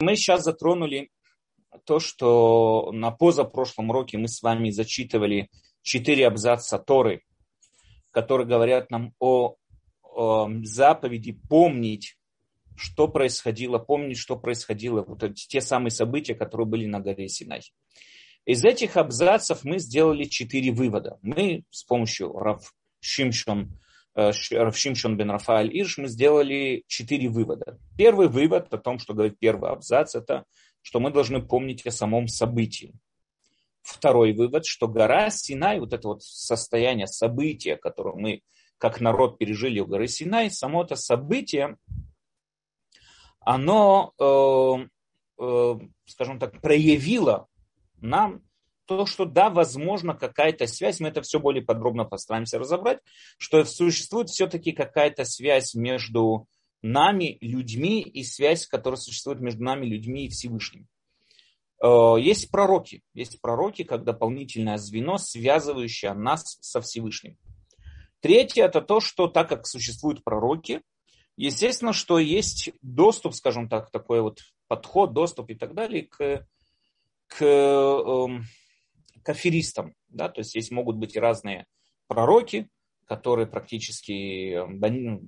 [0.00, 1.10] Мы сейчас затронули
[1.84, 5.50] то, что на позапрошлом уроке мы с вами зачитывали
[5.82, 7.24] четыре абзаца Торы,
[8.12, 9.56] которые говорят нам о,
[10.02, 12.16] о заповеди помнить,
[12.76, 17.62] что происходило, помнить, что происходило, вот эти, те самые события, которые были на горе Синай.
[18.44, 21.18] Из этих абзацев мы сделали четыре вывода.
[21.22, 23.76] Мы с помощью Рав Шимшон
[24.18, 27.78] Э, Равшимшон бен Рафаэль Ирш, мы сделали четыре вывода.
[27.96, 30.44] Первый вывод о том, что говорит первый абзац, это
[30.82, 32.94] что мы должны помнить о самом событии.
[33.80, 38.42] Второй вывод, что гора Синай, вот это вот состояние, события, которое мы
[38.78, 41.76] как народ пережили у горы Синай, само это событие,
[43.38, 44.88] оно, э,
[45.40, 47.46] э, скажем так, проявило
[48.00, 48.42] нам
[48.88, 53.00] то, что да, возможно, какая-то связь, мы это все более подробно постараемся разобрать,
[53.36, 56.48] что существует все-таки какая-то связь между
[56.80, 60.88] нами, людьми, и связь, которая существует между нами, людьми и Всевышним.
[61.82, 67.36] Э, есть пророки, есть пророки, как дополнительное звено, связывающее нас со Всевышним.
[68.20, 70.80] Третье– это то, что так как существуют пророки,
[71.36, 76.46] естественно, что есть доступ, скажем так, такой вот подход, доступ и так далее к,
[77.26, 78.44] к эм,
[79.34, 79.92] к.
[80.08, 80.28] Да?
[80.28, 81.66] То есть здесь могут быть разные
[82.06, 82.68] пророки,
[83.06, 85.18] которые практически э,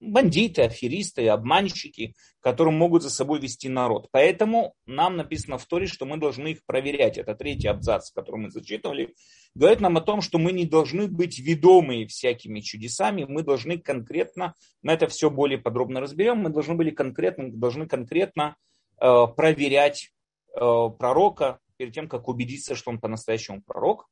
[0.00, 4.08] бандиты, аферисты, обманщики, которые могут за собой вести народ.
[4.10, 7.18] Поэтому нам написано в Торе, что мы должны их проверять.
[7.18, 9.14] Это третий абзац, который мы зачитывали.
[9.54, 14.54] Говорит нам о том, что мы не должны быть ведомые всякими чудесами, мы должны конкретно,
[14.82, 18.56] мы это все более подробно разберем, мы должны были конкретно, должны конкретно
[19.00, 20.10] э, проверять
[20.54, 24.06] э, пророка, перед тем, как убедиться, что он по-настоящему пророк.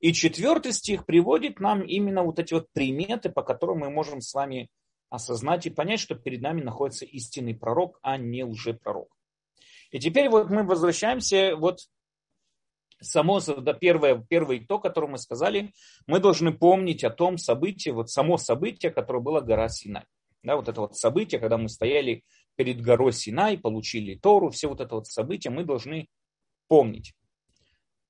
[0.00, 4.34] И четвертый стих приводит нам именно вот эти вот приметы, по которым мы можем с
[4.34, 4.68] вами
[5.08, 9.08] осознать и понять, что перед нами находится истинный пророк, а не лжепророк.
[9.90, 11.78] И теперь вот мы возвращаемся вот
[13.00, 15.72] само да, первое, первый итог, который мы сказали,
[16.06, 20.04] мы должны помнить о том событии, вот само событие, которое было гора Синай.
[20.42, 22.22] Да, вот это вот событие, когда мы стояли
[22.56, 26.08] перед горой Синай, получили Тору, все вот это вот событие мы должны
[26.68, 27.14] помнить.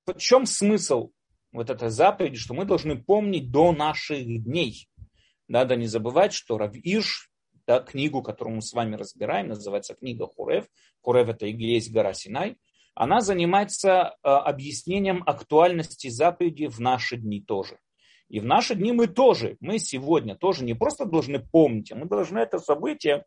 [0.05, 1.11] В чем смысл
[1.51, 4.89] вот этой заповеди, что мы должны помнить до наших дней.
[5.47, 7.29] Надо не забывать, что Равиш,
[7.67, 10.65] да, книгу, которую мы с вами разбираем, называется книга Хурев.
[11.01, 12.57] Хурев это и есть гора Синай.
[12.95, 17.79] Она занимается э, объяснением актуальности заповеди в наши дни тоже.
[18.29, 22.05] И в наши дни мы тоже, мы сегодня тоже не просто должны помнить, а мы
[22.07, 23.25] должны это событие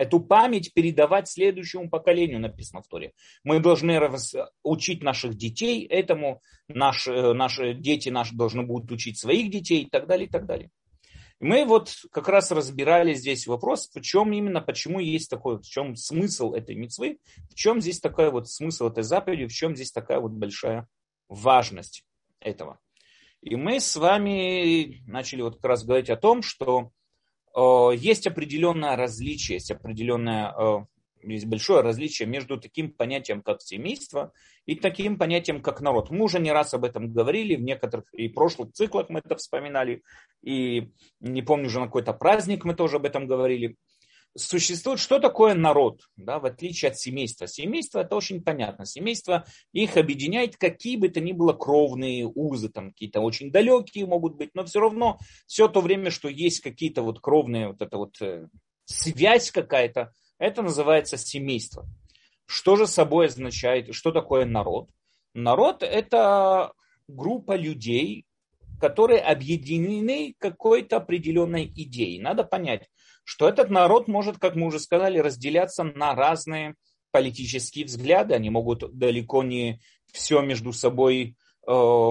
[0.00, 3.12] эту память передавать следующему поколению, написано в Торе.
[3.44, 4.00] Мы должны
[4.62, 9.90] учить наших детей этому, наши, э, наши дети наши должны будут учить своих детей и
[9.90, 10.70] так далее, и так далее.
[11.38, 15.96] Мы вот как раз разбирали здесь вопрос, в чем именно, почему есть такой, в чем
[15.96, 17.18] смысл этой мецвы,
[17.50, 20.88] в чем здесь такой вот смысл этой заповеди, в чем здесь такая вот большая
[21.28, 22.04] важность
[22.40, 22.78] этого.
[23.42, 26.90] И мы с вами начали вот как раз говорить о том, что
[27.56, 30.84] есть определенное различие, есть определенное, э,
[31.22, 34.32] есть большое различие между таким понятием, как семейство,
[34.66, 36.10] и таким понятием, как народ.
[36.10, 40.02] Мы уже не раз об этом говорили, в некоторых и прошлых циклах мы это вспоминали,
[40.42, 43.76] и не помню уже на какой-то праздник мы тоже об этом говорили
[44.36, 47.46] существует, что такое народ, да, в отличие от семейства.
[47.46, 48.86] Семейство это очень понятно.
[48.86, 54.36] Семейство их объединяет какие бы то ни было кровные узы, там какие-то очень далекие могут
[54.36, 58.20] быть, но все равно все то время, что есть какие-то вот кровные, вот это вот
[58.20, 58.48] э,
[58.84, 61.86] связь какая-то, это называется семейство.
[62.46, 64.90] Что же собой означает, что такое народ?
[65.34, 66.72] Народ это
[67.06, 68.26] группа людей,
[68.80, 72.20] которые объединены какой-то определенной идеей.
[72.20, 72.88] Надо понять,
[73.24, 76.74] что этот народ может, как мы уже сказали, разделяться на разные
[77.10, 78.34] политические взгляды.
[78.34, 79.80] Они могут далеко не
[80.12, 81.36] все между собой
[81.66, 82.10] э,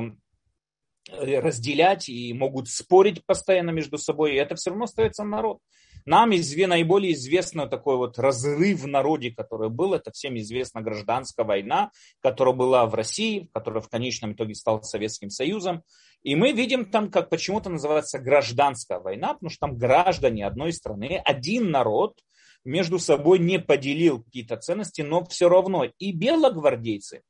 [1.11, 5.59] разделять и могут спорить постоянно между собой, и это все равно остается народ.
[6.05, 11.45] Нам изве, наиболее известно такой вот разрыв в народе, который был, это всем известна гражданская
[11.45, 11.91] война,
[12.21, 15.83] которая была в России, которая в конечном итоге стала Советским Союзом.
[16.23, 21.21] И мы видим там, как почему-то называется гражданская война, потому что там граждане одной страны,
[21.23, 22.19] один народ
[22.65, 27.21] между собой не поделил какие-то ценности, но все равно и белогвардейцы,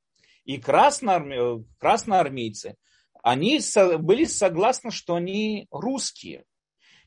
[0.44, 1.64] и красноарме...
[1.78, 2.76] красноармейцы,
[3.22, 3.60] они
[4.00, 6.46] были согласны, что они русские.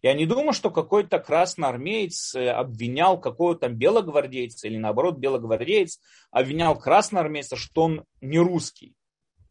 [0.03, 6.01] Я не думаю, что какой-то красноармеец э, обвинял какого-то белогвардейца или наоборот белогвардеец
[6.33, 8.95] обвинял красноармейца, что он не русский.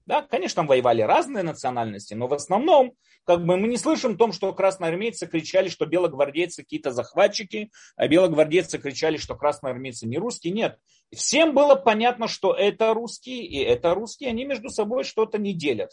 [0.06, 2.94] Да, конечно, там воевали разные национальности, но в основном
[3.24, 8.08] как бы мы не слышим о том, что красноармейцы кричали, что белогвардейцы какие-то захватчики, а
[8.08, 10.54] белогвардейцы кричали, что красноармейцы не русские.
[10.54, 10.80] Нет.
[11.14, 15.92] Всем было понятно, что это русские и это русские, они между собой что-то не делят.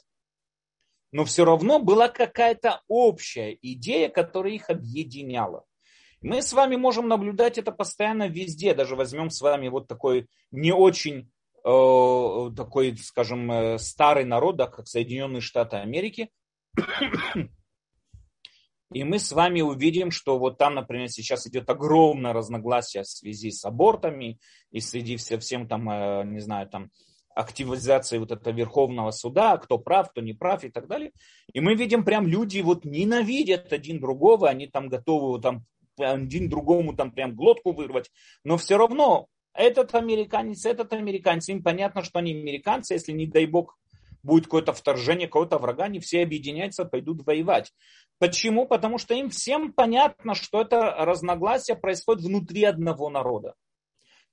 [1.13, 5.65] Но все равно была какая-то общая идея, которая их объединяла.
[6.21, 8.75] Мы с вами можем наблюдать это постоянно везде.
[8.75, 11.31] Даже возьмем с вами вот такой не очень
[12.57, 16.31] такой, скажем, э, старый народ, да, как Соединенные Штаты Америки.
[18.91, 23.51] И мы с вами увидим, что вот там, например, сейчас идет огромное разногласие в связи
[23.51, 24.39] с абортами
[24.71, 26.91] и среди всем там, э, не знаю, там
[27.35, 31.13] активизации вот этого Верховного суда, кто прав, кто не прав и так далее.
[31.53, 35.67] И мы видим прям люди вот ненавидят один другого, они там готовы там
[35.99, 38.11] один другому там прям глотку вырвать,
[38.45, 43.45] но все равно этот американец, этот американец, им понятно, что они американцы, если не дай
[43.47, 43.77] бог
[44.23, 47.73] будет какое-то вторжение какого-то врага, они все объединяются, пойдут воевать.
[48.19, 48.67] Почему?
[48.67, 53.55] Потому что им всем понятно, что это разногласие происходит внутри одного народа.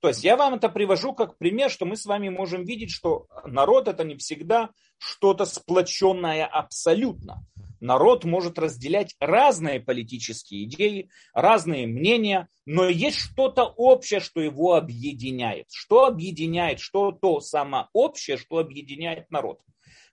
[0.06, 3.26] То есть я вам это привожу как пример, что мы с вами можем видеть, что
[3.44, 7.44] народ это не всегда что-то сплоченное абсолютно.
[7.80, 15.66] Народ может разделять разные политические идеи, разные мнения, но есть что-то общее, что его объединяет.
[15.72, 19.58] Что объединяет, что то самое общее, что объединяет народ.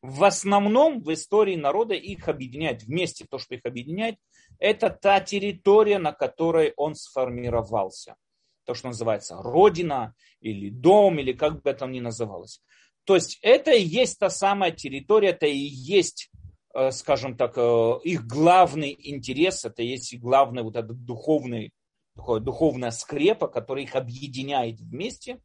[0.01, 4.16] В основном в истории народа их объединяет вместе, то, что их объединяет,
[4.57, 8.16] это та территория, на которой он сформировался.
[8.65, 12.62] То, что называется родина или дом, или как бы это ни называлось.
[13.04, 16.30] То есть это и есть та самая территория, это и есть,
[16.74, 21.71] э, скажем так, э, их главный интерес, это и есть главный вот этот духовный,
[22.15, 25.42] такое духовная скрепа, которая их объединяет вместе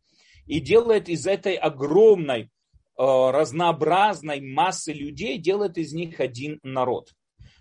[0.47, 2.50] и делает из этой огромной
[2.99, 7.12] Э, разнообразной массы людей делает из них один народ.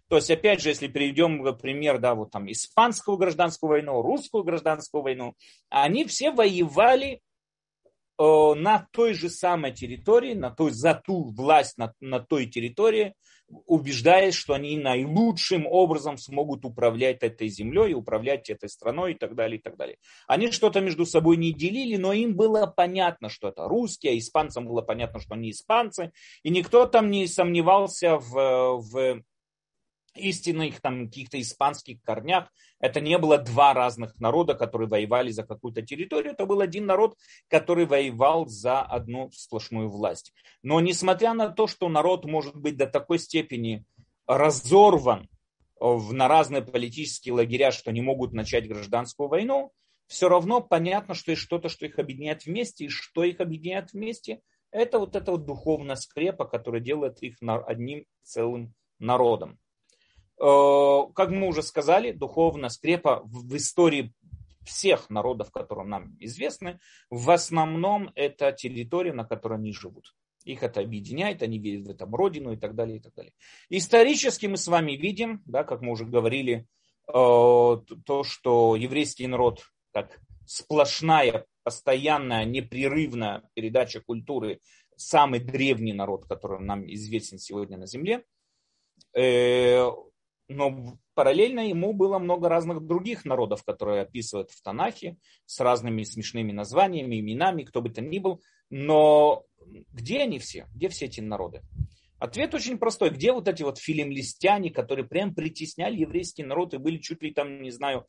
[0.09, 5.03] То есть, опять же, если приведем пример, да, вот там испанскую гражданскую войну, русскую гражданскую
[5.03, 5.33] войну,
[5.69, 7.21] они все воевали
[8.17, 13.13] э, на той же самой территории, на той, за ту власть на, на той территории,
[13.65, 19.57] убеждаясь, что они наилучшим образом смогут управлять этой землей, управлять этой страной и так далее,
[19.57, 19.97] и так далее.
[20.27, 24.67] Они что-то между собой не делили, но им было понятно, что это русские, а испанцам
[24.67, 26.11] было понятно, что они испанцы,
[26.43, 29.23] и никто там не сомневался в, в
[30.17, 32.51] истинных там каких-то испанских корнях.
[32.79, 36.33] Это не было два разных народа, которые воевали за какую-то территорию.
[36.33, 37.17] Это был один народ,
[37.47, 40.33] который воевал за одну сплошную власть.
[40.63, 43.85] Но несмотря на то, что народ может быть до такой степени
[44.27, 45.29] разорван
[45.79, 49.71] в, на разные политические лагеря, что не могут начать гражданскую войну,
[50.07, 54.41] все равно понятно, что есть что-то, что их объединяет вместе, и что их объединяет вместе,
[54.71, 59.59] это вот эта вот духовная скрепа, которая делает их одним целым народом.
[60.39, 64.13] Э, как мы уже сказали, духовная скрепа в истории
[64.63, 66.79] всех народов, которые нам известны,
[67.09, 70.13] в основном это территория, на которой они живут.
[70.43, 73.33] Их это объединяет, они видят в этом родину и так далее, и так далее.
[73.69, 76.67] Исторически мы с вами видим, да, как мы уже говорили,
[77.07, 84.61] э, то, что еврейский народ как сплошная, постоянная, непрерывная передача культуры,
[84.95, 88.23] самый древний народ, который нам известен сегодня на Земле,
[89.13, 89.85] э,
[90.47, 96.51] но параллельно ему было много разных других народов, которые описывают в Танахе с разными смешными
[96.51, 98.41] названиями, именами, кто бы то ни был.
[98.69, 99.43] Но
[99.91, 100.67] где они все?
[100.73, 101.61] Где все эти народы?
[102.19, 103.11] Ответ очень простой.
[103.11, 107.61] Где вот эти вот филимлистяне, которые прям притесняли еврейский народ и были чуть ли там,
[107.61, 108.07] не знаю,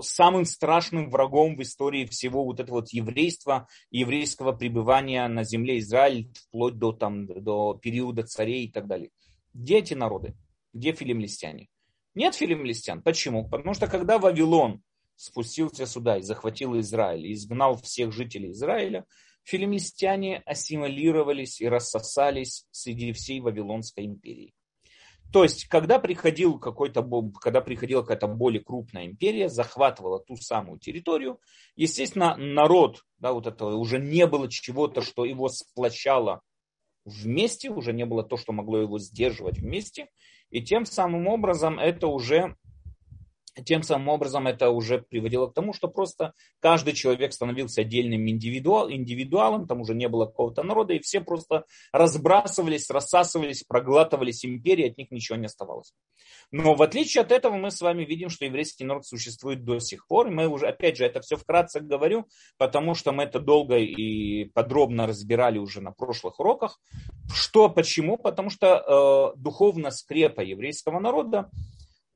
[0.00, 6.30] самым страшным врагом в истории всего вот этого вот еврейства, еврейского пребывания на земле Израиль,
[6.46, 9.10] вплоть до, там, до периода царей и так далее.
[9.54, 10.36] Где эти народы?
[10.72, 11.68] Где филимлистяне?
[12.14, 13.02] Нет филимлистян.
[13.02, 13.48] Почему?
[13.48, 14.82] Потому что когда Вавилон
[15.16, 19.04] спустился сюда и захватил Израиль, и изгнал всех жителей Израиля,
[19.44, 24.54] филимлистяне ассимилировались и рассосались среди всей Вавилонской империи.
[25.32, 27.06] То есть, когда, приходил какой-то,
[27.40, 31.38] когда приходила какая-то более крупная империя, захватывала ту самую территорию,
[31.76, 36.40] естественно, народ, да, вот это уже не было чего-то, что его сплощало
[37.04, 40.08] вместе, уже не было то, что могло его сдерживать вместе,
[40.50, 42.56] и тем самым образом это уже
[43.64, 48.90] тем самым образом это уже приводило к тому, что просто каждый человек становился отдельным индивидуал,
[48.90, 54.98] индивидуалом, там уже не было какого-то народа, и все просто разбрасывались, рассасывались, проглатывались империи, от
[54.98, 55.92] них ничего не оставалось.
[56.50, 60.06] Но в отличие от этого мы с вами видим, что еврейский народ существует до сих
[60.06, 60.28] пор.
[60.28, 64.46] И мы уже, опять же, это все вкратце говорю, потому что мы это долго и
[64.46, 66.80] подробно разбирали уже на прошлых уроках.
[67.32, 68.16] Что, почему?
[68.16, 71.50] Потому что э, духовная скрепа еврейского народа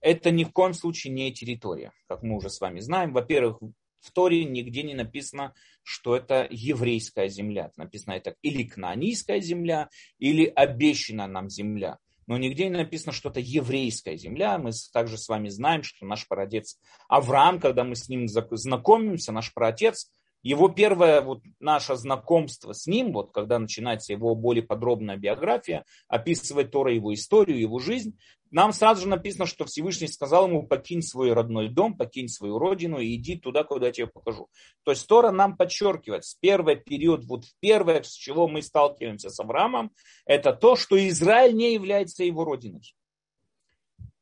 [0.03, 3.13] это ни в коем случае не территория, как мы уже с вами знаем.
[3.13, 3.61] Во-первых,
[4.01, 5.55] в Торе нигде не написано,
[5.85, 7.71] что это еврейская земля.
[7.77, 11.99] Написано это или кнаанийская земля, или обещанная нам земля.
[12.27, 14.59] Но нигде не написано, что это еврейская земля.
[14.59, 16.79] Мы также с вами знаем, что наш праотец
[17.09, 20.11] Авраам, когда мы с ним знакомимся, наш праотец–
[20.43, 26.73] его первое вот наше знакомство с ним, вот когда начинается его более подробная биография, описывает
[26.73, 28.19] Тора его историю, его жизнь,
[28.53, 32.99] нам сразу же написано, что Всевышний сказал ему, покинь свой родной дом, покинь свою родину
[32.99, 34.49] и иди туда, куда я тебе покажу.
[34.85, 39.41] То есть Тора нам подчеркивает, с первый период, вот первое, с чего мы сталкиваемся с
[39.41, 39.91] Авраамом,
[40.27, 42.95] это то, что Израиль не является его родиной.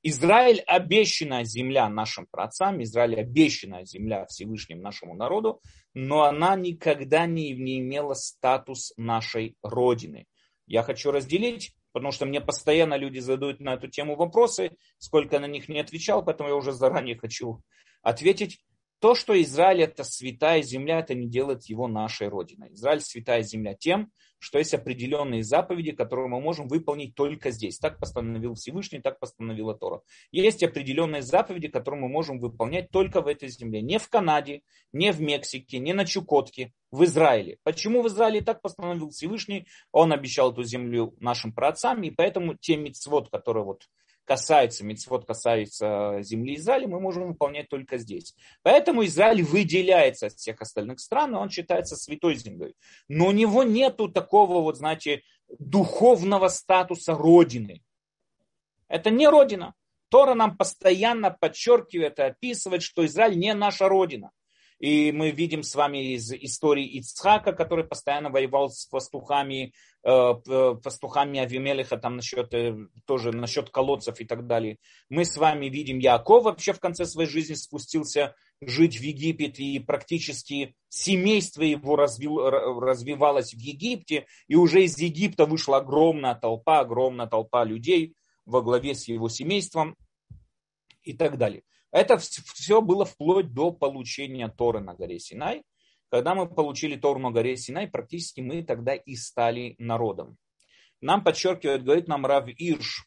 [0.02, 5.60] Израиль обещанная земля нашим праотцам, Израиль обещанная земля Всевышним нашему народу,
[5.92, 10.26] но она никогда не, не имела статус нашей родины.
[10.66, 15.46] Я хочу разделить, потому что мне постоянно люди задают на эту тему вопросы, сколько на
[15.46, 17.62] них не отвечал, поэтому я уже заранее хочу
[18.02, 18.60] ответить.
[19.00, 22.74] То, что Израиль это святая земля, это не делает его нашей родиной.
[22.74, 27.78] Израиль святая земля тем, что есть определенные заповеди, которые мы можем выполнить только здесь.
[27.78, 30.02] Так постановил Всевышний, так постановила Тора.
[30.32, 33.80] Есть определенные заповеди, которые мы можем выполнять только в этой земле.
[33.80, 37.58] Не в Канаде, не в Мексике, не на Чукотке, в Израиле.
[37.62, 39.66] Почему в Израиле так постановил Всевышний?
[39.92, 43.84] Он обещал эту землю нашим праотцам, и поэтому те мецвод, которые вот
[44.30, 48.36] касается, мецвод касается земли Израиля, мы можем выполнять только здесь.
[48.62, 52.76] Поэтому Израиль выделяется от всех остальных стран, и он считается святой землей.
[53.08, 55.22] Но у него нету такого, вот знаете,
[55.58, 57.82] духовного статуса родины.
[58.86, 59.74] Это не родина.
[60.10, 64.30] Тора нам постоянно подчеркивает и описывает, что Израиль не наша родина.
[64.80, 70.34] И мы видим с вами из истории Ицхака, который постоянно воевал с пастухами, э,
[70.82, 74.78] пастухами Авимелиха, там насчет, э, тоже насчет колодцев и так далее.
[75.10, 79.78] Мы с вами видим Яков вообще в конце своей жизни спустился жить в Египет, и
[79.80, 87.26] практически семейство его развил, развивалось в Египте, и уже из Египта вышла огромная толпа, огромная
[87.26, 88.14] толпа людей
[88.46, 89.94] во главе с его семейством
[91.02, 91.64] и так далее.
[91.92, 95.64] Это все было вплоть до получения Торы на горе Синай.
[96.08, 100.36] Когда мы получили Тору на горе Синай, практически мы тогда и стали народом.
[101.00, 103.06] Нам подчеркивает, говорит нам Рав Ирш,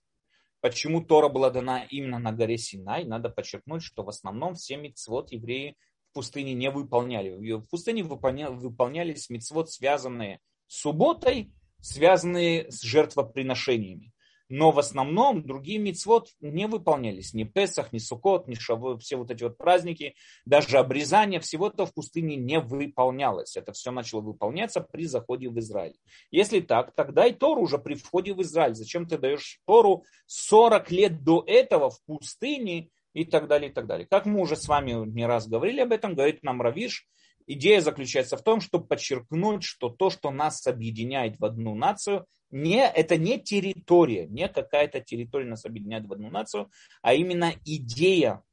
[0.62, 3.06] почему Тора была дана именно на горе Синай.
[3.06, 5.78] Надо подчеркнуть, что в основном все мицвод евреи
[6.10, 7.56] в пустыне не выполняли.
[7.58, 14.13] В пустыне выполнялись мицвод, связанные с субботой, связанные с жертвоприношениями
[14.56, 17.34] но в основном другие мицвод не выполнялись.
[17.34, 20.14] Ни Песах, ни Сукот, ни Шаву, все вот эти вот праздники,
[20.46, 23.58] даже обрезание, всего этого в пустыне не выполнялось.
[23.58, 25.96] Это все начало выполняться при заходе в Израиль.
[26.30, 28.76] Если так, тогда и Тору уже при входе в Израиль.
[28.76, 33.88] Зачем ты даешь Тору 40 лет до этого в пустыне и так далее, и так
[33.88, 34.06] далее.
[34.06, 37.08] Как мы уже с вами не раз говорили об этом, говорит нам Равиш,
[37.48, 42.88] идея заключается в том, чтобы подчеркнуть, что то, что нас объединяет в одну нацию, не,
[42.88, 46.70] это не территория, не какая-то территория нас объединяет в одну нацию,
[47.02, 48.44] а именно идея,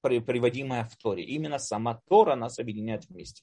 [0.00, 1.24] приводимая в Торе.
[1.24, 3.42] Именно сама Тора нас объединяет вместе.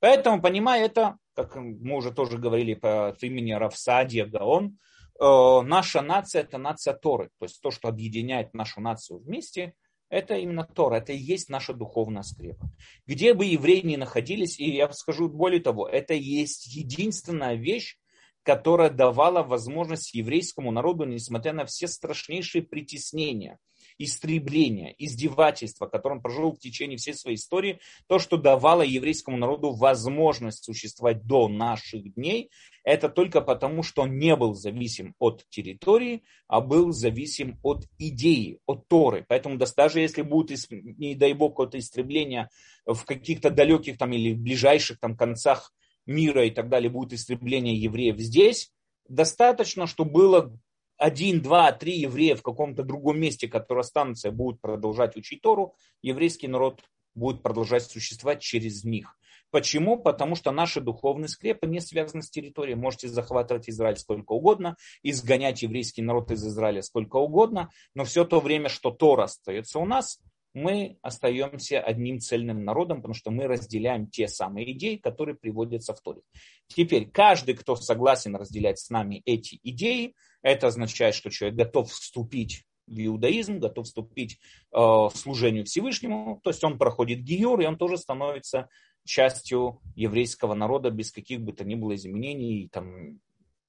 [0.00, 4.78] Поэтому, понимая это, как мы уже тоже говорили по имени Равсадия Гаон,
[5.20, 7.30] э, наша нация это нация Торы.
[7.38, 9.74] То есть то, что объединяет нашу нацию вместе,
[10.08, 12.70] это именно Тора, это и есть наша духовная скрепа.
[13.06, 17.98] Где бы евреи ни находились, и я скажу более того, это есть единственная вещь,
[18.42, 23.58] которая давала возможность еврейскому народу, несмотря на все страшнейшие притеснения,
[23.98, 29.72] истребления, издевательства, которые он прожил в течение всей своей истории, то, что давало еврейскому народу
[29.72, 32.50] возможность существовать до наших дней,
[32.82, 38.58] это только потому, что он не был зависим от территории, а был зависим от идеи,
[38.66, 39.24] от Торы.
[39.26, 42.48] Поэтому даже если будет, не дай бог, какое-то истребление
[42.84, 45.72] в каких-то далеких там или ближайших там концах
[46.06, 48.70] мира и так далее будет истребление евреев здесь,
[49.08, 50.56] достаточно, что было
[50.96, 55.74] один, два, три еврея в каком-то другом месте, которые останутся и будут продолжать учить Тору,
[56.02, 56.82] еврейский народ
[57.14, 59.16] будет продолжать существовать через них.
[59.50, 59.96] Почему?
[59.96, 62.74] Потому что наши духовные скрепы не связаны с территорией.
[62.74, 68.40] Можете захватывать Израиль сколько угодно, изгонять еврейский народ из Израиля сколько угодно, но все то
[68.40, 70.18] время, что Тора остается у нас,
[70.54, 76.00] мы остаемся одним цельным народом, потому что мы разделяем те самые идеи, которые приводятся в
[76.00, 76.22] Торе.
[76.68, 82.64] Теперь, каждый, кто согласен разделять с нами эти идеи, это означает, что человек готов вступить
[82.86, 87.78] в иудаизм, готов вступить э, в служению Всевышнему, то есть он проходит гиюр, и он
[87.78, 88.68] тоже становится
[89.04, 93.20] частью еврейского народа без каких бы то ни было изменений, там,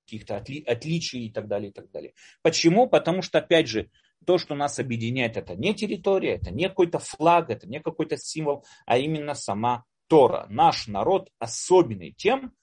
[0.05, 2.13] каких-то отли, отличий и так далее, и так далее.
[2.41, 2.88] Почему?
[2.88, 3.89] Потому что, опять же,
[4.25, 8.65] то, что нас объединяет, это не территория, это не какой-то флаг, это не какой-то символ,
[8.86, 12.53] а именно сама Тора, наш народ особенный тем,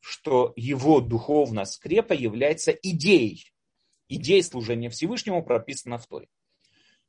[0.00, 3.52] что его духовная скрепа является идеей.
[4.08, 6.28] Идея служения Всевышнему прописана в Торе.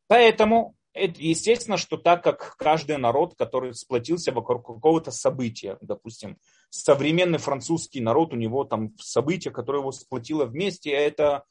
[0.08, 6.38] Поэтому это естественно, что так как каждый народ, который сплотился вокруг какого-то события, допустим,
[6.70, 11.44] современный французский народ, у него там событие, которое его сплотило вместе, это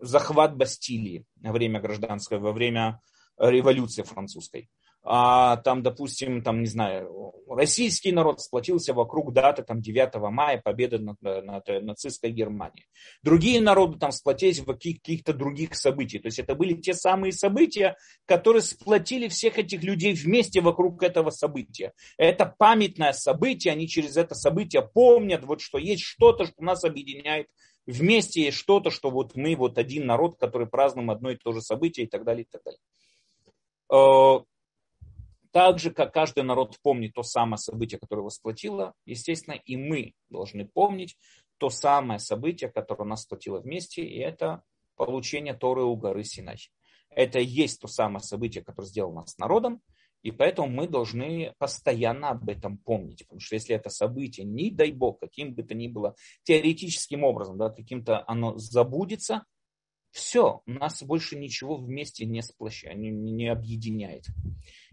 [0.00, 3.00] захват Бастилии во время гражданской, во время
[3.36, 4.70] революции французской
[5.02, 10.98] а, там, допустим, там, не знаю, российский народ сплотился вокруг даты там, 9 мая, победы
[10.98, 12.86] над, над нацистской Германией.
[13.22, 16.22] Другие народы там сплотились в каких-то других событиях.
[16.22, 21.30] То есть это были те самые события, которые сплотили всех этих людей вместе вокруг этого
[21.30, 21.92] события.
[22.16, 27.46] Это памятное событие, они через это событие помнят, вот что есть что-то, что нас объединяет
[27.86, 31.62] вместе, есть что-то, что вот мы вот один народ, который празднуем одно и то же
[31.62, 32.80] событие и так далее, и так далее
[33.90, 34.44] э,
[35.50, 40.14] так же, как каждый народ помнит то самое событие, которое его сплотило, естественно, и мы
[40.30, 41.16] должны помнить
[41.58, 44.62] то самое событие, которое нас сплотило вместе, и это
[44.96, 46.58] получение Торы у горы Синай.
[47.10, 49.80] Это и есть то самое событие, которое сделало нас народом,
[50.22, 53.20] и поэтому мы должны постоянно об этом помнить.
[53.20, 57.56] Потому что если это событие, не дай бог, каким бы то ни было теоретическим образом,
[57.56, 59.44] да, каким-то оно забудется,
[60.10, 64.26] все, нас больше ничего вместе не сплощает, не, не объединяет.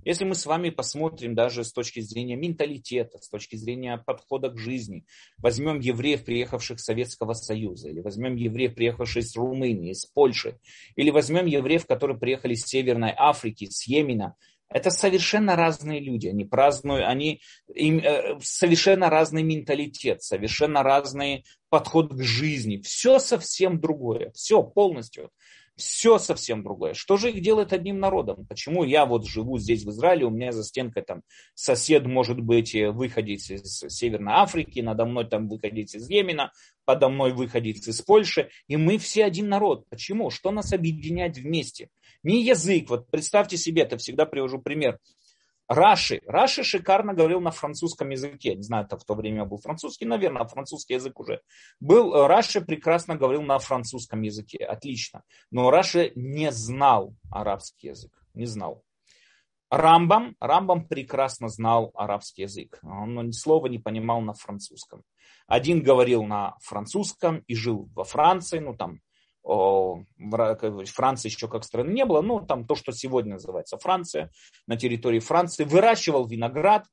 [0.04, 4.58] Если мы с вами посмотрим даже с точки зрения менталитета, с точки зрения подхода к
[4.58, 5.06] жизни,
[5.38, 10.60] возьмем евреев, приехавших из Советского Союза, или возьмем евреев, приехавших из Румынии, из Польши,
[10.96, 14.36] или возьмем евреев, которые приехали из Северной Африки, с Йемена,
[14.70, 17.42] это совершенно разные люди, они празднуют, они
[17.74, 25.30] им, э, совершенно разный менталитет, совершенно разный подход к жизни, все совсем другое, все полностью
[25.76, 26.94] все совсем другое.
[26.94, 28.46] Что же их делает одним народом?
[28.48, 31.22] Почему я вот живу здесь в Израиле, у меня за стенкой там
[31.54, 36.52] сосед может быть э, выходить из Северной Африки, надо мной там выходить из Йемена,
[36.86, 39.88] подо мной выходить из Польши, и мы все один народ.
[39.90, 40.30] Почему?
[40.30, 41.90] Что нас объединяет вместе?
[42.26, 44.98] Не язык, вот представьте себе, это всегда привожу пример.
[45.68, 46.22] Раши.
[46.26, 48.56] Раши шикарно говорил на французском языке.
[48.56, 51.42] Не знаю, это в то время был французский, наверное, французский язык уже.
[51.80, 54.66] Был, Раши прекрасно говорил на французском языке.
[54.66, 55.22] Отлично.
[55.52, 58.12] Но Раши не знал арабский язык.
[58.34, 58.82] Не знал.
[59.70, 62.80] Рамбам, Рамбам прекрасно знал арабский язык.
[62.82, 65.04] Он ни слова не понимал на французском.
[65.46, 69.00] Один говорил на французском и жил во Франции, ну там
[69.46, 74.32] Франции еще как страны не было, ну там то, что сегодня называется Франция,
[74.66, 76.86] на территории Франции, выращивал виноград,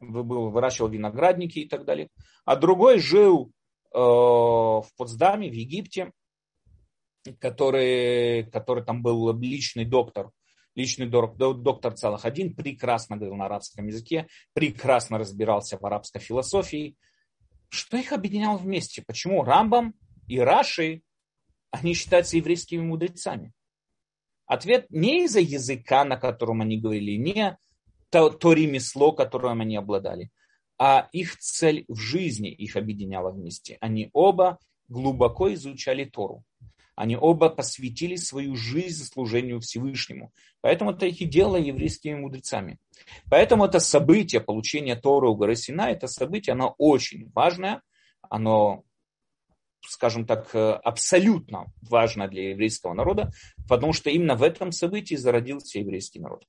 [0.00, 2.08] был, выращивал виноградники и так далее.
[2.44, 3.52] А другой жил
[3.94, 6.12] э, в Потсдаме, в Египте,
[7.38, 10.30] который, который там был личный доктор,
[10.74, 16.96] личный доктор Цалах один, прекрасно говорил на арабском языке, прекрасно разбирался в арабской философии.
[17.68, 19.02] Что их объединяло вместе?
[19.06, 19.94] Почему Рамбам
[20.28, 21.02] и Раши
[21.80, 23.52] они считаются еврейскими мудрецами?
[24.46, 27.58] Ответ не из-за языка, на котором они говорили, не
[28.10, 30.30] то, то ремесло, которым они обладали,
[30.78, 33.78] а их цель в жизни их объединяла вместе.
[33.80, 34.58] Они оба
[34.88, 36.44] глубоко изучали Тору.
[36.94, 40.32] Они оба посвятили свою жизнь служению Всевышнему.
[40.62, 42.78] Поэтому это их и делало еврейскими мудрецами.
[43.28, 47.82] Поэтому это событие получения Торы у горы Сина, это событие, оно очень важное,
[48.22, 48.84] оно
[49.88, 53.30] скажем так, э, абсолютно важно для еврейского народа,
[53.68, 56.44] потому что именно в этом событии зародился еврейский народ.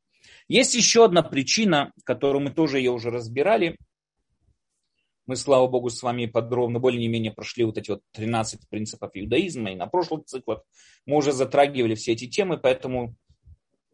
[0.47, 3.77] Есть еще одна причина, которую мы тоже ее уже разбирали.
[5.25, 9.75] Мы, слава богу, с вами подробно, более-менее прошли вот эти вот 13 принципов иудаизма, и
[9.75, 10.63] на прошлых циклах
[11.05, 13.15] мы уже затрагивали все эти темы, поэтому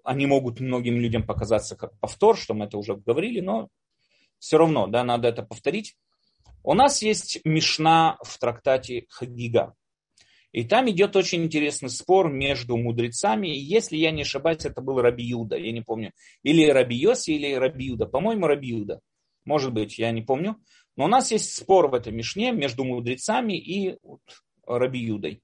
[0.04, 3.70] они могут многим людям показаться как повтор, что мы это уже говорили, но
[4.38, 5.96] все равно, да, надо это повторить.
[6.64, 9.76] У нас есть Мишна в трактате Хагига.
[10.54, 13.48] И там идет очень интересный спор между мудрецами.
[13.48, 16.14] Если я не ошибаюсь, это был Раби Юда, я не помню.
[16.42, 18.06] Или Раби Йоси, или Раби Юда.
[18.06, 19.02] По-моему, Раби Юда.
[19.44, 20.56] Может быть, я не помню.
[20.96, 24.22] Но у нас есть спор в этой Мишне между мудрецами и вот,
[24.66, 25.42] Раби Юдой.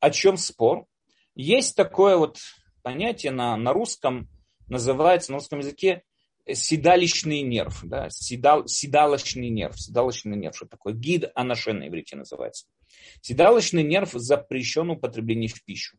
[0.00, 0.86] О чем спор?
[1.34, 2.38] Есть такое вот
[2.82, 4.28] понятие на, на русском,
[4.68, 6.04] называется на русском языке
[6.50, 10.94] седалищный нерв, да, седал, седалочный нерв, седалочный нерв, что такое?
[10.94, 12.66] Гид анашен на иврите называется.
[13.20, 15.96] Седалочный нерв запрещен употребление в пищу.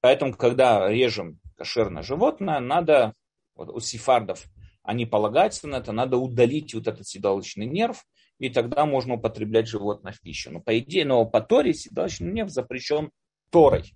[0.00, 3.14] Поэтому, когда режем кошерное животное, надо,
[3.54, 4.44] вот у сефардов,
[4.82, 8.04] они полагаются на это, надо удалить вот этот седалочный нерв,
[8.38, 10.52] и тогда можно употреблять животное в пищу.
[10.52, 13.10] Но по идее, но по Торе седалочный нерв запрещен
[13.50, 13.94] Торой.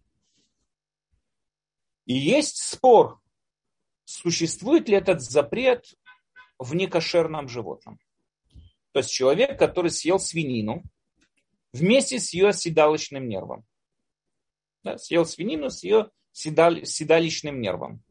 [2.07, 3.21] И есть спор,
[4.11, 5.95] существует ли этот запрет
[6.59, 7.99] в некошерном животном.
[8.93, 10.83] То есть человек, который съел свинину
[11.73, 13.65] вместе с ее седалищным нервом.
[14.83, 18.03] Да, съел свинину с ее седаль, седалищным нервом.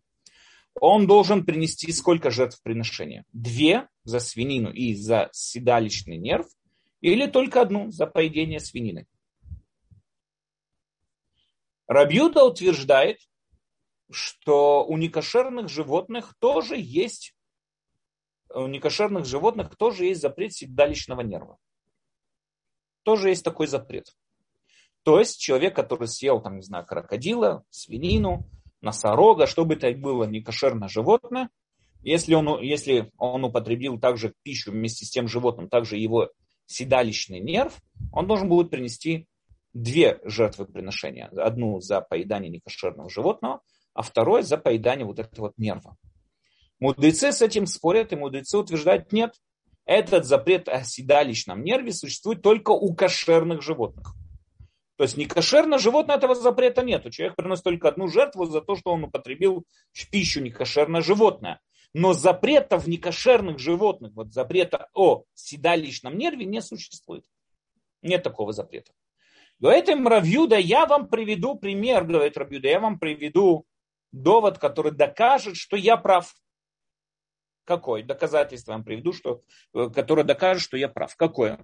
[0.79, 3.25] Он должен принести сколько жертв приношения?
[3.33, 6.47] Две за свинину и за седалищный нерв,
[7.01, 9.05] или только одну за поедение свинины.
[11.87, 13.19] Рабьюда утверждает,
[14.11, 17.35] что у некошерных животных тоже есть
[18.53, 21.57] у некошерных животных тоже есть запрет седалищного нерва.
[23.03, 24.15] Тоже есть такой запрет.
[25.03, 28.49] То есть человек, который съел, там, не знаю, крокодила, свинину,
[28.81, 31.49] носорога, что бы то было некошерное животное,
[32.01, 36.29] если он, если он употребил также пищу вместе с тем животным, также его
[36.65, 37.77] седалищный нерв,
[38.11, 39.27] он должен будет принести
[39.73, 41.27] две жертвы приношения.
[41.27, 43.61] Одну за поедание некошерного животного,
[43.99, 45.97] а второй за поедание вот этого вот нерва.
[46.79, 49.33] Мудрецы с этим спорят, и мудрецы утверждают, нет,
[49.83, 54.13] этот запрет о седалищном нерве существует только у кошерных животных.
[54.95, 57.11] То есть некошерное животное этого запрета нет.
[57.11, 61.59] Человек приносит только одну жертву за то, что он употребил в пищу некошерное животное.
[61.93, 67.25] Но запрета в некошерных животных, вот запрета о седалищном нерве не существует.
[68.01, 68.93] Нет такого запрета.
[69.59, 73.65] Говорит им Равьюда, я вам приведу пример, говорит Равьюда, я вам приведу
[74.11, 76.35] довод, который докажет, что я прав.
[77.63, 78.03] Какой?
[78.03, 79.43] Доказательство вам приведу, что,
[79.73, 81.15] э, которое докажет, что я прав.
[81.15, 81.63] Какое?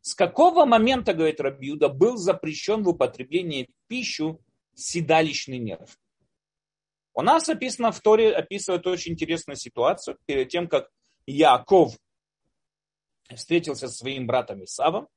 [0.00, 4.40] С какого момента, говорит Рабиуда, был запрещен в употреблении пищу
[4.74, 5.98] седалищный нерв?
[7.12, 10.18] У нас описано в Торе, описывает очень интересную ситуацию.
[10.26, 10.88] Перед тем, как
[11.26, 11.96] Яков
[13.34, 15.08] встретился со своим братом Исавом,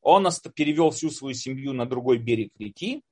[0.00, 3.02] он перевел всю свою семью на другой берег реки,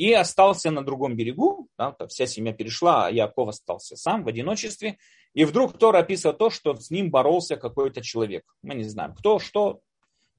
[0.00, 4.96] и остался на другом берегу, да, вся семья перешла, а Яков остался сам в одиночестве,
[5.34, 8.44] и вдруг Тор описывает то, что с ним боролся какой-то человек.
[8.62, 9.80] Мы не знаем, кто, что.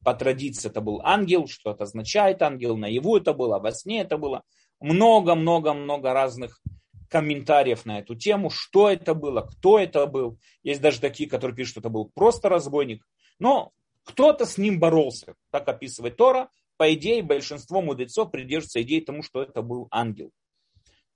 [0.04, 4.18] По традиции это был ангел, что это означает ангел, наяву это было, во сне это
[4.18, 4.42] было.
[4.80, 6.60] Много-много-много разных
[7.08, 10.40] комментариев на эту тему, что это было, кто это был.
[10.64, 13.06] Есть даже такие, которые пишут, что это был просто разбойник.
[13.38, 13.74] Но
[14.06, 16.50] кто-то с ним боролся, так описывает Тора,
[16.82, 20.32] по идее, большинство мудрецов придерживается идеи тому, что это был ангел.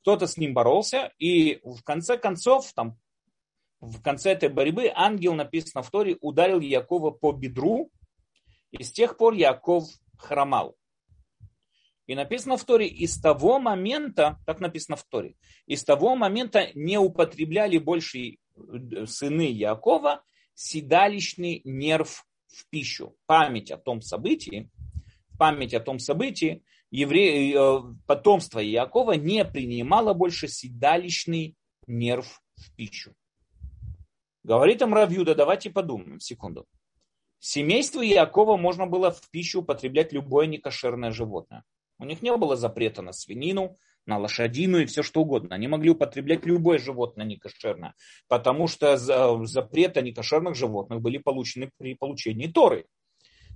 [0.01, 2.99] Кто-то с ним боролся, и в конце концов, там,
[3.79, 7.89] в конце этой борьбы ангел, написано в Торе, ударил Якова по бедру,
[8.69, 9.85] и с тех пор Яков
[10.19, 10.75] хромал.
[12.05, 15.33] И написано в Торе, и с того момента, так написано в Торе,
[15.65, 20.23] и с того момента не употребляли больше э, сыны Якова
[20.53, 23.15] седалищный нерв в пищу.
[23.25, 24.69] Память о том событии,
[25.37, 27.53] память о том событии, евре...
[27.53, 31.55] Э, потомство Якова не принимало больше седалищный
[31.87, 33.13] нерв в пищу.
[34.43, 36.65] Говорит им Равьюда, давайте подумаем, секунду.
[37.39, 41.63] Семейству Якова можно было в пищу употреблять любое некошерное животное.
[41.97, 45.55] У них не было запрета на свинину, на лошадину и все что угодно.
[45.55, 47.95] Они могли употреблять любое животное некошерное,
[48.27, 52.85] потому что запреты некошерных животных были получены при получении Торы.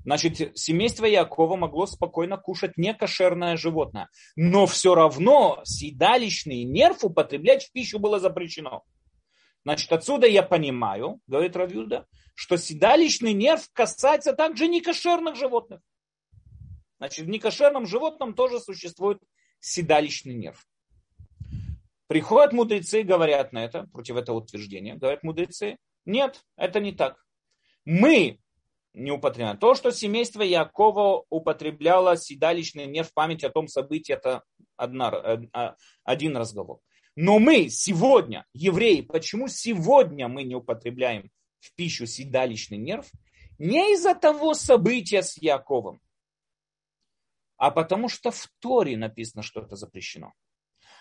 [0.04, 4.10] Значит, семейство Якова могло спокойно кушать некошерное животное.
[4.36, 8.84] Но все равно седалищный нерв употреблять в пищу было запрещено.
[9.66, 15.82] Значит, отсюда я понимаю, говорит Равюда, что седалищный нерв касается также некошерных животных.
[16.98, 19.20] Значит, в некошерном животном тоже существует
[19.60, 20.66] седалищный нерв.
[22.08, 27.24] Приходят мудрецы и говорят на это, против этого утверждения, говорят мудрецы, нет, это не так.
[27.86, 28.40] Мы
[28.94, 29.58] не употребляем.
[29.58, 34.44] То, что семейство Якова употребляло седалищный нерв в память о том событии, это
[34.76, 35.12] одна,
[35.54, 35.74] э,
[36.04, 36.80] один разговор.
[37.16, 43.08] Но мы сегодня, евреи, почему сегодня мы не употребляем в пищу седалищный нерв?
[43.58, 46.00] Не из-за того события с Яковом,
[47.58, 50.34] а потому что в Торе написано, что это запрещено.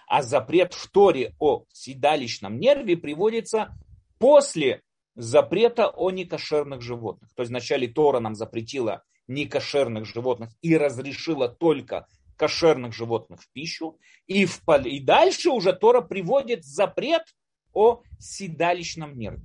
[0.09, 3.73] А запрет в Торе о седалищном нерве приводится
[4.19, 4.83] после
[5.19, 7.35] запрета о некошерных животных.
[7.35, 13.99] То есть вначале Тора нам запретила некошерных животных и разрешила только кошерных животных в пищу.
[14.29, 17.25] И, в, и дальше уже Тора приводит запрет
[17.73, 19.43] о седалищном нерве.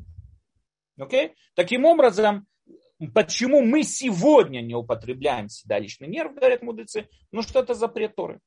[1.00, 1.32] Okay?
[1.56, 2.46] Таким образом,
[3.16, 8.40] почему мы сегодня не употребляем седалищный нерв, говорят мудрецы, ну что это запрет Торы.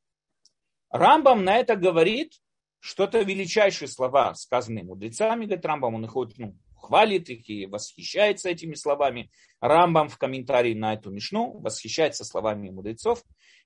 [0.91, 2.35] Рамбам на это говорит,
[2.79, 8.49] что это величайшие слова, сказанные мудрецами, говорит Рамбам, он их ну, хвалит их и восхищается
[8.49, 9.31] этими словами.
[9.61, 13.23] Рамбам в комментарии на эту мишну восхищается словами мудрецов.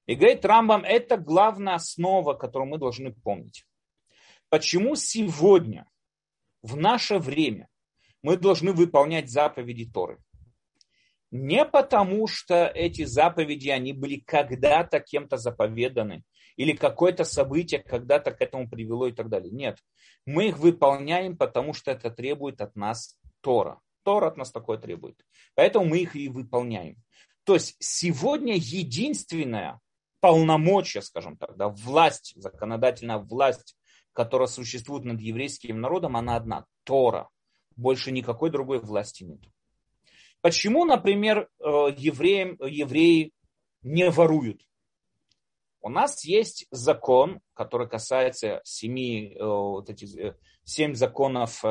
[0.06, 3.64] И говорит, Рамбам, это главная основа, которую мы должны помнить.
[4.48, 5.88] Почему сегодня
[6.62, 7.68] в наше время
[8.22, 10.18] мы должны выполнять заповеди Торы.
[11.30, 16.24] Не потому, что эти заповеди, они были когда-то кем-то заповеданы,
[16.56, 19.50] или какое-то событие когда-то к этому привело и так далее.
[19.50, 19.78] Нет.
[20.26, 23.80] Мы их выполняем, потому что это требует от нас Тора.
[24.02, 25.24] Тора от нас такое требует.
[25.54, 26.96] Поэтому мы их и выполняем.
[27.44, 29.80] То есть сегодня единственная
[30.20, 33.76] полномочия, скажем так, да, власть, законодательная власть,
[34.12, 37.28] которая существует над еврейским народом, она одна– Тора.
[37.76, 39.40] Больше никакой другой власти нет.
[40.40, 41.64] Почему, например, э,
[41.96, 43.32] евреям, евреи
[43.82, 44.62] не воруют?
[45.80, 51.64] У нас есть закон, который касается семи, э, вот эти, э, семь законов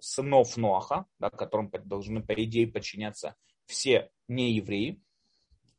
[0.00, 3.34] сынов Ноаха, да, которым должны, по идее, подчиняться
[3.66, 5.00] все неевреи.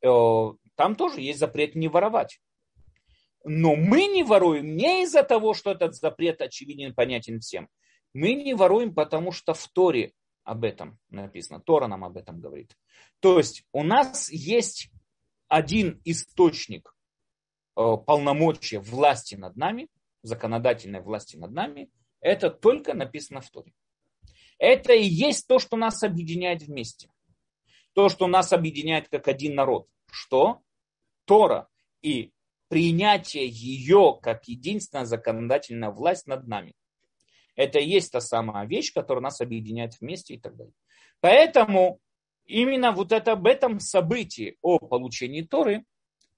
[0.02, 2.40] Там тоже есть запрет не воровать.
[3.44, 7.68] Но мы не воруем не из-за того, что этот запрет очевиден и понятен всем.
[8.14, 11.60] Мы не воруем, потому что в Торе об этом написано.
[11.60, 12.78] Тора нам об этом говорит.
[13.20, 14.90] То есть у нас есть
[15.48, 16.93] один источник э,
[17.76, 19.90] полномочия власти над нами,
[20.22, 21.90] законодательной власти над нами,
[22.22, 23.74] это только написано в Торе.
[24.58, 27.10] Это и есть то, что нас объединяет вместе.
[27.94, 29.88] То, что нас объединяет как один народ.
[30.10, 30.62] Что?
[31.26, 31.68] Тора
[32.02, 32.32] и
[32.70, 36.74] принятие ее как единственная законодательная власть над нами.
[37.56, 40.74] Это и есть та самая вещь, которая нас объединяет вместе и так далее.
[41.20, 42.00] Поэтому
[42.46, 45.86] именно вот это об этом событии о получении Торы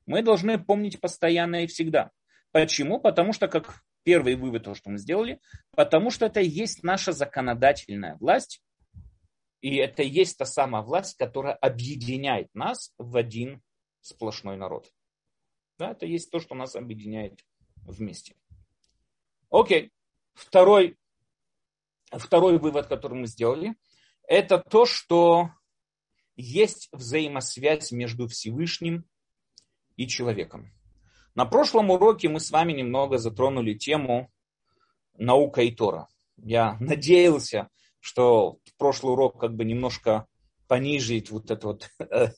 [0.06, 2.12] мы должны помнить постоянно и всегда.
[2.52, 3.00] Почему?
[3.00, 5.40] Потому что, как первый вывод, то, что мы сделали,
[5.72, 8.62] потому что это есть наша законодательная власть,
[9.62, 13.62] и это есть та самая власть, которая объединяет нас в один
[14.02, 14.92] сплошной народ.
[15.78, 17.40] Да, это есть то, что нас объединяет
[17.76, 18.36] вместе.
[19.50, 19.92] Окей.
[20.34, 20.98] Второй
[22.12, 23.76] второй вывод, который мы сделали,
[24.28, 25.50] это то, что
[26.36, 29.06] есть взаимосвязь между Всевышним
[29.96, 30.72] и человеком.
[31.36, 34.32] На прошлом уроке мы с вами немного затронули тему
[35.18, 36.08] наука и Тора.
[36.38, 40.28] Я надеялся, что прошлый урок как бы немножко
[40.68, 41.90] понижит вот это вот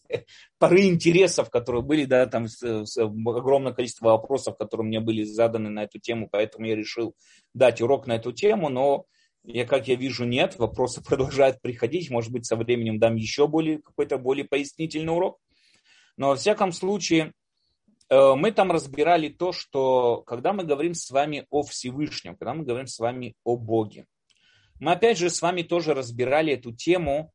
[0.60, 5.70] пары интересов, которые были, да, там с, с, огромное количество вопросов, которые мне были заданы
[5.70, 7.15] на эту тему, поэтому я решил
[7.54, 9.06] дать урок на эту тему, но
[9.48, 10.58] я, как я вижу, нет.
[10.58, 12.10] Вопросы продолжают приходить.
[12.10, 15.39] Может быть, со временем дам еще более, какой-то более пояснительный урок.
[16.17, 17.32] Но во всяком случае, э,
[18.10, 22.88] мы там разбирали то, что когда мы говорим с вами о Всевышнем, когда мы говорим
[22.88, 24.06] с вами о Боге,
[24.80, 27.34] мы опять же с вами тоже разбирали эту тему,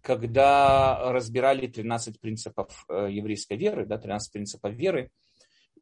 [0.00, 5.10] когда разбирали 13 принципов э, еврейской веры, да, 13 принципов веры,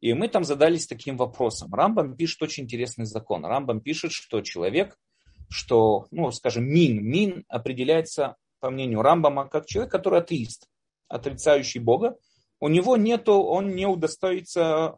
[0.01, 1.73] и мы там задались таким вопросом.
[1.73, 3.45] Рамбам пишет очень интересный закон.
[3.45, 4.97] Рамбам пишет, что человек–
[5.53, 10.67] что, ну, скажем, мин, мин определяется, по мнению Рамбама, как человек, который атеист,
[11.07, 12.17] отрицающий Бога.
[12.63, 14.97] У него нету, он не удостоится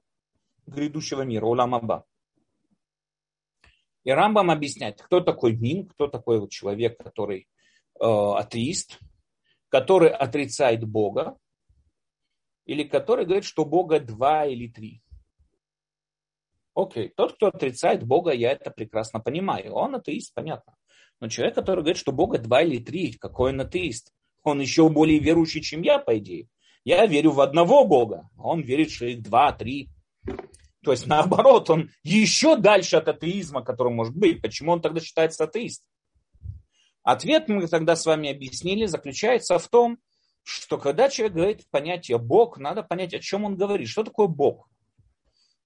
[0.68, 2.06] грядущего мира, уламаба.
[4.04, 7.48] И Рамбам объясняет, кто такой мин, кто такой вот человек, который
[8.00, 9.00] э, атеист,
[9.70, 11.40] который отрицает Бога,
[12.68, 15.02] или который говорит, что Бога два или три.
[16.76, 19.74] Окей, тот, кто отрицает Бога, я это прекрасно понимаю.
[19.74, 20.76] Он атеист, понятно.
[21.20, 24.14] Но человек, который говорит, что Бога два или три, какой он атеист?
[24.44, 26.48] Он еще более верующий, чем я, по идее.
[26.86, 29.90] Я верю в одного Бога, он верит, что их два, три.
[30.84, 34.40] То есть наоборот, он еще дальше от атеизма, который может быть.
[34.40, 35.84] Почему он тогда считается атеист?
[37.02, 39.98] Ответ мы тогда с вами объяснили, заключается в том,
[40.44, 43.88] что когда человек говорит понятие Бог, надо понять, о чем он говорит.
[43.88, 44.70] Что такое Бог?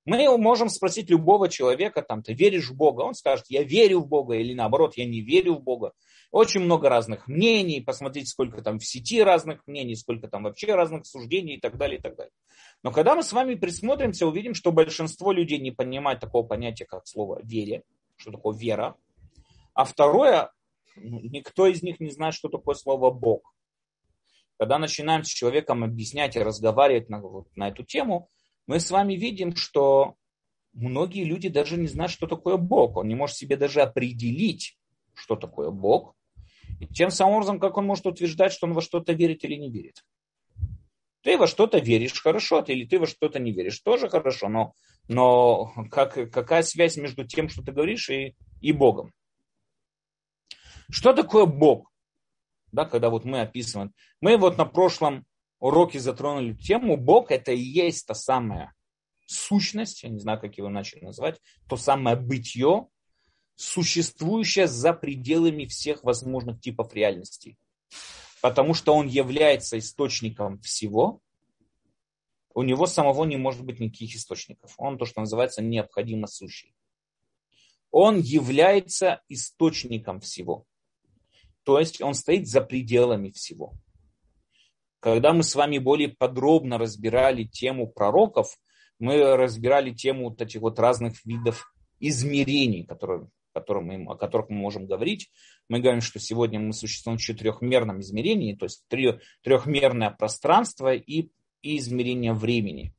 [0.05, 3.01] Мы можем спросить любого человека, там, ты веришь в Бога?
[3.01, 5.91] Он скажет, я верю в Бога, или наоборот, я не верю в Бога.
[6.32, 11.08] Очень много разных мнений, посмотрите, сколько там в сети разных мнений, сколько там вообще разных
[11.08, 12.32] суждений и так далее, и так далее.
[12.84, 17.08] Но когда мы с вами присмотримся, увидим, что большинство людей не понимает такого понятия, как
[17.08, 17.84] слово «вере»,
[18.15, 18.96] что такое «вера».
[19.74, 20.52] А второе,
[20.96, 23.56] никто из них не знает, что такое слово «бог».
[24.60, 28.30] Когда начинаем с человеком объяснять и разговаривать на, вот, на эту тему,
[28.68, 30.15] мы с вами видим, что
[30.74, 32.98] многие люди даже не знают, что такое Бог.
[32.98, 34.78] Он не может себе даже определить,
[35.13, 36.13] что такое Бог.
[36.94, 40.04] Тем самым образом, как он может утверждать, что он во что-то верит или не верит.
[41.22, 44.74] Ты во что-то веришь, хорошо, или ты во что-то не веришь, тоже хорошо, но,
[45.10, 49.13] но как, какая связь между тем, что ты говоришь, и, и Богом?
[50.89, 51.92] Что такое Бог?
[52.72, 53.94] Да, когда вот мы описываем.
[54.22, 55.26] Мы вот на прошлом
[55.60, 58.74] уроки затронули тему, Бог это и есть та самая
[59.26, 62.88] сущность, я не знаю, как его иначе назвать, то самое бытие,
[63.60, 67.58] существующее за пределами всех возможных типов реальности.
[68.41, 71.19] Потому что он является источником всего,
[72.54, 74.74] у него самого не может быть никаких источников.
[74.78, 76.74] Он то, что называется необходимо сущий.
[77.91, 80.65] Он является источником всего.
[81.63, 83.74] То есть он стоит за пределами всего.
[85.02, 88.58] Когда мы с вами более подробно разбирали тему пророков,
[89.00, 94.58] мы разбирали тему вот этих вот разных видов измерений, которые, которые мы, о которых мы
[94.58, 95.30] можем говорить.
[95.68, 98.84] Мы говорим, что сегодня мы существуем в четырехмерном измерении, то есть
[99.44, 101.30] трехмерное пространство и,
[101.62, 102.94] и измерение времени.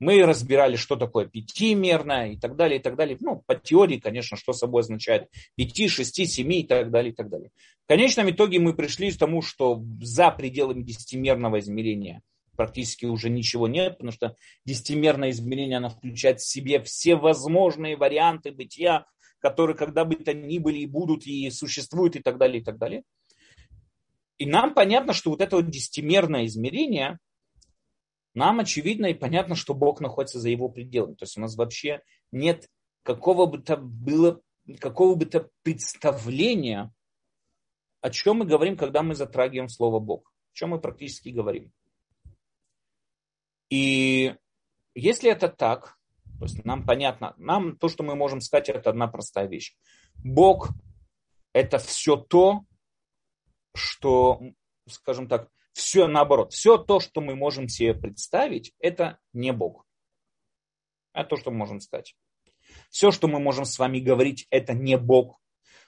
[0.00, 3.16] Мы разбирали, что такое пятимерное и так далее, и так далее.
[3.20, 7.28] Ну, по теории, конечно, что собой означает пяти, шести, семи и так далее, и так
[7.28, 7.50] далее.
[7.84, 12.22] В конечном итоге мы пришли к тому, что за пределами десятимерного измерения
[12.56, 18.50] практически уже ничего нет, потому что десятимерное измерение, оно включает в себе все возможные варианты
[18.50, 19.06] бытия,
[19.40, 22.78] которые когда бы то ни были и будут, и существуют, и так далее, и так
[22.78, 23.04] далее.
[24.38, 27.18] И нам понятно, что вот это вот десятимерное измерение,
[28.34, 31.14] нам очевидно и понятно, что Бог находится за его пределами.
[31.14, 32.68] То есть у нас вообще нет
[33.02, 34.40] какого бы то было,
[34.78, 36.92] какого бы то представления,
[38.00, 40.32] о чем мы говорим, когда мы затрагиваем слово Бог.
[40.52, 41.72] О чем мы практически говорим.
[43.70, 44.36] И
[44.94, 45.97] если это так,
[46.38, 49.76] то есть нам понятно, нам то, что мы можем сказать, это одна простая вещь.
[50.22, 50.70] Бог–
[51.52, 52.64] это все то,
[53.74, 54.40] что,
[54.88, 56.52] скажем так, все наоборот.
[56.52, 59.84] Все то, что мы можем себе представить, это не Бог.
[61.12, 62.14] Это то, что мы можем сказать.
[62.90, 65.40] Все, что мы можем с вами говорить, это не Бог.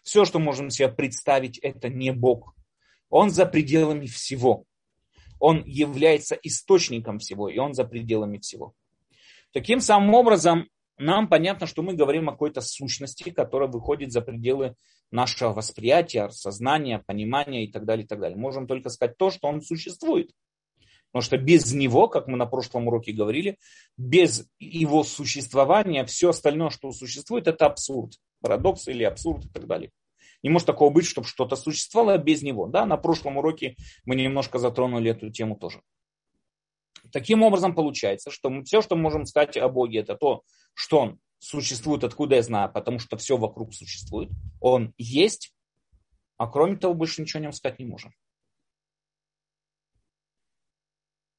[0.03, 2.55] Все, что можем себе представить, это не Бог.
[3.09, 4.65] Он за пределами всего.
[5.39, 8.75] Он является источником всего, и он за пределами всего.
[9.53, 14.77] Таким самым образом, нам понятно, что мы говорим о какой-то сущности, которая выходит за пределы
[15.11, 18.39] нашего восприятия, сознания, понимания и так далее, и так далее.
[18.39, 20.31] Можем только сказать то, что он существует.
[21.11, 23.59] Потому что без него, как мы на прошлом уроке говорили,
[23.97, 28.13] без его существования все остальное, что существует, это абсурд.
[28.41, 29.91] Парадокс или абсурд и так далее.
[30.43, 32.69] Не может такого быть, чтобы что-то существовало без него.
[32.69, 35.81] Да, на прошлом уроке мы немножко затронули эту тему тоже.
[37.13, 40.43] Таким образом получается, что мы, все, что мы можем сказать о Боге, это то,
[40.75, 44.31] что Он существует, откуда я знаю, потому что все вокруг существует.
[44.61, 45.55] Он есть,
[46.37, 48.13] а кроме того больше ничего о нем сказать не можем.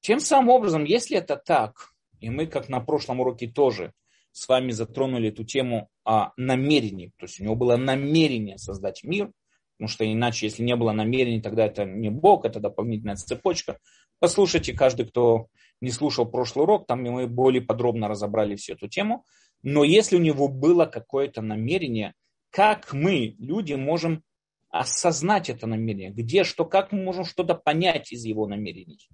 [0.00, 3.92] Тем самым образом, если это так, и мы, как на прошлом уроке тоже
[4.32, 9.30] с вами затронули эту тему о намерении, то есть у него было намерение создать мир,
[9.76, 13.78] потому что иначе, если не было намерений, тогда это не Бог, это дополнительная цепочка.
[14.18, 15.48] Послушайте, каждый, кто
[15.82, 19.26] не слушал прошлый урок, там мы более подробно разобрали всю эту тему.
[19.62, 22.14] Но если у него было какое-то намерение,
[22.50, 24.22] как мы, люди, можем
[24.70, 26.10] осознать это намерение?
[26.10, 29.08] Где, что, как мы можем что-то понять из его намерений?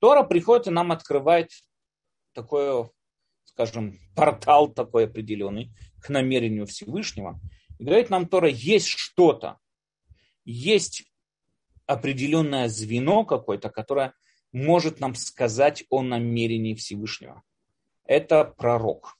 [0.00, 1.50] Тора приходит и нам открывает
[2.32, 2.90] такой,
[3.44, 5.70] скажем, портал такой определенный
[6.02, 7.40] к намерению Всевышнего.
[7.78, 9.58] И говорит нам Тора, есть что-то,
[10.44, 11.04] есть
[11.86, 14.14] определенное звено какое-то, которое
[14.52, 17.42] может нам сказать о намерении Всевышнего
[18.10, 19.16] это пророк.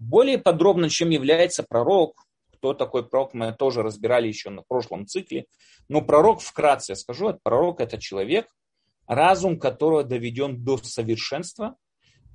[0.00, 5.46] Более подробно, чем является пророк, кто такой пророк, мы тоже разбирали еще на прошлом цикле.
[5.88, 8.48] Но пророк, вкратце я скажу, пророк это человек,
[9.06, 11.76] разум которого доведен до совершенства,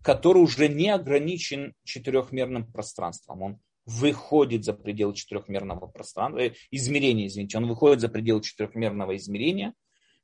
[0.02, 3.42] который уже не ограничен четырехмерным пространством.
[3.42, 9.74] Он выходит за пределы четырехмерного пространства, э, измерения, извините, он выходит за пределы четырехмерного измерения,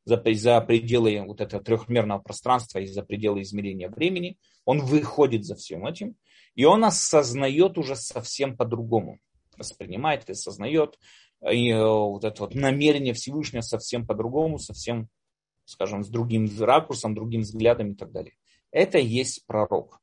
[0.06, 5.56] за, за пределы вот этого трехмерного пространства и за пределы измерения времени– он выходит за
[5.56, 6.16] всем этим,
[6.56, 9.20] и он осознает уже совсем по-другому.
[9.58, 11.00] Воспринимает и осознает.
[11.50, 15.08] И э, вот это вот намерение Всевышнего совсем по-другому, совсем,
[15.66, 18.34] скажем, с другим ракурсом, другим взглядом и так далее.
[18.72, 20.00] Это есть пророк.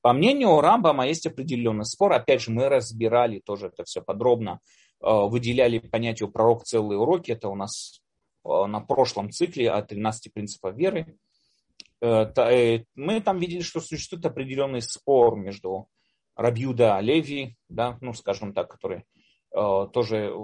[0.00, 2.12] По мнению Рамбама есть определенный спор.
[2.12, 4.60] Опять же, мы разбирали тоже это все подробно,
[5.00, 7.32] э, выделяли понятие пророк целые уроки.
[7.32, 8.00] Это у нас
[8.44, 11.18] на прошлом цикле о 13 принципах веры.
[12.00, 15.88] Э, э, мы там видели, что существует определенный спор между
[16.36, 19.04] Рабьюда Леви, да, ну, скажем так, который
[19.56, 20.34] э, тоже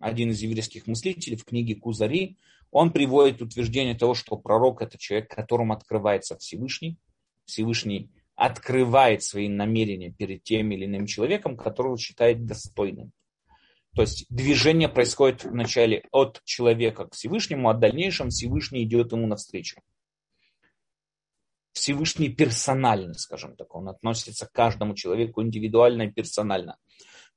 [0.00, 2.36] один из еврейских мыслителей в книге Кузари,
[2.70, 6.98] он приводит утверждение того, что пророк это человек, которому открывается Всевышний.
[7.44, 13.12] Всевышний открывает свои намерения перед тем или иным человеком, которого считает достойным.
[13.94, 19.26] То есть движение происходит вначале от человека к Всевышнему, а в дальнейшем Всевышний идет ему
[19.26, 19.80] навстречу.
[21.72, 23.74] Всевышний персональный, скажем так.
[23.74, 26.76] Он относится к каждому человеку индивидуально и персонально.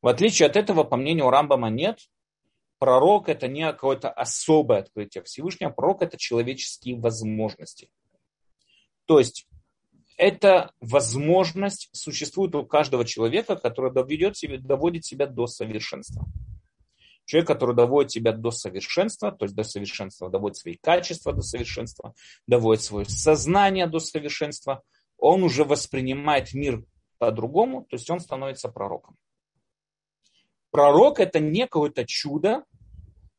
[0.02, 2.00] В отличие от этого, по мнению Рамбама, нет.
[2.78, 5.70] Пророк– это не какое-то особое открытие Всевышнего.
[5.70, 7.90] Пророк– это человеческие возможности.
[9.06, 9.48] То есть,
[10.24, 16.26] эта возможность существует у каждого человека, который доведет себя, доводит себя до совершенства.
[17.26, 22.14] Человек, который доводит себя до совершенства, то есть до совершенства, доводит свои качества до совершенства,
[22.48, 24.82] доводит свое сознание до совершенства,
[25.18, 26.86] он уже воспринимает мир
[27.18, 29.18] по-другому, то есть он становится пророком.
[30.72, 32.64] Пророк это не какое-то чудо,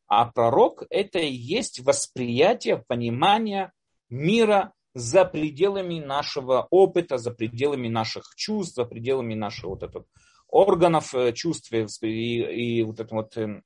[0.07, 3.73] а пророк это и есть восприятие, понимание
[4.11, 10.07] мира за пределами нашего опыта, за пределами наших чувств, за пределами наших вот этого
[10.49, 13.65] органов э, чувств и, и вот это вот эм,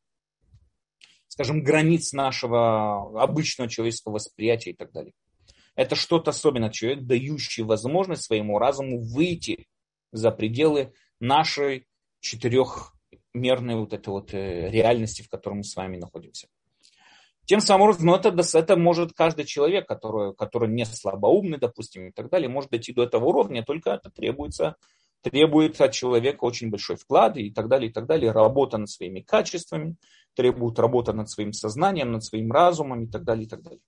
[1.28, 5.12] скажем, границ нашего обычного человеческого восприятия и так далее.
[5.76, 6.70] Это что-то особенное.
[6.70, 9.68] Человек, дающий возможность своему разуму выйти
[10.10, 11.86] за пределы нашей
[12.20, 16.48] четырехмерной вот этой вот э, реальности, в которой мы с вами находимся.
[17.48, 22.12] Тем самым образом, ну, это, это может каждый человек, который, который не слабоумный, допустим, и
[22.12, 24.76] так далее, может дойти до этого уровня, только это требуется,
[25.22, 29.20] требует от человека очень большой вклад и так далее, и так далее, работа над своими
[29.20, 29.96] качествами,
[30.34, 33.80] требует работы над своим сознанием, над своим разумом и так далее, и так далее.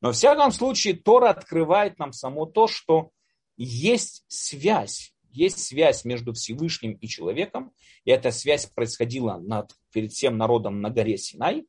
[0.00, 3.10] Но, в всяком случае, Тора открывает нам само то, что
[3.58, 7.72] есть связь, есть связь между Всевышним и человеком,
[8.06, 11.66] и эта связь происходила над, перед всем народом на горе Синай,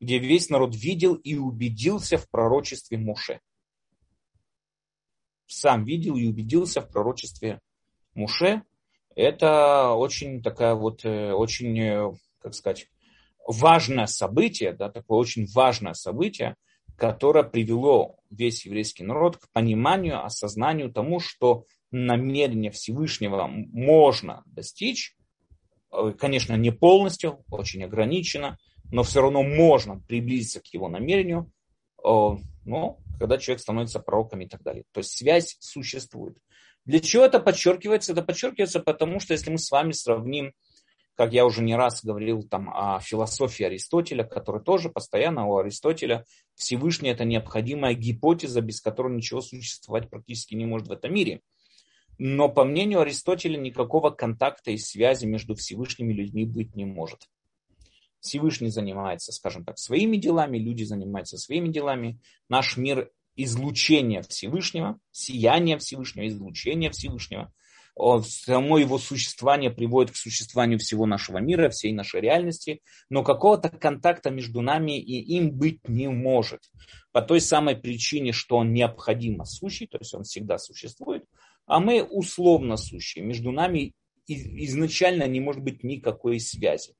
[0.00, 3.40] где весь народ видел и убедился в пророчестве Муше.
[5.46, 7.60] Сам видел и убедился в пророчестве
[8.14, 8.62] Муше.
[9.14, 12.88] Это очень такая вот, э, очень, э, как сказать,
[13.46, 16.56] важное событие, да, такое очень важное событие,
[16.96, 25.16] которое привело весь еврейский народ к пониманию, осознанию тому, что намерение Всевышнего можно достичь,
[25.92, 28.58] э, конечно, не полностью, очень ограничено,
[28.90, 31.50] но все равно можно приблизиться к его намерению,
[32.04, 32.28] э,
[32.64, 34.84] но когда человек становится пророком и так далее.
[34.92, 36.36] То есть связь существует.
[36.84, 38.12] Для чего это подчеркивается?
[38.12, 40.52] Это подчеркивается потому, что если мы с вами сравним
[41.16, 46.24] как я уже не раз говорил там о философии Аристотеля, который тоже постоянно у Аристотеля
[46.54, 51.40] Всевышний это необходимая гипотеза, без которой ничего существовать практически не может в этом мире.
[52.18, 57.28] Но по мнению Аристотеля никакого контакта и связи между Всевышними людьми быть не может.
[58.26, 62.20] Всевышний занимается, скажем так, своими делами, люди занимаются своими делами.
[62.48, 67.52] Наш мир излучение Всевышнего, сияние Всевышнего, излучение Всевышнего–
[68.22, 74.30] само его существование приводит к существованию всего нашего мира, всей нашей реальности, но какого-то контакта
[74.30, 76.60] между нами и им быть не может.
[77.12, 81.24] По той самой причине, что он необходимо сущий, то есть он всегда существует,
[81.64, 83.24] а мы условно сущие.
[83.24, 83.94] Между нами
[84.28, 86.94] изначально не может быть никакой связи.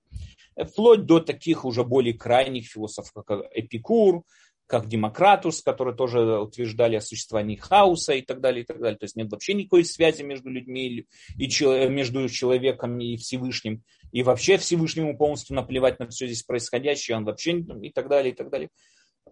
[0.56, 4.24] Вплоть до таких уже более крайних философов, как Эпикур,
[4.66, 8.98] как Демократус, которые тоже утверждали о существовании хаоса и так далее, и так далее.
[8.98, 11.46] То есть нет вообще никакой связи между людьми и
[11.88, 13.82] между человеком и Всевышним.
[14.12, 18.36] И вообще Всевышнему полностью наплевать на все здесь происходящее, он вообще и так далее, и
[18.36, 18.70] так далее.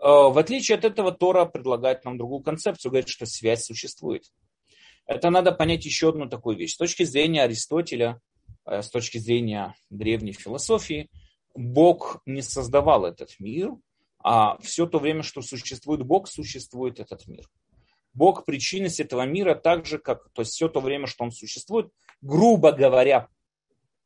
[0.01, 4.25] А, в отличие от этого, Тора предлагает нам другую концепцию, говорит, что связь существует.
[5.07, 6.75] Это надо понять еще одну такую вещь.
[6.75, 8.21] С точки зрения Аристотеля,
[8.67, 11.11] с точки зрения древней философии,
[11.55, 13.73] Бог не создавал этот мир,
[14.19, 17.49] а все то время, что существует Бог, существует этот мир.
[18.15, 21.91] Бог причинность этого мира так же, как то есть все то время, что он существует,
[22.23, 23.29] грубо говоря,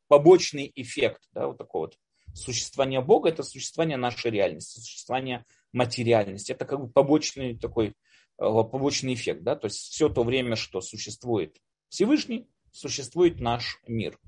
[0.07, 1.97] побочный эффект да, вот такого вот
[2.33, 6.51] существования Бога, это существование нашей реальности, существование материальности.
[6.51, 7.91] Это как бы побочный такой э,
[8.39, 9.43] побочный эффект.
[9.43, 9.55] Да?
[9.55, 11.57] То есть все то время, что существует
[11.89, 14.19] Всевышний, существует наш мир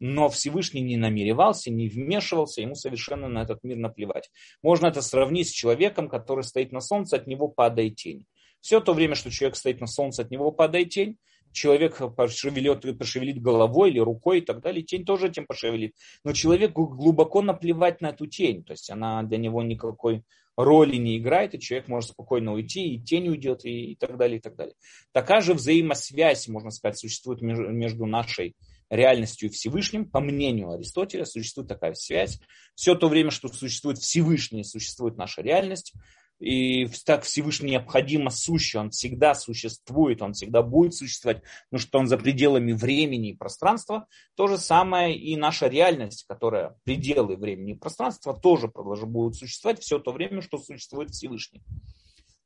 [0.00, 4.30] но Всевышний не намеревался, не вмешивался, ему совершенно на этот мир наплевать.
[4.62, 8.26] Можно это сравнить с человеком, который стоит на солнце, от него падает тень.
[8.60, 11.18] Все то время, что человек стоит на солнце, от него падает тень,
[11.52, 15.94] человек пошевелит, пошевелит головой или рукой и так далее, тень тоже этим пошевелит.
[16.24, 20.22] Но человеку глубоко наплевать на эту тень, то есть она для него никакой
[20.56, 24.38] роли не играет, и человек может спокойно уйти, и тень уйдет, и, и так далее,
[24.38, 24.74] и так далее.
[25.12, 28.56] Такая же взаимосвязь, можно сказать, существует между нашей
[28.90, 32.40] реальностью и Всевышним, по мнению Аристотеля, существует такая связь.
[32.74, 35.94] Все то время, что существует Всевышний, существует наша реальность.
[36.40, 42.06] И так Всевышний необходимо сущий, он всегда существует, он всегда будет существовать, потому что он
[42.06, 44.06] за пределами времени и пространства.
[44.36, 49.82] То же самое и наша реальность, которая пределы времени и пространства, тоже продолжит будет существовать
[49.82, 51.62] все то время, что существует Всевышний.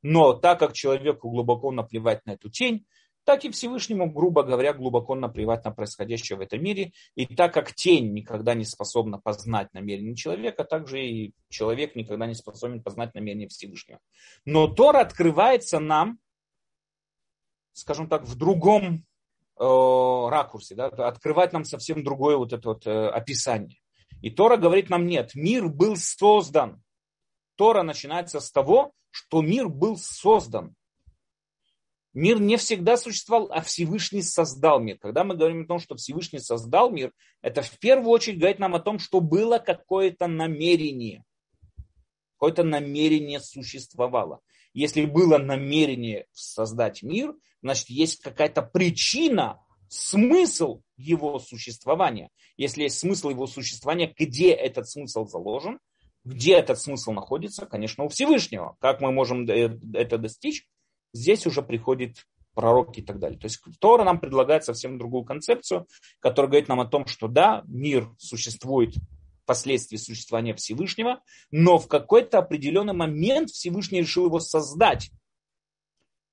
[0.01, 2.85] Но так как человеку глубоко наплевать на эту тень,
[3.25, 6.93] так и Всевышнему, грубо говоря, глубоко наплевать на происходящее в этом мире.
[7.15, 12.27] И так как тень никогда не способна познать намерение человека, так же и человек никогда
[12.27, 13.99] не способен познать намерение Всевышнего.
[14.45, 16.19] Но Тора открывается нам,
[17.73, 19.05] скажем так, в другом
[19.59, 23.79] э, ракурсе, да, открывает нам совсем другое вот это вот э, описание.
[24.21, 26.83] И Тора говорит нам, нет, мир был создан.
[27.55, 30.75] Тора начинается с того, что мир был создан.
[32.15, 34.97] Мир не всегда существовал, а Всевышний создал мир.
[34.97, 37.11] Когда мы говорим о том, что Всевышний создал мир,
[37.41, 41.25] это в первую очередь говорит нам о том, что было какое-то намерение.
[42.37, 44.39] Какое-то намерение существовало.
[44.73, 49.59] Если было намерение создать мир, значит, есть какая-то причина,
[49.89, 52.29] смысл его существования.
[52.55, 55.79] Если есть смысл его существования, где этот смысл заложен,
[56.23, 58.77] где этот смысл находится, конечно, у Всевышнего.
[58.79, 60.65] Как мы можем это достичь?
[61.15, 63.39] Здесь уже приходит пророк и так далее.
[63.39, 65.87] То есть Тора нам предлагает совсем другую концепцию,
[66.19, 68.95] которая говорит нам о том, что да, мир существует
[69.43, 75.11] впоследствии существования Всевышнего, но в какой-то определенный момент Всевышний решил его создать.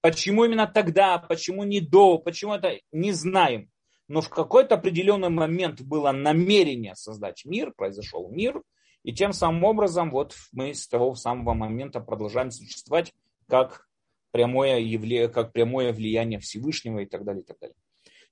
[0.00, 3.70] Почему именно тогда, почему не до, почему это, не знаем.
[4.08, 8.62] Но в какой-то определенный момент было намерение создать мир, произошел мир,
[9.04, 13.12] и тем самым образом вот мы с того самого момента продолжаем существовать
[13.48, 13.86] как
[14.32, 17.76] прямое явление, как прямое влияние Всевышнего и так далее, и так далее.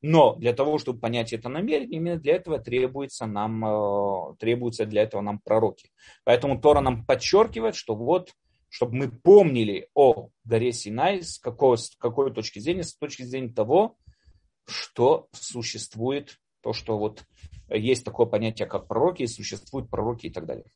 [0.02, 5.02] Но для того, чтобы понять это намерение, именно для этого требуется нам, э, требуется для
[5.02, 5.90] этого нам пророки.
[6.24, 8.32] Поэтому Тора нам подчеркивает, что вот,
[8.70, 13.52] чтобы мы помнили о горе Синай, с какой, с какой точки зрения, с точки зрения
[13.52, 13.96] того,
[14.66, 17.24] что существует, то, что вот
[17.68, 20.66] есть такое понятие, как пророки, существуют пророки и так далее.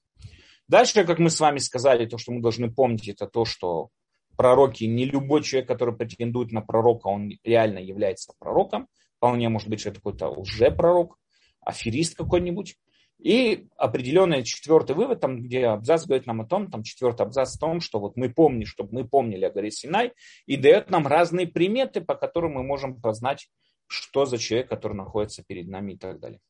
[0.68, 3.88] Дальше, как мы с вами сказали, то, что мы должны помнить, это то, что
[4.36, 8.88] пророки, не любой человек, который претендует на пророка, он реально является пророком.
[9.16, 11.18] Вполне может быть, что это какой-то лже-пророк,
[11.60, 12.76] аферист какой-нибудь.
[13.18, 17.58] И определенный четвертый вывод, там, где абзац говорит нам о том, там четвертый абзац о
[17.58, 20.12] том, что вот мы помним, чтобы мы помнили о горе Синай,
[20.46, 23.48] и дает нам разные приметы, по которым мы можем познать,
[23.86, 26.40] что за человек, который находится перед нами и так далее.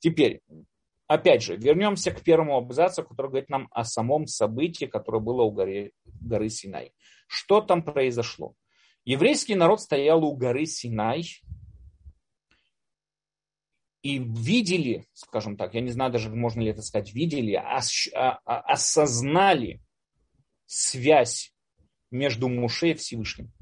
[0.00, 0.42] Теперь,
[1.14, 5.50] опять же, вернемся к первому абзацу, который говорит нам о самом событии, которое было у
[5.50, 6.92] горы, горы Синай.
[7.26, 8.54] Что там произошло?
[9.04, 11.24] Еврейский народ стоял у горы Синай
[14.02, 18.40] и видели, скажем так, я не знаю даже, можно ли это сказать, видели, ос, а,
[18.44, 19.80] а, осознали
[20.66, 21.54] связь
[22.10, 23.52] между Муше и Всевышним.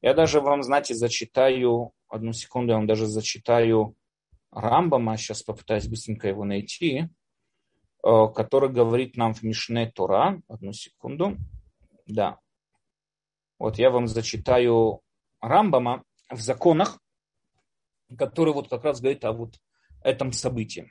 [0.00, 3.96] Я даже вам, знаете, зачитаю, одну секунду, я вам даже зачитаю
[4.50, 7.08] Рамбама, сейчас попытаюсь быстренько его найти,
[8.04, 10.40] э, который говорит нам в Мишне Тора.
[10.48, 11.36] Одну секунду.
[12.06, 12.38] Да.
[13.58, 15.00] Вот я вам зачитаю
[15.40, 17.00] Рамбама в законах,
[18.16, 19.60] который вот как раз говорит о вот
[20.02, 20.90] этом событии.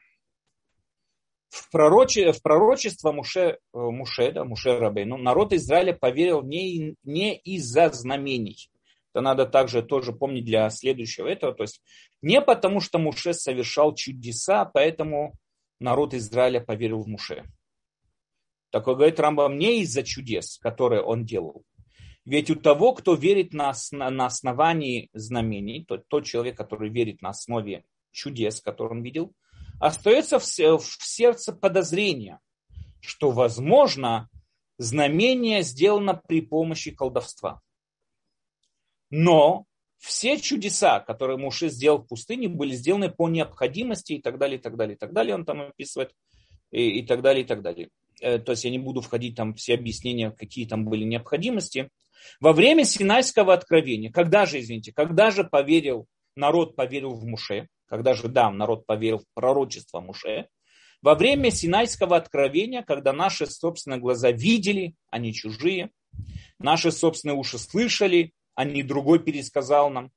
[1.49, 7.37] В, пророче, в пророчество Муше, э, Муше, да, Муше Рабейну народ Израиля поверил не, не
[7.37, 8.69] из-за знамений,
[9.17, 11.51] это надо также тоже помнить для следующего этого.
[11.51, 11.81] То есть
[12.21, 15.33] не потому, что Муше совершал чудеса, поэтому
[15.79, 17.43] народ Израиля поверил в Муше.
[18.69, 21.63] Такой говорит Рамбам не из-за чудес, которые он делал.
[22.25, 27.29] Ведь у того, кто верит на, на основании знамений, тот, тот человек, который верит на
[27.29, 29.33] основе чудес, которые он видел,
[29.79, 32.37] остается в, в сердце подозрение,
[32.99, 34.29] что, возможно,
[34.77, 37.61] знамение сделано при помощи колдовства.
[39.09, 39.65] Но
[39.97, 44.61] все чудеса, которые Муше сделал в пустыне, были сделаны по необходимости и так далее, и
[44.61, 45.35] так далее, и так далее.
[45.35, 46.13] Он там описывает
[46.71, 47.89] и, и так далее, и так далее.
[48.21, 51.89] Э, то есть я не буду входить там все объяснения, какие там были необходимости.
[52.39, 58.13] Во время Синайского откровения, когда же, извините, когда же поверил, народ поверил в Муше, когда
[58.13, 60.47] же, да, народ поверил в пророчество Муше,
[61.01, 65.91] во время Синайского откровения, когда наши собственные глаза видели, а не чужие,
[66.59, 70.11] наши собственные уши слышали, а не другой пересказал нам.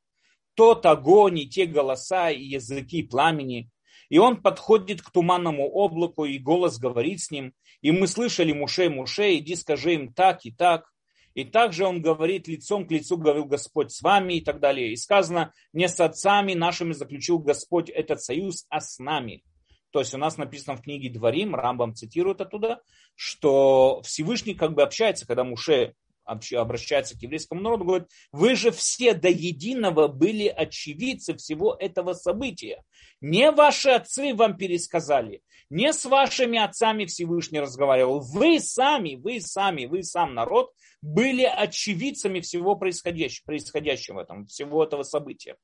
[0.55, 3.71] Тот огонь и те голоса и языки пламени.
[4.09, 7.53] И он подходит к туманному облаку, и голос говорит с ним.
[7.83, 10.91] И мы слышали Муше, Муше, иди скажи им так и так.
[11.35, 14.91] И также он говорит лицом к лицу, говорил Господь с вами и так далее.
[14.91, 19.45] И сказано, не с отцами нашими заключил Господь этот союз, а с нами.
[19.91, 22.81] То есть у нас написано в книге Дворим, Рамбам цитирует оттуда,
[23.17, 25.95] что Всевышний как бы общается, когда Муше
[26.31, 32.83] обращается к еврейскому народу, говорит, вы же все до единого были очевидцы всего этого события.
[33.21, 38.21] Не ваши отцы вам пересказали, не с вашими отцами Всевышний разговаривал.
[38.21, 40.73] Вы сами, вы сами, вы сам народ
[41.03, 45.57] были очевидцами всего происходящего, происходящего этом, всего этого события.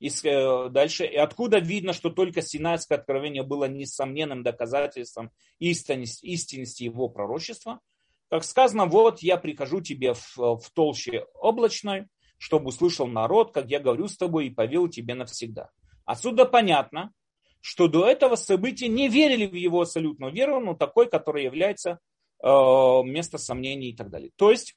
[0.00, 6.84] И э, дальше, и откуда видно, что только Синайское откровение было несомненным доказательством истинности, истинности
[6.84, 7.80] его пророчества.
[8.30, 12.06] Как сказано, вот я прихожу тебе в, в толще облачной,
[12.38, 15.70] чтобы услышал народ, как я говорю с тобой и повел тебе навсегда.
[16.04, 17.12] Отсюда понятно,
[17.60, 21.98] что до этого события не верили в его абсолютную веру, но такой, который является
[22.42, 24.30] э, место сомнений и так далее.
[24.36, 24.76] То есть,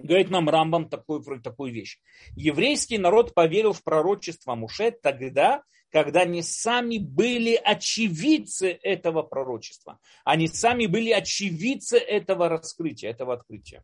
[0.00, 2.00] говорит нам Рамбам такую, такую вещь.
[2.34, 9.98] Еврейский народ поверил в пророчество Муше тогда, когда они сами были очевидцы этого пророчества.
[10.24, 13.82] Они сами были очевидцы этого раскрытия, этого открытия.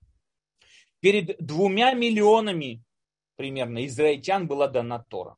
[1.00, 2.82] Перед двумя миллионами
[3.36, 5.36] примерно израильтян была дана Тора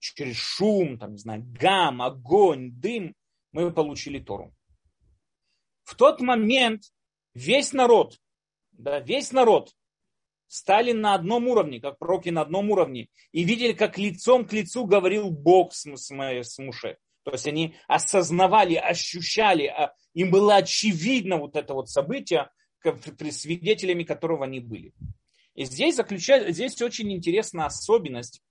[0.00, 3.14] через шум, там, не знаю, гам, огонь, дым,
[3.52, 4.52] мы получили Тору.
[5.84, 6.84] В тот момент
[7.34, 8.18] весь народ,
[8.72, 9.72] да, весь народ
[10.50, 14.84] стали на одном уровне, как пророки на одном уровне, и видели, как лицом к лицу
[14.84, 16.98] говорил Бог с, с, с Муше.
[17.22, 22.50] То есть они осознавали, ощущали, а им было очевидно вот это вот событие,
[23.30, 24.92] свидетелями которого они были.
[25.54, 28.42] И здесь заключается, здесь очень интересная особенность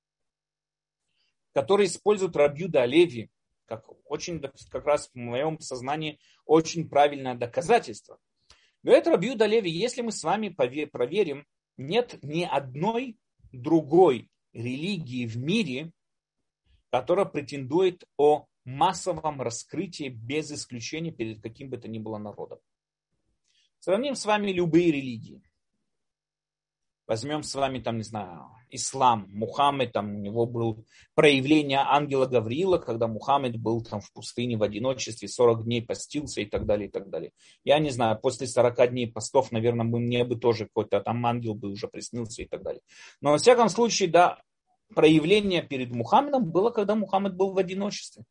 [1.54, 3.30] который использует Рабьюда Леви,
[3.66, 4.42] как очень,
[4.72, 8.18] как раз в моем сознании, очень правильное доказательство.
[8.82, 11.46] Говорит Рабьюда Леви, если мы с вами проверим,
[11.80, 13.18] нет ни одной
[13.52, 15.92] другой религии в мире,
[16.92, 22.60] которая претендует о массовом раскрытии без исключения перед каким бы то ни было народом.
[23.80, 25.42] Сравним с вами любые религии.
[27.08, 32.78] Возьмем с вами, там, не знаю, ислам, Мухаммед, там у него был проявление ангела Гавриила,
[32.78, 36.92] когда Мухаммед был там в пустыне в одиночестве, 40 дней постился и так далее, и
[36.92, 37.32] так далее.
[37.64, 41.70] Я не знаю, после 40 дней постов, наверное, мне бы тоже какой-то там ангел бы
[41.70, 42.82] уже приснился и так далее.
[43.22, 44.42] Но во всяком случае, да,
[44.94, 48.24] проявление перед Мухаммедом было, когда Мухаммед был в одиночестве.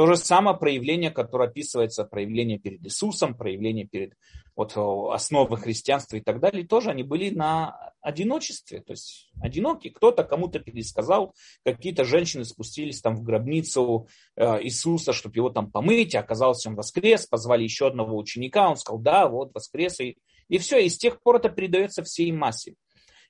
[0.00, 4.14] То же самое проявление, которое описывается, проявление перед Иисусом, проявление перед
[4.56, 4.72] вот,
[5.12, 9.90] основы христианства и так далее, тоже они были на одиночестве, то есть одиноки.
[9.90, 11.34] Кто-то кому-то пересказал,
[11.66, 16.76] какие-то женщины спустились там в гробницу э, Иисуса, чтобы его там помыть, а оказалось, он
[16.76, 20.16] воскрес, позвали еще одного ученика, он сказал, да, вот воскрес, и,
[20.48, 22.74] и все, и с тех пор это передается всей массе.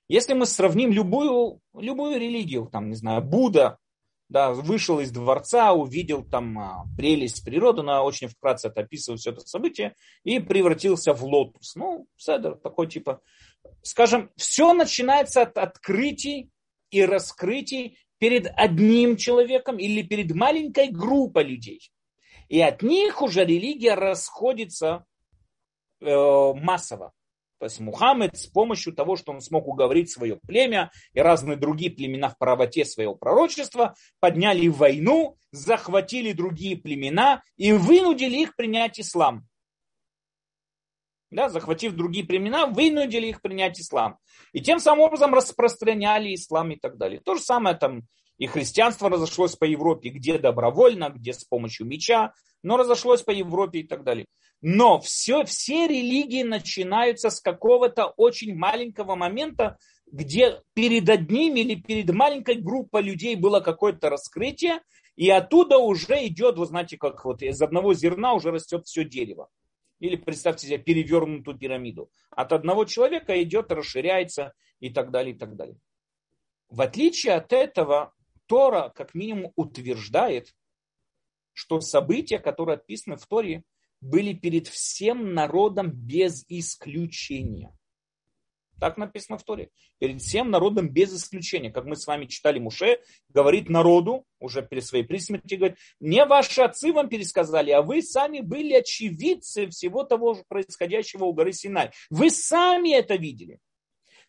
[0.06, 3.78] Если мы сравним любую, любую религию, там, не знаю, Будда,
[4.31, 9.33] да, вышел из дворца, увидел там а, прелесть природы, но очень вкратце это описывает все
[9.33, 11.74] это событие, и превратился в лотус.
[11.74, 13.20] Ну, סדר, такой типа,
[13.83, 16.49] скажем, все начинается от открытий
[16.91, 21.91] и раскрытий перед одним человеком или перед маленькой группой людей.
[22.49, 25.05] И от них уже религия расходится
[26.01, 27.12] э, массово.
[27.61, 31.90] То есть Мухаммед с помощью того, что он смог уговорить свое племя и разные другие
[31.90, 39.46] племена в правоте своего пророчества, подняли войну, захватили другие племена и вынудили их принять ислам.
[41.30, 44.16] Да, захватив другие племена, вынудили их принять ислам.
[44.54, 47.20] И тем самым образом распространяли ислам и так далее.
[47.20, 48.04] То же самое там
[48.38, 52.32] и христианство разошлось по Европе, где добровольно, где с помощью меча,
[52.62, 54.24] но разошлось по Европе и так далее.
[54.62, 59.78] Но все, все религии начинаются с какого-то очень маленького момента,
[60.11, 64.80] где перед одним или перед маленькой группой людей было какое-то раскрытие,
[65.16, 69.48] и оттуда уже идет, вы знаете, как вот из одного зерна уже растет все дерево.
[69.98, 72.11] Или представьте себе перевернутую пирамиду.
[72.30, 75.76] От одного человека идет, расширяется и так далее, и так далее.
[76.70, 78.14] В отличие от этого,
[78.46, 80.54] Тора как минимум утверждает,
[81.52, 83.64] что события, которые описаны в Торе,
[84.01, 87.74] были перед всем народом без исключения.
[88.80, 89.68] Так написано в Торе.
[89.98, 91.70] Перед всем народом без исключения.
[91.70, 92.98] Как мы с вами читали Муше,
[93.28, 98.40] говорит народу, уже перед своей присмертью, говорит, не ваши отцы вам пересказали, а вы сами
[98.40, 101.90] были очевидцы всего того же происходящего у горы Синай.
[102.09, 103.59] Вы сами это видели.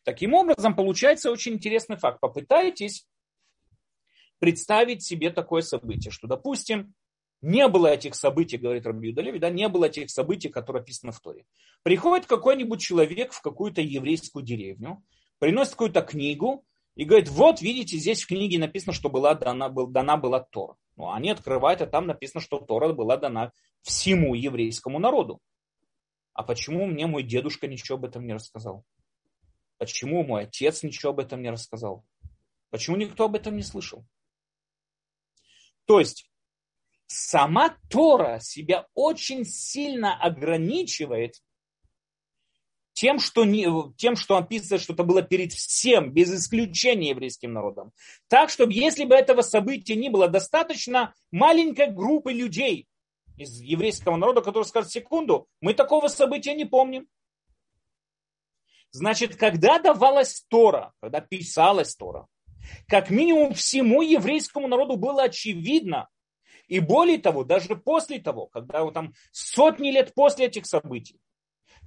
[0.03, 2.19] Таким образом, получается очень интересный факт.
[2.19, 3.07] Попытайтесь
[4.39, 6.93] представить себе такое событие, что, допустим,
[7.41, 11.19] не было этих событий, говорит Раби Леви, да, не было этих событий, которые описаны в
[11.19, 11.45] Торе.
[11.83, 15.03] Приходит какой-нибудь человек в какую-то еврейскую деревню,
[15.39, 16.63] приносит какую-то книгу
[16.95, 20.75] и говорит, вот, видите, здесь в книге написано, что была дана, был, дана была Тора.
[20.97, 25.39] Ну, они открывают, а там написано, что Тора была дана всему еврейскому народу.
[26.33, 28.85] а почему мне мой дедушка ничего об этом не рассказал?
[29.77, 32.05] Почему мой отец ничего об этом не рассказал?
[32.69, 34.05] Почему никто об этом не слышал?
[35.85, 36.30] То есть
[37.11, 41.35] сама Тора себя очень сильно ограничивает
[42.93, 47.91] тем, что, не, тем, что описано, что это было перед всем, без исключения еврейским народом.
[48.27, 52.87] Так, чтобы если бы этого события не было, достаточно маленькой группы людей
[53.37, 57.07] из еврейского народа, которые скажут, секунду, мы такого события не помним.
[58.91, 62.27] Значит, когда давалась Тора, когда писалась Тора,
[62.87, 66.07] как минимум всему еврейскому народу было очевидно,
[66.71, 71.19] и более того, даже после того, когда вот там сотни лет после этих событий,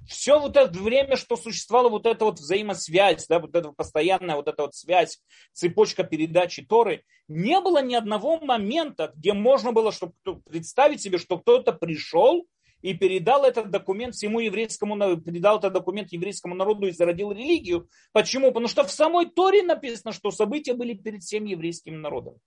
[0.07, 4.47] все вот это время, что существовала вот эта вот взаимосвязь, да, вот эта постоянная вот
[4.47, 5.23] эта вот связь,
[5.55, 10.13] цепочка передачи Торы, не было ни одного момента, где можно было чтобы,
[10.45, 12.47] представить себе, что кто-то пришел
[12.83, 17.89] и передал этот документ всему еврейскому народу, передал этот документ еврейскому народу и зародил религию.
[18.13, 18.49] Почему?
[18.49, 22.39] Потому что в самой Торе написано, что события были перед всем еврейским народом.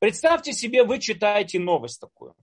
[0.00, 2.34] Представьте себе, вы читаете новость такую,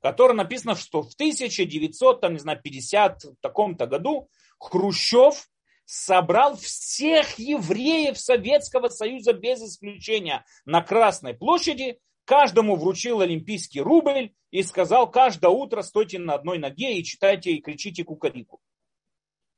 [0.00, 4.28] которая написана, что в 1900, там, не знаю, 50 таком-то году
[4.58, 5.48] Хрущев
[5.86, 14.62] собрал всех евреев Советского Союза без исключения на Красной площади каждому вручил олимпийский рубль и
[14.62, 18.60] сказал, каждое утро стойте на одной ноге и читайте и кричите кукарику.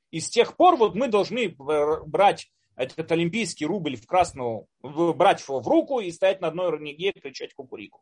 [0.09, 5.59] И с тех пор вот мы должны брать этот олимпийский рубль в красную, брать его
[5.59, 8.01] в руку и стоять на одной ноге и кричать кукурику.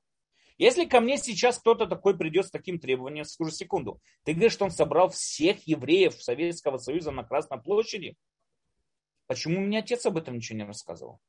[0.58, 4.66] Если ко мне сейчас кто-то такой придет с таким требованием, скажу секунду, ты говоришь, что
[4.66, 8.18] он собрал всех евреев Советского Союза на Красной площади?
[9.26, 11.20] Почему мне отец об этом ничего не рассказывал?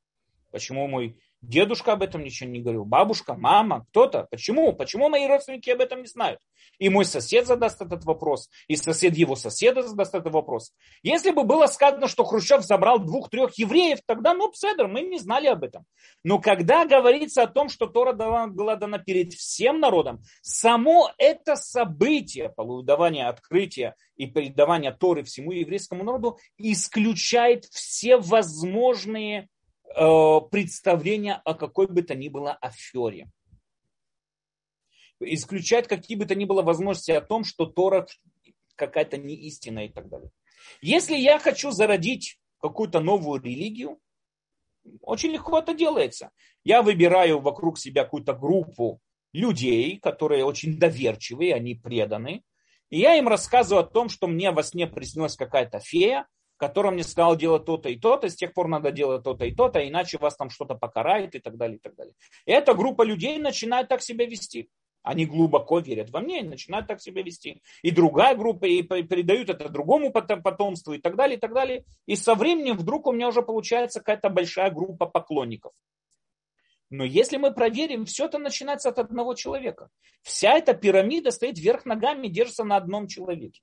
[0.51, 2.84] Почему мой Дедушка об этом ничего не говорил.
[2.84, 4.26] Бабушка, мама, кто-то.
[4.30, 4.74] Почему?
[4.74, 6.38] Почему мои родственники об этом не знают?
[6.78, 10.72] И мой сосед задаст этот вопрос, и сосед его соседа задаст этот вопрос.
[11.03, 15.47] Если бы было сказано, что Хрущев забрал двух-трех евреев, тогда, ну, Пседр, мы не знали
[15.47, 15.84] об этом.
[16.24, 22.51] Но когда говорится о том, что Тора была дана перед всем народом, само это событие,
[22.51, 29.49] полудавания открытия и передавания Торы всему еврейскому народу исключает все возможные
[29.97, 33.28] Э, представления о какой бы то ни было афере.
[35.18, 38.07] Исключает какие бы то ни было возможности о том, что Тора
[38.76, 40.30] какая-то не и так далее.
[40.80, 43.99] Если я хочу зародить какую-то новую религию,
[45.03, 46.30] очень легко это делается.
[46.64, 49.01] Я выбираю вокруг себя какую-то группу
[49.32, 52.43] людей, которые очень доверчивые, они преданы.
[52.88, 56.26] И я им рассказываю о том, что мне во сне приснилась какая-то фея,
[56.61, 59.81] который мне сказал делать то-то и то-то, с тех пор надо делать то-то и то-то,
[59.81, 62.15] иначе вас там что-то покарает и так далее, и так далее.
[62.45, 64.69] И эта группа людей начинает так себя вести.
[65.03, 67.63] Они глубоко верят во мне и начинают так себя вести.
[67.81, 71.87] И другая группа и передают это другому потомству и так далее, и так далее.
[72.05, 75.73] И со временем вдруг у меня уже получается какая-то большая группа поклонников.
[76.91, 79.89] Но если мы проверим, все это начинается от одного человека.
[80.21, 83.63] Вся эта пирамида стоит вверх ногами, держится на одном человеке.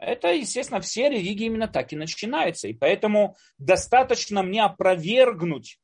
[0.00, 2.68] Это, естественно, все религии именно так и начинаются.
[2.68, 5.78] И поэтому достаточно мне опровергнуть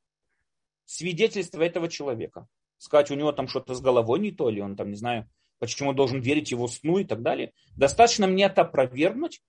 [0.86, 2.46] свидетельство этого человека.
[2.78, 5.92] Сказать, у него там что-то с головой не то, или он там, не знаю, почему
[5.92, 7.52] должен верить его сну и так далее.
[7.76, 9.42] Достаточно мне это опровергнуть,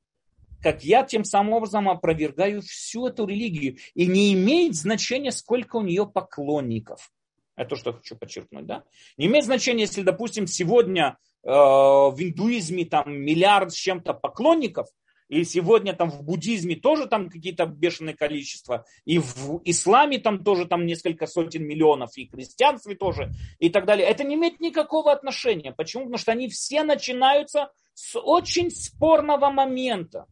[0.61, 3.77] как я тем самым образом опровергаю всю эту религию.
[3.93, 7.09] И не имеет значения, сколько у нее поклонников.
[7.55, 8.65] Это то, что я хочу подчеркнуть.
[8.65, 8.83] Да?
[9.15, 14.87] Не имеет значения, если, допустим, сегодня в индуизме там миллиард с чем-то поклонников,
[15.29, 20.65] и сегодня там в буддизме тоже там какие-то бешеные количества, и в исламе там тоже
[20.65, 24.07] там несколько сотен миллионов, и христианстве тоже, и так далее.
[24.07, 25.73] Это не имеет никакого отношения.
[25.73, 26.03] Почему?
[26.03, 30.27] Потому что они все начинаются с очень спорного момента,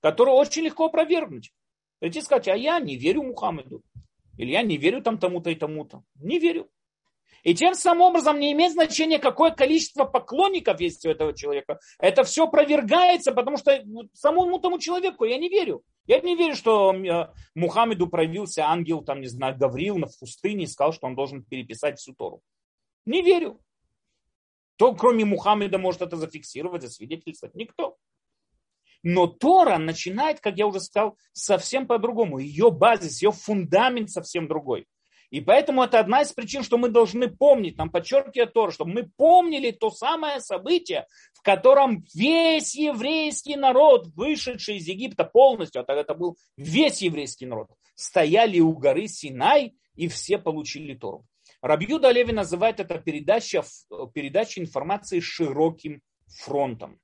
[0.00, 1.52] который очень легко опровергнуть.
[1.98, 3.82] Прийти сказать, а я не верю Мухаммеду.
[4.36, 6.02] Или я не верю там тому-то и тому-то.
[6.16, 6.68] Не верю.
[7.44, 11.78] И тем самым образом не имеет значения, какое количество поклонников есть у этого человека.
[11.98, 13.84] Это все опровергается, потому что
[14.14, 15.82] самому тому человеку я не верю.
[16.06, 20.66] Я не верю, что э, Мухаммеду проявился ангел, там, не знаю, Гаврил на пустыне и
[20.66, 22.40] сказал, что он должен переписать всю Тору.
[23.04, 23.60] Не верю.
[24.76, 27.54] Кто, кроме Мухаммеда, может это зафиксировать, засвидетельствовать?
[27.54, 27.96] Никто.
[29.02, 32.38] Но Тора начинает, как я уже сказал, совсем по-другому.
[32.38, 34.86] Ее базис, ее фундамент совсем другой.
[35.34, 39.10] И поэтому это одна из причин, что мы должны помнить, нам подчеркивает Тор, чтобы мы
[39.16, 46.02] помнили то самое событие, в котором весь еврейский народ, вышедший из Египта полностью, а тогда
[46.02, 51.26] это был весь еврейский народ, стояли у горы Синай и все получили Тору.
[51.60, 53.64] Рабьюда Леви называет это передача,
[54.14, 57.00] передача информации широким фронтом.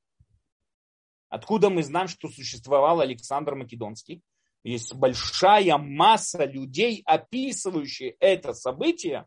[1.30, 4.22] Откуда мы знаем, что существовал Александр Македонский?
[4.62, 9.26] Есть большая масса людей, описывающие это событие.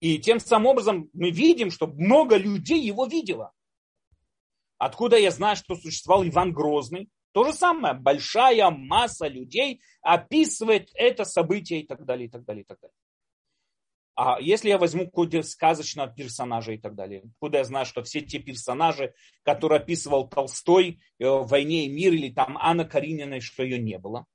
[0.00, 3.52] И тем самым образом мы видим, что много людей его видело.
[4.78, 7.08] Откуда я знаю, что существовал Иван Грозный?
[7.32, 12.62] То же самое, большая масса людей описывает это событие и так далее, и так далее,
[12.62, 12.94] и так далее.
[14.14, 18.20] А если я возьму какого-то сказочного персонажа и так далее, куда я знаю, что все
[18.20, 23.62] те персонажи, которые описывал Толстой э, в «Войне и мир» или там Анна Каренина, что
[23.62, 24.26] ее не было.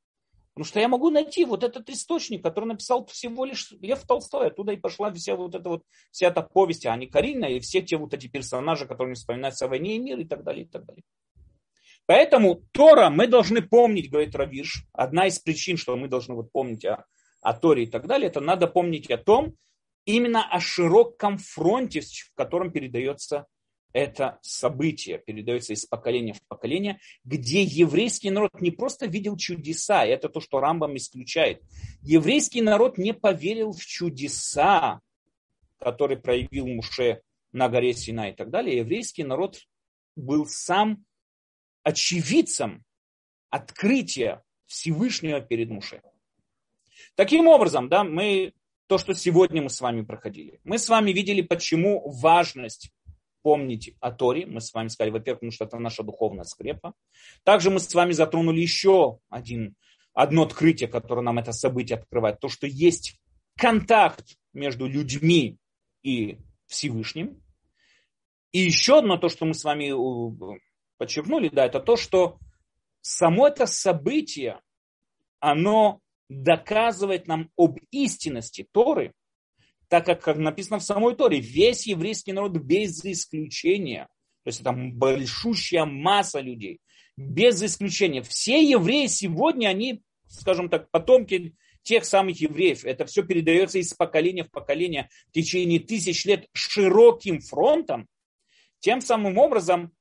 [0.53, 4.47] Потому что я могу найти вот этот источник, который написал всего лишь Лев Толстой.
[4.47, 7.83] Оттуда и пошла вся вот эта вот, вся эта повесть, а не Карина, и все
[7.83, 10.83] те вот эти персонажи, которые вспоминаются о «Войне и мир» и так далее, и так
[10.85, 11.03] далее.
[12.07, 16.85] Поэтому Тора мы должны помнить, говорит Равирш, одна из причин, что мы должны вот помнить
[16.85, 17.05] о,
[17.41, 19.55] о Торе и так далее, это надо помнить о том,
[20.07, 23.45] именно о широком фронте, в котором передается
[23.93, 30.09] это событие, передается из поколения в поколение, где еврейский народ не просто видел чудеса, и
[30.09, 31.61] это то, что Рамбам исключает.
[32.01, 35.01] Еврейский народ не поверил в чудеса,
[35.79, 38.77] которые проявил Муше на горе Сина и так далее.
[38.77, 39.59] Еврейский народ
[40.15, 41.05] был сам
[41.83, 42.83] очевидцем
[43.49, 46.01] открытия Всевышнего перед Муше.
[47.15, 48.53] Таким образом, да, мы
[48.87, 50.59] то, что сегодня мы с вами проходили.
[50.63, 52.91] Мы с вами видели, почему важность
[53.41, 54.45] помнить о Торе.
[54.45, 56.93] Мы с вами сказали, во-первых, потому что это наша духовная скрепа.
[57.43, 59.75] Также мы с вами затронули еще один,
[60.13, 62.39] одно открытие, которое нам это событие открывает.
[62.39, 63.19] То, что есть
[63.57, 65.57] контакт между людьми
[66.01, 67.41] и Всевышним.
[68.51, 70.59] И еще одно, то, что мы с вами э,
[70.97, 72.39] подчеркнули, да, это то, что
[73.01, 74.61] само это событие,
[75.39, 79.13] оно доказывает нам об истинности Торы,
[79.87, 84.07] так как, как написано в самой Торе, весь еврейский народ без исключения,
[84.43, 86.79] то есть там большущая масса людей,
[87.15, 88.21] без исключения.
[88.21, 92.83] Все евреи сегодня, они, скажем так, потомки тех самых евреев.
[92.83, 98.07] Это все передается из поколения в поколение в течение тысяч лет широким фронтом.
[98.79, 99.93] Тем самым образом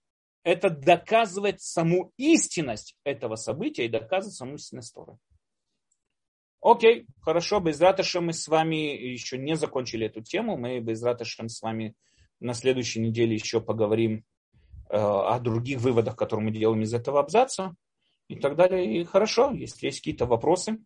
[0.42, 5.16] это доказывает саму истинность этого события и доказывает саму истинность Торы.
[6.60, 10.56] Окей, хорошо, без раташа мы с вами еще не закончили эту тему.
[10.56, 11.94] Мы без раташа с вами
[12.40, 14.24] на следующей неделе еще поговорим
[14.88, 17.74] э, о других выводах, которые мы делаем из этого абзаца
[18.28, 19.00] и так далее.
[19.00, 20.78] И хорошо, если есть какие-то вопросы.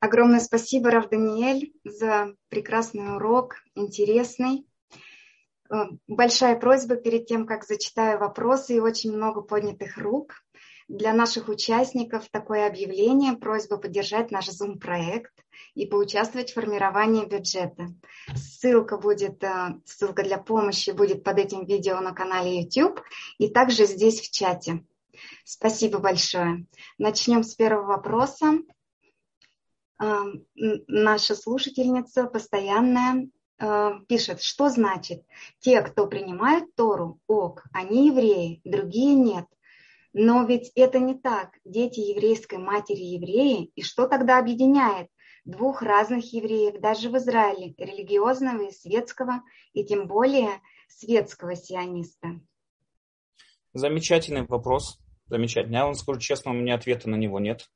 [0.00, 4.66] Огромное спасибо, Рав Даниэль, за прекрасный урок, интересный.
[5.70, 10.44] Э, большая просьба перед тем, как зачитаю вопросы, и очень много поднятых рук–
[10.88, 15.32] для наших участников такое объявление, просьба поддержать наш Zoom-проект
[15.74, 17.88] и поучаствовать в формировании бюджета.
[18.34, 23.00] Ссылка будет, э, ссылка для помощи будет под этим видео на канале YouTube
[23.36, 24.84] и также здесь в чате.
[25.44, 26.66] Спасибо большое.
[26.96, 28.54] Начнем с первого вопроса.
[30.00, 30.22] Э,
[30.54, 33.28] наша слушательница постоянная
[33.58, 35.22] э, пишет, что значит
[35.58, 39.44] те, кто принимают Тору, ок, они евреи, другие нет.
[40.12, 41.50] Но ведь это не так.
[41.64, 43.70] Дети еврейской матери евреи.
[43.74, 45.08] И что тогда объединяет
[45.44, 49.42] двух разных евреев, даже в Израиле, религиозного и светского,
[49.72, 52.40] и тем более светского сиониста?
[53.74, 54.98] Замечательный вопрос.
[55.26, 55.74] Замечательный.
[55.74, 57.68] Я вам скажу честно, у меня ответа на него нет.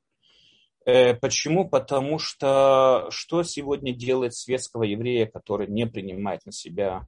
[0.85, 1.69] Э, почему?
[1.69, 7.07] Потому что что сегодня делает светского еврея, который не принимает на себя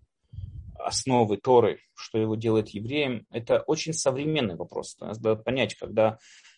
[0.85, 4.97] основы Торы, что его делает евреем, это очень современный вопрос.
[4.99, 6.17] Надо понять, когда,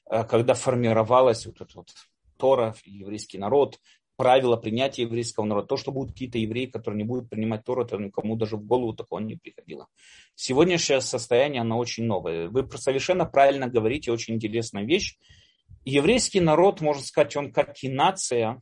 [0.09, 1.89] э, когда формировалась вот эта вот
[2.37, 3.79] Тора, еврейский народ,
[4.17, 5.67] правила принятия еврейского народа.
[5.67, 8.93] То, что будут какие-то евреи, которые не будут принимать Тору, это никому даже в голову
[8.93, 9.87] такого не приходило.
[10.35, 12.49] Сегодняшнее состояние, оно очень новое.
[12.49, 15.17] Вы совершенно правильно говорите, очень интересная вещь.
[15.85, 18.61] Еврейский народ, можно сказать, он как и нация,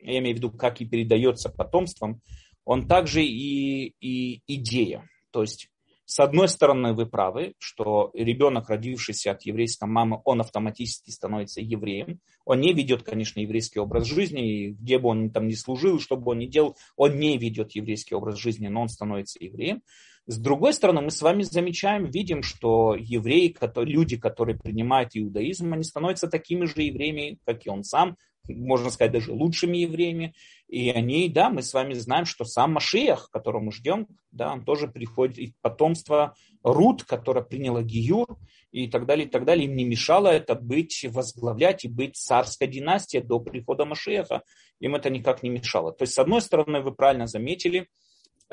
[0.00, 2.20] я имею в виду, как и передается потомством,
[2.64, 5.08] он также и, и идея.
[5.30, 5.68] То есть,
[6.04, 12.20] с одной стороны, вы правы, что ребенок, родившийся от еврейской мамы, он автоматически становится евреем.
[12.44, 16.16] Он не ведет, конечно, еврейский образ жизни, и где бы он там ни служил, что
[16.16, 19.82] бы он ни делал, он не ведет еврейский образ жизни, но он становится евреем.
[20.26, 25.82] С другой стороны, мы с вами замечаем, видим, что евреи, люди, которые принимают иудаизм, они
[25.82, 28.16] становятся такими же евреями, как и он сам,
[28.48, 30.34] можно сказать, даже лучшими евреями.
[30.68, 34.64] И они, да, мы с вами знаем, что сам Машиях, которого мы ждем, да, он
[34.64, 38.38] тоже приходит из потомства Рут, которая приняла Гиюр,
[38.72, 39.66] и так далее, и так далее.
[39.66, 44.42] Им не мешало это быть, возглавлять и быть царской династией до прихода Машиеха.
[44.80, 45.92] Им это никак не мешало.
[45.92, 47.88] То есть, с одной стороны, вы правильно заметили,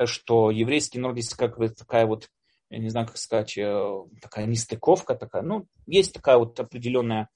[0.04, 2.28] что еврейский народ есть как бы такая вот,
[2.68, 5.42] я не знаю, как сказать, э, такая нестыковка такая.
[5.42, 7.28] Ну, есть такая вот определенная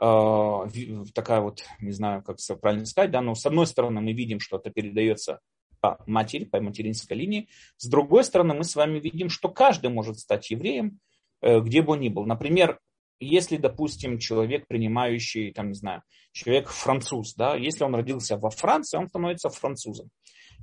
[0.00, 4.56] такая вот, не знаю, как правильно сказать, да, но с одной стороны мы видим, что
[4.56, 5.40] это передается
[5.80, 7.48] по матери, по материнской линии.
[7.76, 11.00] С другой стороны, мы с вами видим, что каждый может стать евреем,
[11.42, 12.24] э, где бы он ни был.
[12.24, 12.78] Например,
[13.18, 18.96] если, допустим, человек, принимающий, там, не знаю, человек француз, да, если он родился во Франции,
[18.96, 20.08] он становится французом.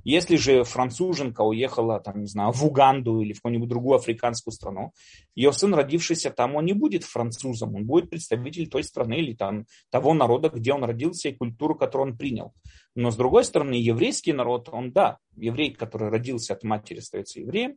[0.04, 4.92] Если же француженка уехала, там, не знаю, в Уганду или в какую-нибудь другую африканскую страну,
[5.34, 9.66] ее сын, родившийся там, он не будет французом, он будет представитель той страны или там
[9.90, 12.52] того народа, где он родился и культуру, которую он принял.
[12.94, 17.76] Но с другой стороны, еврейский народ, он, да, еврей, который родился от матери, остается евреем,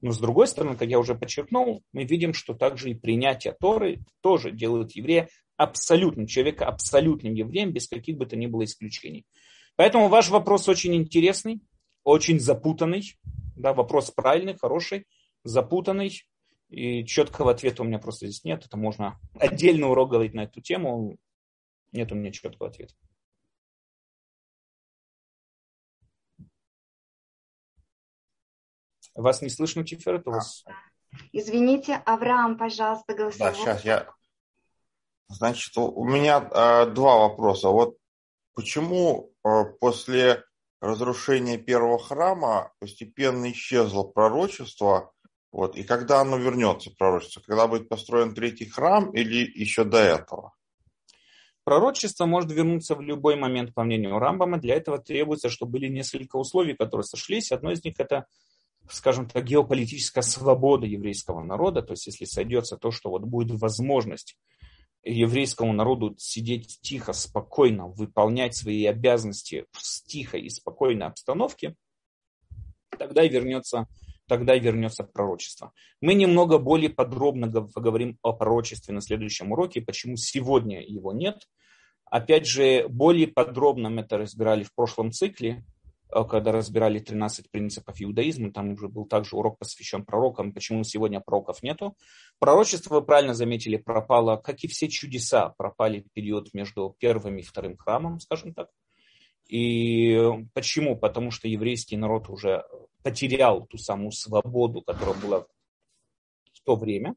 [0.00, 4.00] но с другой стороны, как я уже подчеркнул, мы видим, что также и принятие Торы
[4.20, 9.26] тоже делают еврея абсолютным, человека абсолютным евреем, без каких бы то ни было исключений.
[9.78, 11.62] Поэтому ваш вопрос очень интересный,
[12.02, 13.16] очень запутанный.
[13.54, 15.06] Да, вопрос правильный, хороший,
[15.44, 16.26] запутанный.
[16.68, 18.66] И четкого ответа у меня просто здесь нет.
[18.66, 21.16] Это можно отдельно урок говорить на эту тему.
[21.92, 22.92] Нет у меня четкого ответа.
[29.14, 30.26] Вас не слышно, Тиферет?
[30.26, 30.64] У вас...
[31.30, 33.52] Извините, Авраам, пожалуйста, голосовой.
[33.52, 34.12] Да, сейчас я...
[35.28, 37.68] Значит, у меня э, два вопроса.
[37.68, 37.96] Вот
[38.54, 39.30] почему
[39.80, 40.44] после
[40.80, 45.12] разрушения первого храма постепенно исчезло пророчество,
[45.50, 47.40] вот, и когда оно вернется, пророчество?
[47.40, 50.52] Когда будет построен третий храм или еще до этого?
[51.64, 54.58] Пророчество может вернуться в любой момент, по мнению Рамбама.
[54.58, 57.52] Для этого требуется, чтобы были несколько условий, которые сошлись.
[57.52, 58.26] Одно из них– это
[58.90, 64.36] скажем так, геополитическая свобода еврейского народа, то есть если сойдется то, что вот будет возможность
[65.08, 71.74] еврейскому народу сидеть тихо, спокойно, выполнять свои обязанности в тихой и спокойной обстановке,
[72.98, 73.86] тогда и вернется,
[74.26, 75.72] тогда и вернется пророчество.
[76.00, 81.48] Мы немного более подробно поговорим о пророчестве на следующем уроке, почему сегодня его нет.
[82.10, 85.64] Опять же, более подробно мы это разбирали в прошлом цикле,
[86.10, 91.62] когда разбирали 13 принципов иудаизма, там уже был также урок посвящен пророкам, почему сегодня пророков
[91.62, 91.96] нету.
[92.38, 97.42] Пророчество, вы правильно заметили, пропало, как и все чудеса, пропали в период между первым и
[97.42, 98.70] вторым храмом, скажем так.
[99.48, 100.18] И
[100.54, 100.96] почему?
[100.96, 102.64] Потому что еврейский народ уже
[103.02, 105.40] потерял ту самую свободу, которая была
[106.52, 107.14] в то время.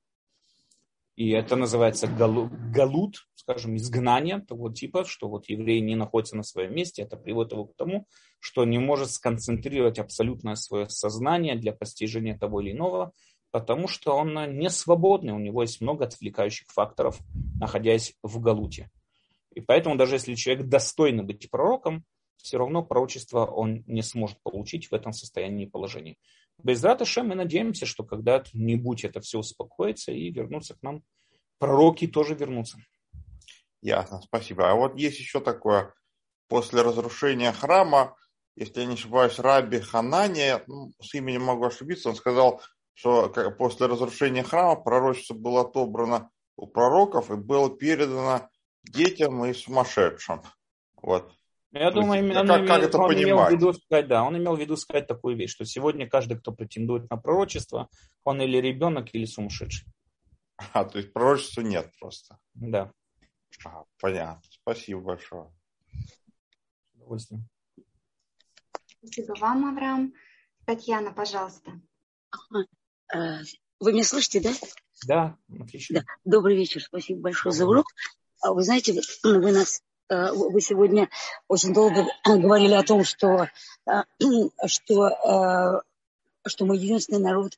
[1.21, 6.73] И это называется галут, скажем, изгнание того типа, что вот еврей не находится на своем
[6.73, 7.03] месте.
[7.03, 8.07] Это приводит его к тому,
[8.39, 13.11] что не может сконцентрировать абсолютное свое сознание для постижения того или иного,
[13.51, 17.19] потому что он не свободный, у него есть много отвлекающих факторов,
[17.59, 18.89] находясь в галуте.
[19.53, 22.03] И поэтому даже если человек достойно быть пророком,
[22.37, 26.15] все равно пророчество он не сможет получить в этом состоянии положения.
[26.63, 31.03] Без Раташа мы надеемся, что когда-нибудь это все успокоится и вернутся к нам.
[31.57, 32.77] Пророки тоже вернутся.
[33.81, 34.69] Ясно, спасибо.
[34.69, 35.93] А вот есть еще такое,
[36.47, 38.15] после разрушения храма,
[38.55, 42.61] если я не ошибаюсь, Раби Ханания, ну, с именем могу ошибиться, он сказал,
[42.93, 48.49] что после разрушения храма пророчество было отобрано у пророков и было передано
[48.83, 50.43] детям и сумасшедшим.
[51.01, 51.33] Вот.
[51.71, 53.25] Я То думаю, именно как, как это он понимать?
[53.25, 56.37] имел в виду сказать, да, он имел в виду сказать такую вещь, что сегодня каждый,
[56.37, 57.89] кто претендует на пророчество,
[58.25, 59.87] он или ребенок, или сумасшедший.
[60.73, 62.37] А, то есть пророчества нет просто.
[62.53, 62.91] Да.
[63.65, 64.41] А, понятно.
[64.49, 65.51] Спасибо большое.
[65.91, 67.47] С удовольствием.
[68.99, 70.13] Спасибо вам, Авраам.
[70.65, 71.71] Татьяна, пожалуйста.
[73.13, 73.39] Э,
[73.79, 74.51] вы меня слышите, да?
[75.07, 76.01] Да, отлично.
[76.01, 76.05] Да.
[76.23, 77.87] Добрый вечер, спасибо большое за урок.
[78.41, 81.09] А вы знаете, вы нас вы сегодня
[81.47, 83.47] очень долго говорили о том, что,
[83.87, 84.03] э,
[84.67, 85.81] что, э,
[86.47, 87.57] что мы единственный народ,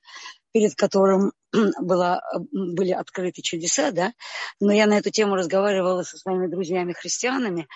[0.52, 1.34] перед которым
[1.82, 4.14] была, были открыты чудеса, да,
[4.60, 7.68] но я на эту тему разговаривала со своими друзьями-христианами,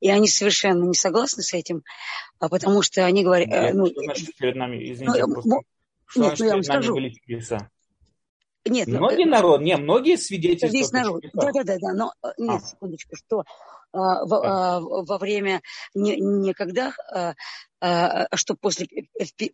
[0.00, 1.82] и они совершенно не согласны с этим,
[2.38, 3.74] а потому что они говорят...
[3.74, 5.50] Ну, значит, перед нами, извините, ну, просто,
[6.06, 6.94] что нет, значит, ну, я вам скажу.
[6.94, 7.70] были чудеса?
[8.64, 10.76] Нет, многие ну, народ, не, многие свидетельства.
[10.76, 12.66] Весь народ, да, да, да, да, но нет, а.
[12.66, 13.44] секундочку, что
[13.92, 15.62] а, в, а, во время
[15.94, 17.34] не, никогда, а,
[17.80, 18.86] а, что после,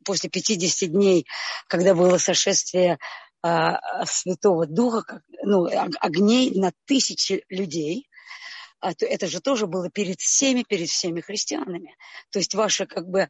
[0.05, 1.27] после 50 дней,
[1.67, 2.99] когда было сошествие
[4.05, 5.69] Святого Духа, ну,
[6.01, 8.09] огней на тысячи людей,
[8.81, 11.97] а то это же тоже было перед всеми, перед всеми христианами.
[12.31, 13.29] То есть ваше как бы,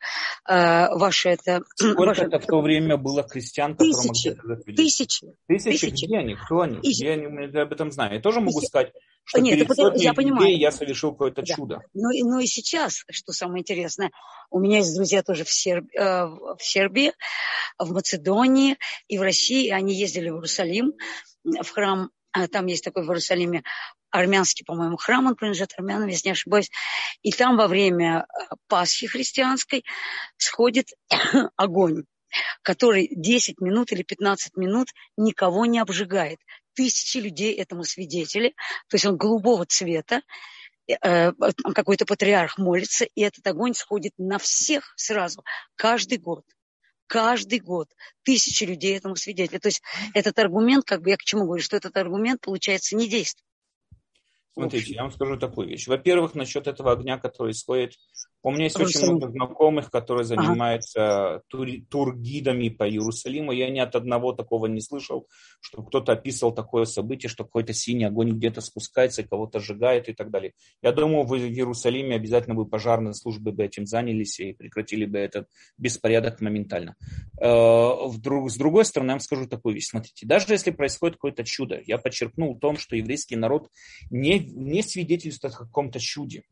[0.49, 1.63] э, ваше это...
[1.75, 5.27] Сколько ваше, это в то время было христиан, тысячи, тысячи, тысячи.
[5.47, 6.05] Тысячи?
[6.07, 6.35] Где они?
[6.35, 6.81] Кто они?
[6.81, 7.03] Тысячи.
[7.03, 7.53] Где они?
[7.53, 8.15] Я об этом знаю.
[8.15, 8.93] Я тоже могу сказать,
[9.25, 10.57] что Нет, перед сотней я людей понимаю.
[10.59, 11.55] я совершил какое-то Да.
[11.55, 11.81] чудо.
[11.95, 14.11] Ну, и- ну и сейчас, что самое интересное,
[14.51, 17.13] у меня есть друзья тоже в, Серб- э, в Сербии,
[17.79, 18.77] в Македонии
[19.07, 19.69] и в России.
[19.71, 20.93] Они ездили в Иерусалим,
[21.45, 22.11] в храм.
[22.33, 23.63] а Там есть такой в Иерусалиме
[24.11, 26.71] армянский, по-моему, храм, он принадлежит армянам, если не ошибаюсь.
[27.23, 29.85] И там во время э, Пасхи христианской
[30.37, 30.89] сходит
[31.57, 32.05] огонь,
[32.63, 36.39] который 10 минут или 15 минут никого не обжигает.
[36.75, 38.51] Тысячи людей этому свидетели.
[38.89, 40.23] То есть он голубого цвета,
[40.89, 45.45] э, там какой-то патриарх молится, и этот огонь сходит на всех сразу,
[45.77, 46.45] каждый год.
[47.07, 47.89] Каждый год
[48.23, 49.59] тысячи людей этому свидетели.
[49.59, 49.81] То есть
[50.13, 53.48] этот аргумент, как бы я к чему говорю, что этот аргумент, получается, не действует.
[54.59, 55.87] Смотрите, я вам скажу такую вещь.
[55.87, 57.95] Во-первых, насчет этого огня, который исходит.
[58.43, 63.51] У меня есть очень много знакомых, которые занимаются тури- тургидами по Иерусалиму.
[63.51, 65.27] Я ни от одного такого не слышал,
[65.61, 70.31] что кто-то описывал такое событие, что какой-то синий огонь где-то спускается кого-то сжигает и так
[70.31, 70.53] далее.
[70.83, 75.19] Я думаю, вы в Иерусалиме обязательно бы пожарные службы бы этим занялись и прекратили бы
[75.19, 76.95] этот беспорядок моментально.
[77.41, 79.89] Э, С другой стороны, я вам скажу такую вещь.
[79.89, 83.69] Смотрите, даже если происходит какое-то чудо, я подчеркнул в том, что еврейский народ
[84.11, 86.45] не, не свидетельствует о каком-то чуде.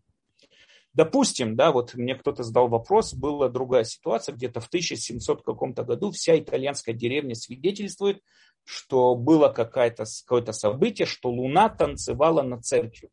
[0.96, 6.10] Допустим, да, вот мне кто-то задал вопрос, была другая ситуация, где-то в 1700 каком-то году
[6.10, 8.22] вся итальянская деревня свидетельствует,
[8.64, 13.10] что было какое-то какое событие, что луна танцевала над церковью.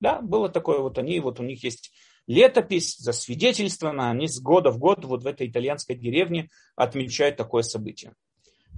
[0.00, 1.92] Да, было такое, вот они, вот у них есть
[2.26, 8.12] летопись, засвидетельствовано, они с года в год вот в этой итальянской деревне отмечают такое событие.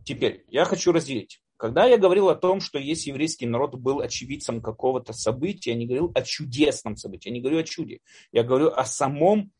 [0.04, 1.40] Теперь, я хочу разделить.
[1.56, 5.86] Когда я говорил о том, что есть еврейский народ был очевидцем какого-то события, я не
[5.86, 8.00] говорил о чудесном событии, я не говорю о чуде.
[8.32, 9.52] Я говорю о самом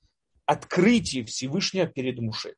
[0.44, 2.56] открытии Всевышнего перед Муше.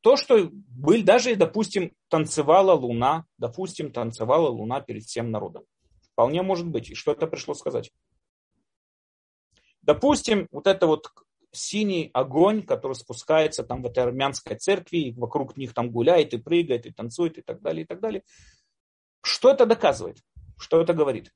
[0.00, 5.64] То, что был, даже, допустим, танцевала луна, допустим, танцевала луна перед всем народом.
[6.12, 6.90] Вполне может быть.
[6.90, 7.92] И что это пришло сказать?
[9.82, 11.10] Допустим, вот это вот
[11.52, 16.38] синий огонь, который спускается там в этой армянской церкви, и вокруг них там гуляет и
[16.38, 18.22] прыгает, и танцует, и так далее, и так далее.
[19.22, 20.18] Что это доказывает?
[20.58, 21.32] Что это говорит?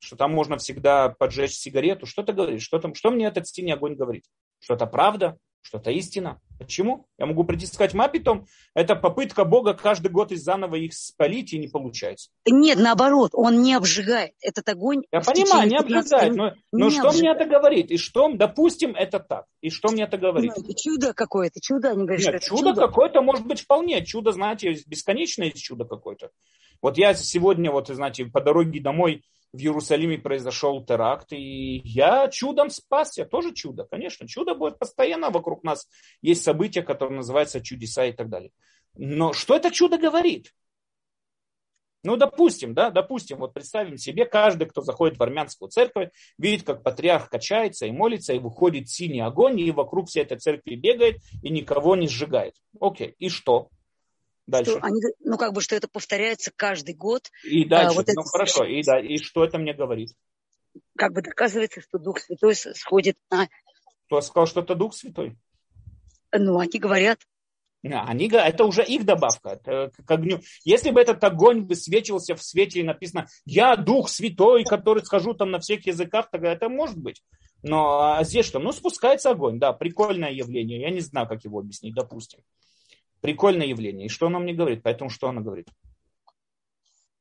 [0.00, 2.06] Что там можно всегда поджечь сигарету?
[2.06, 2.62] Что это говорит?
[2.62, 4.24] Что, там, что мне этот синий огонь говорит?
[4.60, 5.38] Что это правда?
[5.62, 6.40] Что это истина?
[6.58, 7.06] Почему?
[7.18, 11.52] Я могу прийти и сказать, мапитом, это попытка Бога каждый год из заново их спалить,
[11.52, 12.30] и не получается.
[12.46, 14.32] Нет, наоборот, он не обжигает.
[14.40, 15.02] Этот огонь...
[15.12, 17.40] Я понимаю, не течение 15 обжигает, но, но не что мне обжигает.
[17.40, 17.90] это говорит?
[17.90, 19.44] И что, допустим, это так.
[19.60, 20.52] И что мне это говорит?
[20.56, 24.04] Это чудо какое-то, чудо, они говорят, Нет, это чудо какое-то может быть вполне.
[24.04, 26.30] Чудо, знаете, бесконечное чудо какое-то.
[26.82, 29.22] Вот я сегодня, вот, знаете, по дороге домой
[29.52, 33.24] в Иерусалиме произошел теракт, и я чудом спасся.
[33.24, 34.28] Тоже чудо, конечно.
[34.28, 35.88] Чудо будет постоянно вокруг нас.
[36.20, 38.50] Есть события, которые называются чудеса и так далее.
[38.94, 40.52] Но что это чудо говорит?
[42.04, 46.84] Ну, допустим, да, допустим, вот представим себе, каждый, кто заходит в армянскую церковь, видит, как
[46.84, 51.50] патриарх качается и молится, и выходит синий огонь, и вокруг всей этой церкви бегает, и
[51.50, 52.54] никого не сжигает.
[52.80, 53.70] Окей, и что?
[54.48, 54.72] Дальше.
[54.72, 58.22] Что они, ну, как бы, что это повторяется каждый год, И дальше, вот ну это
[58.22, 60.10] хорошо, и, да, и что это мне говорит?
[60.96, 63.48] как бы доказывается, что Дух Святой сходит на...
[64.06, 65.36] Кто сказал, что это Дух Святой?
[66.32, 67.20] Ну, они говорят,
[67.82, 69.50] Не, Они, это уже их добавка.
[69.50, 70.40] Это к огню.
[70.64, 75.50] Если бы этот огонь высвечивался в свете и написано «Я Дух Святой, который схожу там
[75.50, 77.22] на всех языках», тогда это может быть.
[77.62, 78.58] Но а здесь что?
[78.58, 80.80] Ну, спускается огонь, да, прикольное явление.
[80.80, 82.40] Я не знаю, как его объяснить, допустим.
[83.20, 84.06] Прикольное явление.
[84.06, 84.82] И что оно мне говорит?
[84.82, 85.68] Поэтому что оно говорит?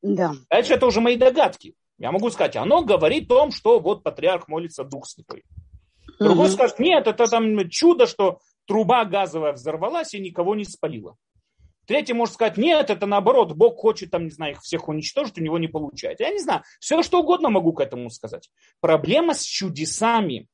[0.02, 0.34] да.
[0.50, 1.76] Дальше это уже мои догадки.
[1.98, 5.44] Я могу сказать, оно говорит о том, что вот патриарх молится Дух Святой.
[6.20, 6.54] Другой Мгм.
[6.54, 11.16] скажет, нет, это там чудо, что труба газовая взорвалась и никого не спалила.
[11.88, 15.42] Третий может сказать, нет, это наоборот, Бог хочет там, не знаю, их всех уничтожить, у
[15.42, 16.26] него не получается.
[16.26, 18.50] Я не знаю, все что угодно могу к этому сказать.
[18.82, 20.48] Проблема с чудесами.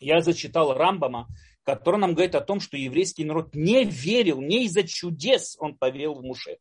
[0.00, 1.28] Я зачитал Рамбама,
[1.64, 6.14] который нам говорит о том, что еврейский народ не верил, не из-за чудес он поверил
[6.14, 6.58] в Муше.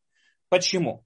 [0.49, 1.05] Почему?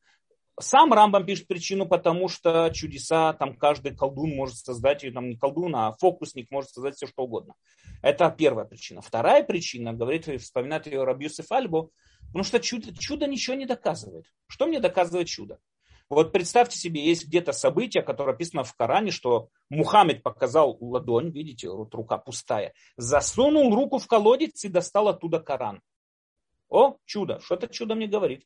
[0.59, 5.35] Сам Рамбам пишет причину, потому что чудеса там каждый колдун может создать, или там не
[5.35, 7.55] колдун, а фокусник может создать все что угодно.
[8.03, 9.01] Это первая причина.
[9.01, 11.89] Вторая причина, говорит, и вспоминает ее Рабьюсеф Альбо,
[12.27, 14.25] потому что чудо, чудо ничего не доказывает.
[14.47, 15.59] Что мне доказывает чудо?
[16.09, 21.69] Вот представьте себе, есть где-то событие, которое описано в Коране, что Мухаммед показал ладонь, видите,
[21.69, 25.81] вот рука пустая, засунул руку в колодец и достал оттуда Коран.
[26.69, 27.39] О, чудо.
[27.39, 28.45] Что это чудо мне говорит?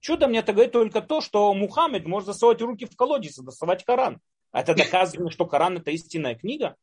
[0.00, 3.84] Чудо мне это говорит только то, что Мухаммед может засовывать руки в колодец и доставать
[3.84, 4.20] Коран.
[4.50, 6.76] А это доказывает, что Коран это истинная книга?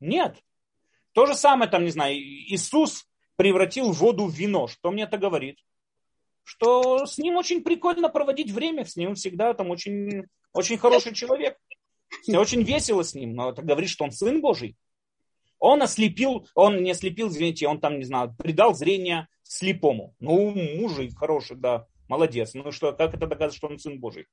[0.00, 0.36] Нет.
[1.12, 3.06] То же самое, там, не знаю, Иисус
[3.36, 4.66] превратил воду в вино.
[4.66, 5.58] Что мне это говорит?
[6.44, 11.56] Что с ним очень прикольно проводить время, с ним всегда там очень, очень хороший человек.
[12.28, 14.76] Очень весело с ним, но это говорит, что он сын Божий.
[15.58, 20.14] Он ослепил, он не ослепил, извините, он там, не знаю, придал зрение слепому.
[20.18, 22.52] Ну, мужик хороший, да, молодец.
[22.54, 24.26] Ну что, как это доказывает, что он сын Божий?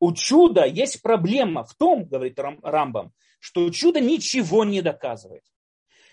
[0.00, 5.44] У чуда есть проблема в том, говорит Рамбам, что чудо ничего не доказывает.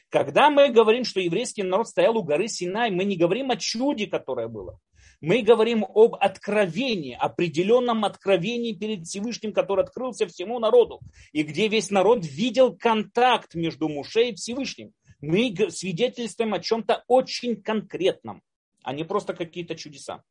[0.09, 4.07] Когда мы говорим, что еврейский народ стоял у горы Синай, мы не говорим о чуде,
[4.07, 4.79] которое было.
[5.21, 11.01] Мы говорим об откровении, определенном откровении перед Всевышним, который открылся всему народу,
[11.33, 14.93] и где весь народ видел контакт между Муше и Всевышним.
[15.19, 18.41] Мы свидетельствуем о чем-то очень конкретном,
[18.83, 20.23] а не просто какие-то чудеса.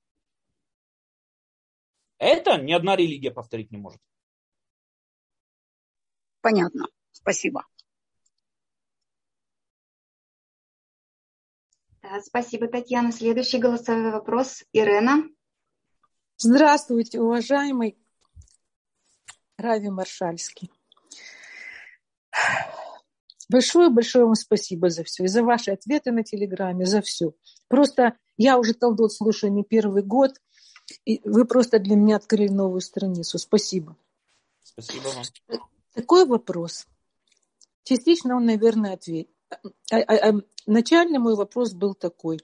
[2.17, 4.01] Это ни одна религия повторить не может.
[6.41, 6.89] Понятно.
[7.13, 7.67] Спасибо.
[12.25, 13.13] Спасибо, Татьяна.
[13.13, 14.65] Следующий голосовой вопрос.
[14.73, 15.25] Ирена.
[16.37, 17.99] Здравствуйте, уважаемый
[19.57, 20.71] Рави Маршальский.
[23.49, 25.25] Большое-большое вам спасибо за все.
[25.25, 27.33] И за ваши ответы на Телеграме, за все.
[27.67, 30.33] Просто я уже Талдот слушаю не первый год.
[31.05, 33.39] И вы просто для меня открыли новую страницу.
[33.39, 33.97] Спасибо.
[34.63, 35.25] Спасибо вам.
[35.95, 36.87] Такой вопрос.
[37.85, 39.31] Частично он, наверное, ответит.
[39.51, 40.33] А, а, а,
[40.67, 42.41] начальный мой вопрос был такой,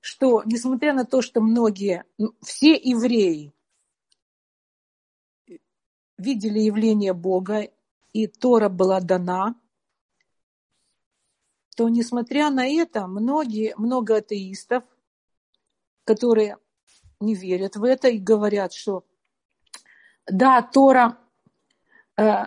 [0.00, 2.04] что несмотря на то, что многие,
[2.42, 3.52] все евреи
[6.16, 7.68] видели явление Бога,
[8.12, 9.54] и Тора была дана,
[11.76, 14.84] то несмотря на это, многие, много атеистов,
[16.04, 16.58] которые
[17.20, 19.06] не верят в это и говорят, что
[20.26, 21.18] да, Тора,
[22.16, 22.44] э,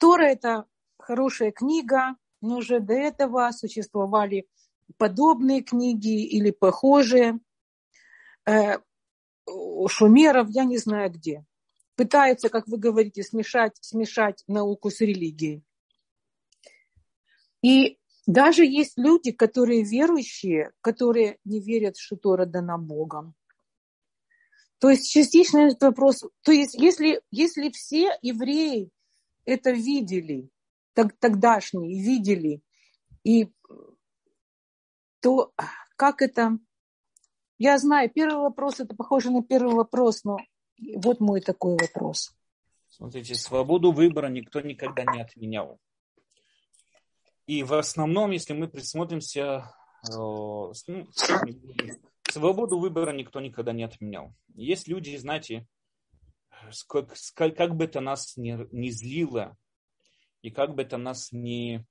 [0.00, 0.66] Тора это
[0.98, 4.48] хорошая книга, но уже до этого существовали
[4.96, 7.38] подобные книги или похожие.
[8.46, 8.78] Э,
[9.88, 11.44] шумеров, я не знаю где.
[11.96, 15.62] Пытаются, как вы говорите, смешать, смешать науку с религией.
[17.62, 23.34] И даже есть люди, которые верующие, которые не верят, что Тора дана Богом.
[24.78, 28.90] То есть частично этот вопрос, то есть если, если все евреи
[29.44, 30.48] это видели,
[30.94, 32.62] тогдашние видели,
[33.24, 33.50] и
[35.20, 35.52] то
[35.96, 36.58] как это...
[37.58, 40.38] Я знаю, первый вопрос, это похоже на первый вопрос, но
[40.96, 42.34] вот мой такой вопрос.
[42.88, 45.78] Смотрите, свободу выбора никто никогда не отменял.
[47.46, 49.74] И в основном, если мы присмотримся,
[50.10, 51.08] э, ну,
[52.30, 54.32] свободу выбора никто никогда не отменял.
[54.54, 55.66] Есть люди, знаете,
[56.88, 59.56] как, как бы это нас не, не злило,
[60.42, 61.84] и как бы это нас не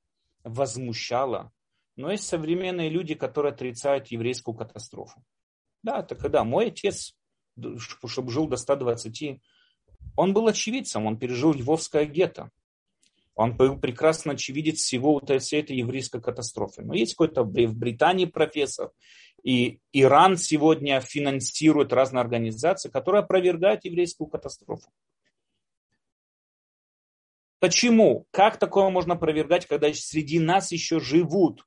[0.43, 1.51] возмущало,
[1.95, 5.23] но есть современные люди, которые отрицают еврейскую катастрофу.
[5.83, 7.15] Да, это когда мой отец,
[7.77, 9.41] чтобы жил до 120,
[10.15, 12.51] он был очевидцем, он пережил Львовское гетто.
[13.35, 16.81] Он был прекрасно очевидец всего вот всей этой еврейской катастрофы.
[16.81, 18.91] Но есть какой-то в Британии профессор,
[19.43, 24.89] и Иран сегодня финансирует разные организации, которые опровергают еврейскую катастрофу.
[27.59, 28.25] Почему?
[28.31, 31.65] Как такое можно опровергать, когда среди нас еще живут,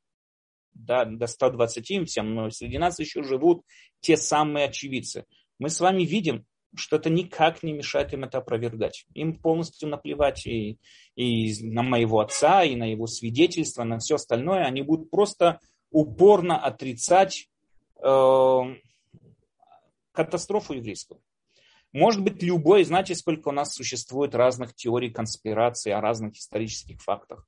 [0.73, 3.63] да, до 120 всем, но среди нас еще живут
[4.01, 5.27] те самые очевидцы.
[5.59, 9.05] Мы с вами видим, что это никак не мешает им это опровергать.
[9.15, 10.79] Им полностью наплевать и,
[11.15, 14.65] и на моего отца, и на его свидетельство, на все остальное.
[14.65, 15.61] Они будут просто
[15.91, 17.51] упорно отрицать
[18.03, 18.61] э,
[20.13, 21.21] катастрофу еврейскую.
[21.93, 27.47] Может быть, любой, знаете, сколько у нас существует разных теорий конспирации о разных исторических фактах.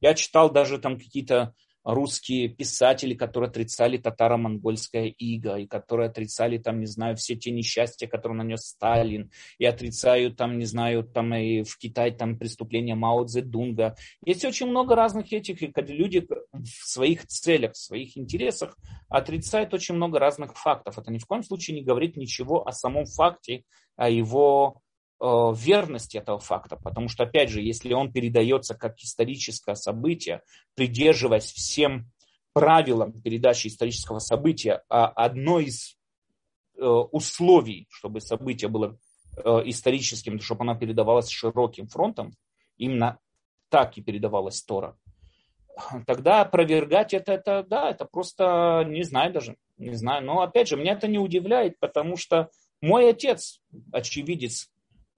[0.00, 1.54] Я читал даже там какие-то
[1.84, 8.06] русские писатели, которые отрицали татаро-монгольское иго, и которые отрицали там, не знаю, все те несчастья,
[8.06, 13.24] которые нанес Сталин, и отрицают там, не знаю, там и в Китае там преступления Мао
[13.24, 13.96] Цзэдунга.
[14.24, 18.76] Есть очень много разных этих, и люди в своих целях, в своих интересах
[19.08, 20.98] отрицают очень много разных фактов.
[20.98, 23.64] Это ни в коем случае не говорит ничего о самом факте,
[23.96, 24.82] о его
[25.22, 30.40] Э, верности этого факта, потому что, опять же, если он передается как историческое событие,
[30.74, 32.10] придерживаясь всем
[32.54, 35.98] правилам передачи исторического события, а одно из
[36.78, 38.98] э, условий, чтобы событие было
[39.36, 42.32] э, историческим, чтобы оно передавалось широким фронтом,
[42.78, 43.18] именно
[43.68, 44.96] так и передавалась Тора,
[46.06, 50.24] тогда опровергать это, это, да, это просто, не знаю даже, не знаю.
[50.24, 52.48] Но, опять же, меня это не удивляет, потому что
[52.80, 53.60] мой отец,
[53.92, 54.70] очевидец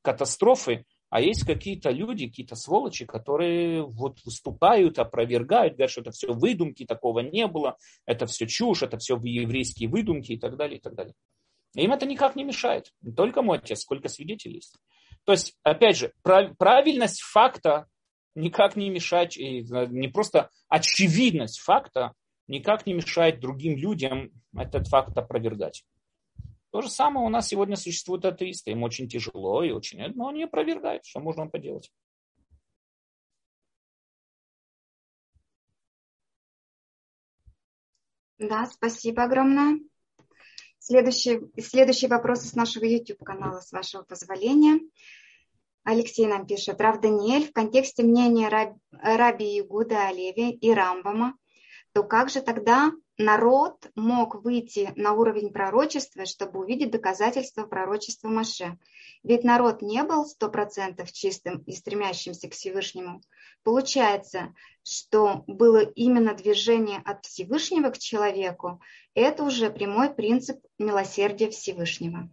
[0.03, 6.33] катастрофы, А есть какие-то люди, какие-то сволочи, которые вот выступают, опровергают, говорят, что это все
[6.33, 7.77] выдумки, такого не было,
[8.07, 11.15] это все чушь, это все еврейские выдумки и так далее, и так далее.
[11.75, 12.93] Им это никак не мешает.
[13.03, 14.79] Не только мой отец, сколько свидетелей есть.
[15.25, 17.89] То есть, опять же, правильность факта
[18.35, 22.15] никак не мешает, не просто очевидность факта
[22.49, 25.85] никак не мешает другим людям этот факт опровергать.
[26.73, 28.71] То же самое у нас сегодня существуют атеисты.
[28.71, 30.01] Им очень тяжело и очень...
[30.15, 31.05] Но они опровергают.
[31.05, 31.93] Что можно поделать?
[38.39, 39.81] Да, спасибо огромное.
[40.79, 44.81] Следующий, следующий вопрос с нашего YouTube-канала, с вашего позволения.
[45.85, 46.81] Алексей нам пишет.
[46.81, 51.37] Рав Даниэль, в контексте мнения Раб, Раби Игуда Олеви и Рамбама,
[51.93, 58.79] то как же тогда народ мог выйти на уровень пророчества, чтобы увидеть доказательства пророчества Маше?
[59.23, 63.23] Ведь народ не был сто процентов чистым и стремящимся к Всевышнему.
[63.63, 68.81] Получается, что было именно движение от Всевышнего к человеку.
[69.15, 72.29] Это уже прямой принцип милосердия Всевышнего.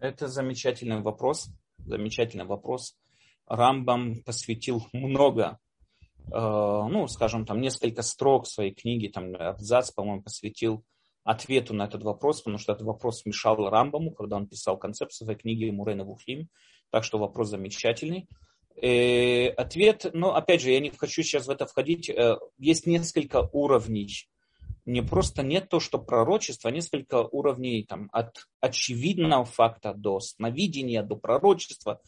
[0.00, 1.48] Это замечательный вопрос.
[1.78, 2.96] Замечательный вопрос.
[3.46, 5.58] Рамбам посвятил много
[6.30, 10.84] ну, скажем, там несколько строк своей книги, там абзац, по-моему, посвятил
[11.24, 15.38] ответу на этот вопрос, потому что этот вопрос мешал Рамбаму, когда он писал концепцию своей
[15.38, 16.48] книги Мурена Вухим,
[16.90, 18.26] так что вопрос замечательный.
[18.80, 23.48] Э, ответ, ну, опять же, я не хочу сейчас в это входить, э, есть несколько
[23.52, 24.08] уровней.
[24.86, 31.02] Не просто нет то, что пророчество, а несколько уровней там, от очевидного факта до сновидения,
[31.02, 32.00] до пророчества,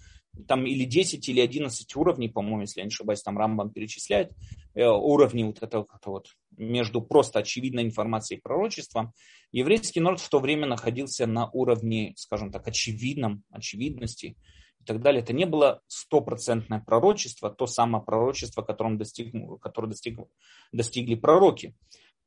[0.47, 4.33] там или 10, или 11 уровней, по-моему, если я не ошибаюсь, там Рамбам перечисляет
[4.75, 9.13] э, уровни вот этого вот между просто очевидной информацией и пророчеством.
[9.53, 14.37] Еврейский народ в то время находился на уровне, скажем так, очевидном, очевидности
[14.81, 15.23] и так далее.
[15.23, 20.19] Это не было стопроцентное пророчество, то самое пророчество, которым достиг, которое достиг,
[20.73, 21.75] достигли пророки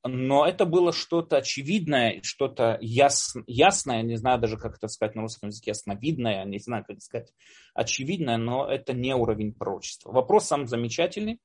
[0.06, 5.22] но это было что-то очевидное, что-то яс, ясное, не знаю даже, как это сказать на
[5.22, 7.34] русском языке, ясновидное, не знаю, как это сказать,
[7.74, 10.12] очевидное, но это не уровень пророчества.
[10.12, 11.40] Вопрос сам замечательный.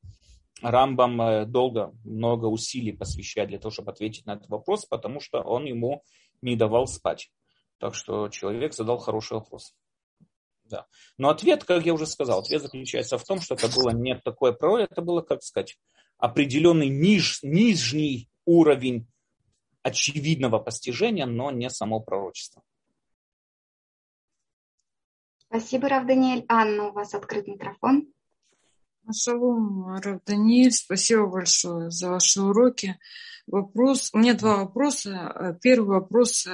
[0.60, 5.40] Рамбам э, долго, много усилий посвящает для того, чтобы ответить на этот вопрос, потому что
[5.40, 6.02] он ему
[6.42, 7.30] не давал спать.
[7.78, 9.72] Так что человек задал хороший вопрос.
[10.64, 10.86] Да.
[11.16, 14.50] Но ответ, как я уже сказал, ответ заключается в том, что это было не такое
[14.50, 15.78] пророчество, это было, как сказать,
[16.18, 19.06] определенный ниж, нижний уровень
[19.82, 22.62] очевидного постижения, но не само пророчество.
[25.36, 26.44] Спасибо, Рав Даниэль.
[26.48, 28.12] Анна, у вас открыт микрофон.
[29.12, 32.98] Шалом, Рав Даниэль, спасибо большое за ваши уроки.
[33.46, 35.58] Вопрос, у меня два вопроса.
[35.62, 36.46] Первый вопрос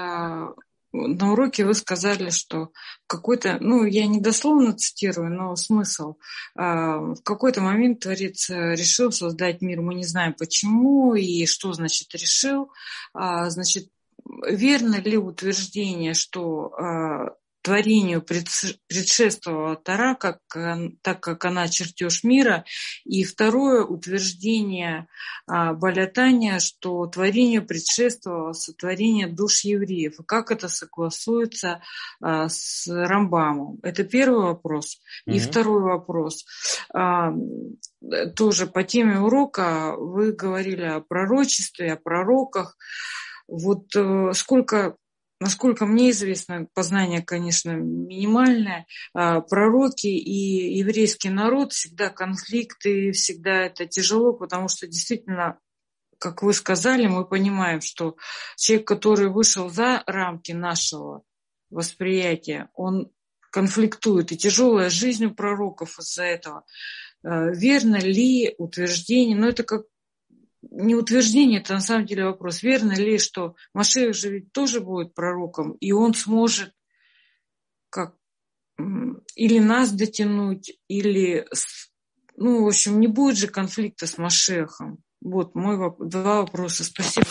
[0.94, 2.70] на уроке вы сказали, что
[3.08, 6.14] какой-то, ну, я не дословно цитирую, но смысл.
[6.56, 9.80] А, в какой-то момент Творец решил создать мир.
[9.80, 12.70] Мы не знаем почему и что значит решил.
[13.12, 13.88] А, значит,
[14.48, 17.34] верно ли утверждение, что а,
[17.64, 20.38] творению предшествовала Тара, как,
[21.00, 22.64] так как она чертеж мира.
[23.04, 25.08] И второе утверждение
[25.46, 30.20] а, Балятания, что творению предшествовало сотворение душ евреев.
[30.20, 31.80] И как это согласуется
[32.20, 33.78] а, с Рамбамом?
[33.82, 35.00] Это первый вопрос.
[35.24, 35.38] И mm-hmm.
[35.38, 36.44] второй вопрос.
[36.92, 37.32] А,
[38.36, 42.76] тоже по теме урока вы говорили о пророчестве, о пророках.
[43.46, 44.96] Вот э, сколько
[45.40, 53.86] насколько мне известно, познание, конечно, минимальное, а, пророки и еврейский народ всегда конфликты, всегда это
[53.86, 55.58] тяжело, потому что действительно
[56.18, 58.16] как вы сказали, мы понимаем, что
[58.56, 61.22] человек, который вышел за рамки нашего
[61.68, 63.10] восприятия, он
[63.50, 66.64] конфликтует, и тяжелая жизнь у пророков из-за этого.
[67.22, 69.82] А, верно ли утверждение, но ну, это как
[70.70, 72.62] не утверждение, это на самом деле вопрос.
[72.62, 76.72] Верно ли, что Машех же ведь тоже будет пророком, и он сможет
[77.90, 78.16] как
[79.36, 81.46] или нас дотянуть, или,
[82.36, 84.98] ну, в общем, не будет же конфликта с Машехом.
[85.20, 86.84] Вот мой воп- два вопроса.
[86.84, 87.26] Спасибо.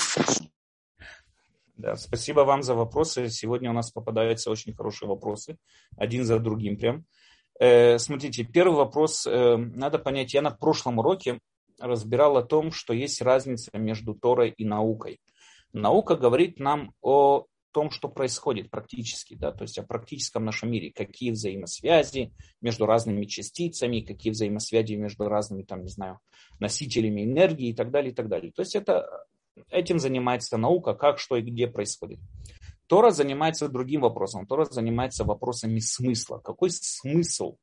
[1.76, 3.30] Да, спасибо вам за вопросы.
[3.30, 5.58] Сегодня у нас попадаются очень хорошие вопросы,
[5.98, 7.06] один за другим прям.
[7.60, 11.40] Э, смотрите, первый вопрос, э, надо понять, я на прошлом уроке
[11.80, 15.20] разбирал о том, что есть разница между Торой и наукой.
[15.74, 20.94] Наука говорит нам о том, что происходит практически, да, то есть о практическом нашем мире,
[20.94, 22.32] какие взаимосвязи
[22.62, 26.20] между разными частицами, какие взаимосвязи между разными, там, не знаю,
[26.60, 28.52] носителями энергии и так далее, и так далее.
[28.52, 29.26] То есть это,
[29.70, 32.20] этим занимается наука, как, что и где происходит.
[32.88, 34.46] Тора занимается другим вопросом.
[34.46, 36.38] Тора занимается вопросами смысла.
[36.38, 37.58] Какой смысл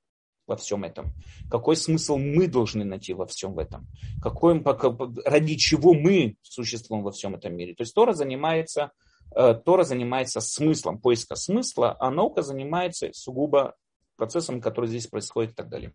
[0.50, 1.14] во всем этом?
[1.50, 3.86] Какой смысл мы должны найти во всем этом?
[4.22, 4.62] Какой,
[5.24, 7.74] ради чего мы существуем во всем этом мире?
[7.74, 8.90] То есть Тора занимается,
[9.34, 13.74] э, Тора занимается смыслом, поиска смысла, а наука занимается сугубо
[14.16, 15.92] процессом, который здесь происходит и так далее.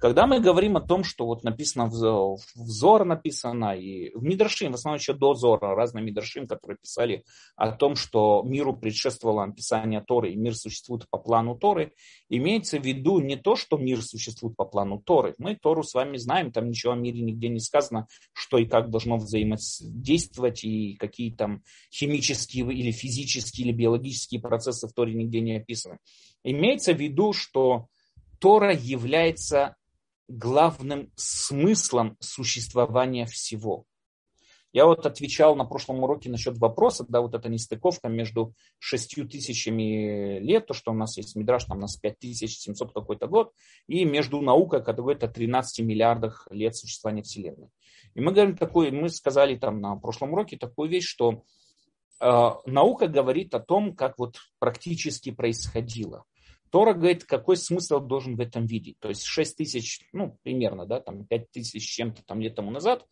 [0.00, 4.76] Когда мы говорим о том, что вот написано в Зор написано, и в Мидрашим, в
[4.76, 7.24] основном еще до Зора, разные Мидрашим, которые писали
[7.56, 11.94] о том, что миру предшествовало написание Торы, и мир существует по плану Торы,
[12.28, 15.34] имеется в виду не то, что мир существует по плану Торы.
[15.38, 18.90] Мы Тору с вами знаем, там ничего о мире нигде не сказано, что и как
[18.90, 25.56] должно взаимодействовать, и какие там химические или физические или биологические процессы в Торе нигде не
[25.56, 25.98] описаны.
[26.44, 27.88] Имеется в виду, что
[28.38, 29.74] Тора является
[30.28, 33.86] главным смыслом существования всего.
[34.72, 40.38] Я вот отвечал на прошлом уроке насчет вопроса, да, вот эта нестыковка между шестью тысячами
[40.40, 43.52] лет, то, что у нас есть Мидраш, там у нас 5700 какой-то год,
[43.86, 47.70] и между наукой, который говорит о 13 миллиардах лет существования Вселенной.
[48.14, 51.44] И мы говорим такой, мы сказали там на прошлом уроке такую вещь, что
[52.20, 56.24] э, наука говорит о том, как вот практически происходило.
[56.70, 58.98] Тора говорит, какой смысл должен в этом видеть.
[59.00, 63.06] То есть 6 тысяч, ну, примерно, да, там 5 тысяч чем-то там лет тому назад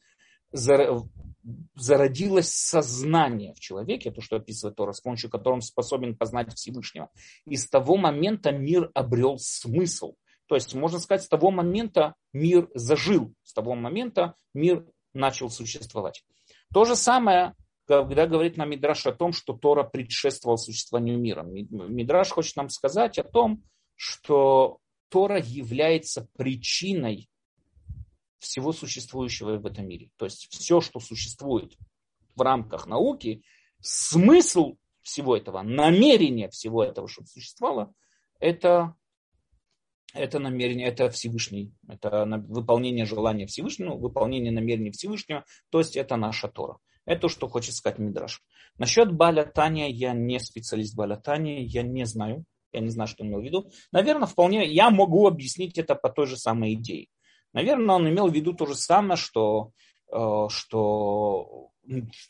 [1.75, 7.11] зародилось сознание в человеке, то, что описывает Тора, с помощью которого он способен познать Всевышнего.
[7.45, 10.15] И с того момента мир обрел смысл.
[10.47, 16.25] То есть, можно сказать, с того момента мир зажил, с того момента мир начал существовать.
[16.73, 17.55] То же самое
[17.87, 21.43] когда говорит нам Мидраш о том, что Тора предшествовал существованию мира.
[21.43, 23.63] Мидраш хочет нам сказать о том,
[23.95, 27.29] что Тора является причиной
[28.39, 30.11] всего существующего в этом мире.
[30.17, 31.77] То есть все, что существует
[32.35, 33.43] в рамках науки,
[33.81, 37.95] смысл всего этого, намерение всего этого, чтобы существовало,
[38.41, 38.97] это,
[40.13, 46.49] это намерение, это Всевышний, это выполнение желания Всевышнего, выполнение намерения Всевышнего, то есть это наша
[46.49, 46.79] Тора.
[47.07, 48.43] Это то, что хочет сказать Мидраш.
[48.79, 52.45] Насчет Баля я не специалист Баля я не знаю.
[52.73, 53.71] Я не знаю, что он имел в виду.
[53.93, 57.07] Наверное, вполне я могу объяснить это по той же самой идее.
[57.55, 59.71] Наверное, он имел в виду то же самое, что,
[60.13, 61.71] э, что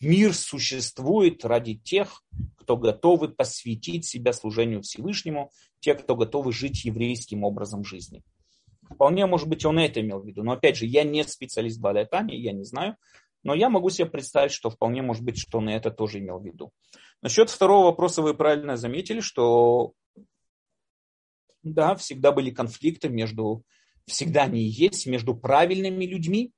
[0.01, 2.23] мир существует ради тех,
[2.59, 5.51] кто готовы посвятить себя служению Всевышнему,
[5.81, 8.23] те, кто готовы жить еврейским образом жизни.
[8.89, 10.45] Вполне, может быть, он это имел в виду.
[10.45, 12.97] Но, опять же, я не специалист Алятане, я не знаю.
[13.43, 16.45] Но я могу себе представить, что вполне может быть, что он это тоже имел в
[16.45, 16.73] виду.
[17.23, 19.93] Насчет второго вопроса вы правильно заметили, что
[21.63, 23.63] да, всегда были конфликты между,
[24.07, 26.53] всегда они есть между правильными людьми,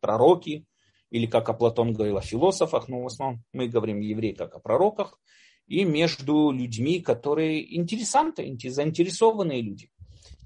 [0.00, 0.66] пророки,
[1.10, 4.58] или как о Платон говорил о философах, но в основном мы говорим евреи как о
[4.58, 5.18] пророках,
[5.66, 9.90] и между людьми, которые интересанты, заинтересованные люди.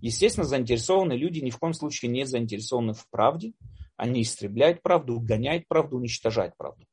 [0.01, 3.53] Естественно, заинтересованные люди ни в коем случае не заинтересованы в правде,
[3.99, 6.87] они истребляют правду, гоняют правду, уничтожают правду.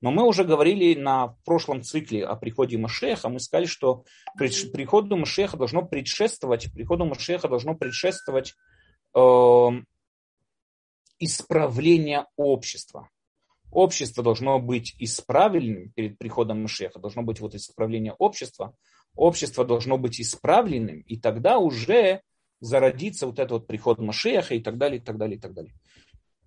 [0.00, 4.04] Но мы уже говорили на прошлом цикле о приходе Машеха, мы сказали, что
[4.36, 8.54] приходу Машеха должно предшествовать, приходу Машеха должно предшествовать
[9.14, 9.68] э,
[11.18, 13.08] исправление общества.
[13.70, 18.74] Общество должно быть исправленным перед приходом Машеха, должно быть вот исправление общества.
[19.14, 22.22] Общество должно быть исправленным, и тогда уже
[22.60, 25.74] зародится вот этот вот приход Машеха и так далее, и так далее, и так далее.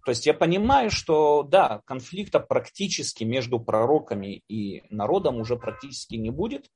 [0.03, 6.31] То есть я понимаю, что да, конфликта практически между пророками и народом уже практически не
[6.31, 6.71] будет,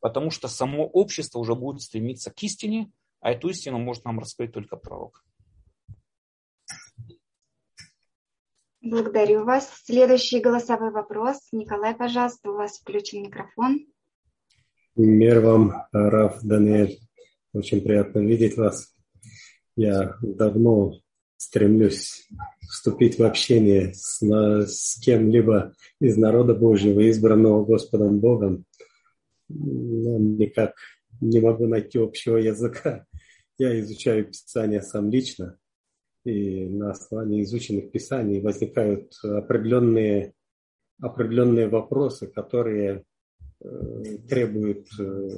[0.00, 2.90] потому что само общество уже будет стремиться к истине,
[3.20, 5.24] а эту истину может нам раскрыть только пророк.
[8.80, 9.70] Благодарю вас.
[9.84, 11.38] Следующий голосовой вопрос.
[11.52, 13.86] Николай, пожалуйста, у вас включен микрофон.
[14.94, 16.98] Мир вам, Раф Даниэль.
[17.54, 18.94] Очень приятно видеть вас.
[19.74, 21.00] Я давно
[21.36, 22.28] стремлюсь
[22.60, 28.64] вступить в общение с, с кем-либо из народа Божьего, избранного Господом Богом,
[29.48, 30.74] но никак
[31.20, 33.06] не могу найти общего языка.
[33.58, 35.58] Я изучаю Писание сам лично,
[36.24, 40.32] и на основании изученных Писаний возникают определенные,
[41.00, 43.04] определенные вопросы, которые
[43.62, 45.28] э, требуют э,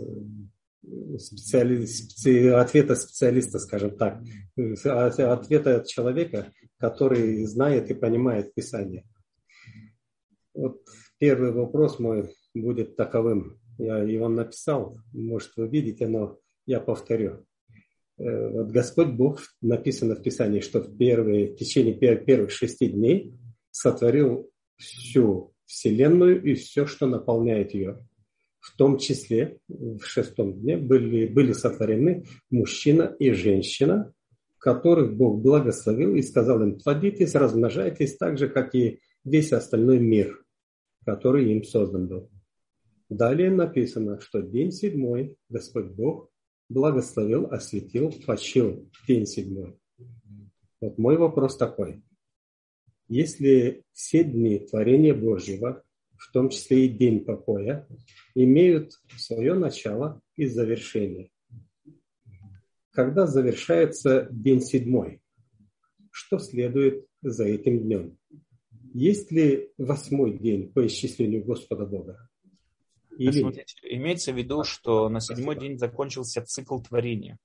[1.18, 1.84] специали...
[1.84, 2.48] специ...
[2.48, 4.20] ответа специалиста, скажем так,
[4.84, 9.04] ответа от человека, который знает и понимает Писание.
[10.54, 10.80] Вот
[11.18, 13.60] первый вопрос мой будет таковым.
[13.78, 17.44] Я его написал, может вы видите, но я повторю.
[18.18, 23.34] Э, вот Господь Бог, написано в Писании, что в, первые, в течение первых шести дней
[23.70, 28.06] сотворил всю Вселенную и все, что наполняет ее
[28.66, 34.12] в том числе в шестом дне были, были сотворены мужчина и женщина,
[34.59, 40.44] которых Бог благословил и сказал им, плодитесь, размножайтесь так же, как и весь остальной мир,
[41.05, 42.28] который им создан был.
[43.09, 46.28] Далее написано, что день седьмой Господь Бог
[46.68, 49.78] благословил, осветил, почил день седьмой.
[50.80, 52.02] Вот мой вопрос такой.
[53.06, 55.84] Если все дни творения Божьего,
[56.18, 57.86] в том числе и день покоя,
[58.34, 61.30] имеют свое начало и завершение,
[62.90, 65.20] когда завершается день седьмой,
[66.10, 68.18] что следует за этим днем?
[68.94, 72.30] Есть ли восьмой день по исчислению Господа Бога?
[73.18, 73.40] Или...
[73.40, 77.38] Смотрите, имеется в виду, что на седьмой день закончился цикл творения.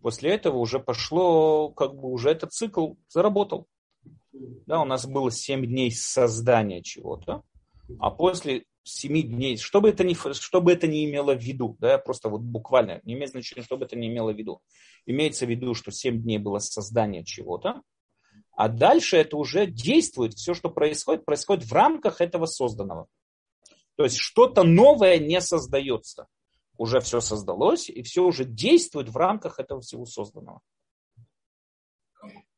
[0.00, 3.66] После этого уже пошло, как бы уже этот цикл заработал.
[4.66, 7.42] Да, у нас было семь дней создания чего-то,
[7.98, 11.76] а после семи дней, что бы это ни, что бы это ни имело в виду,
[11.80, 14.60] да, просто вот буквально, не имеет значения, что бы это ни имело в виду.
[15.06, 17.82] Имеется в виду, что семь дней было создание чего-то,
[18.52, 23.06] а дальше это уже действует, все, что происходит, происходит в рамках этого созданного.
[23.96, 26.26] То есть что-то новое не создается.
[26.78, 30.60] Уже все создалось, и все уже действует в рамках этого всего созданного.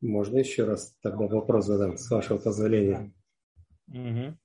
[0.00, 3.12] Можно еще раз тогда вопрос задам, с вашего позволения.
[3.88, 4.36] Угу.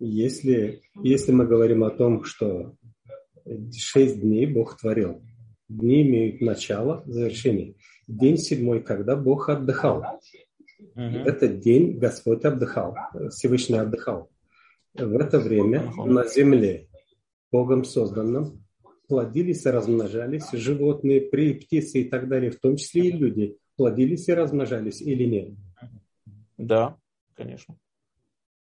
[0.00, 2.74] Если, если мы говорим о том, что
[3.76, 5.22] шесть дней Бог творил,
[5.68, 7.74] дни имеют начало, завершение.
[8.08, 10.02] День седьмой, когда Бог отдыхал.
[10.94, 12.96] В этот день Господь отдыхал,
[13.28, 14.30] Всевышний отдыхал.
[14.94, 16.88] В это время на земле,
[17.52, 18.64] Богом созданном,
[19.06, 24.32] плодились и размножались животные, птицы и так далее, в том числе и люди, плодились и
[24.32, 25.54] размножались или нет?
[26.56, 26.96] Да,
[27.34, 27.76] конечно.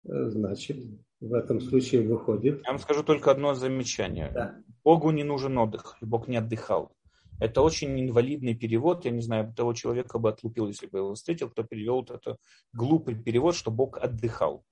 [0.04, 0.78] Значит,
[1.22, 2.62] в этом случае выходит...
[2.64, 4.30] Я вам скажу только одно замечание.
[4.34, 4.56] Да.
[4.84, 6.92] Богу не нужен отдых, и Бог не отдыхал.
[7.38, 9.04] Это очень инвалидный перевод.
[9.04, 12.38] Я не знаю, того человека бы отлупил, если бы его встретил, кто перевел вот это
[12.72, 14.64] глупый перевод, что Бог отдыхал.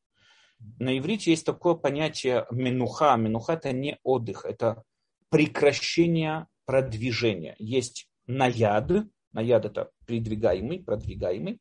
[0.79, 3.17] На иврите есть такое понятие менуха.
[3.17, 4.83] Менуха это не отдых, это
[5.31, 7.55] прекращение продвижения.
[7.59, 8.91] Есть наяд,
[9.33, 11.61] наяд это придвигаемый, продвигаемый,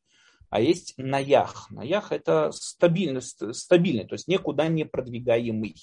[0.50, 1.70] а есть наях.
[1.70, 5.76] Наях это стабильный, стабильный, то есть никуда не продвигаемый.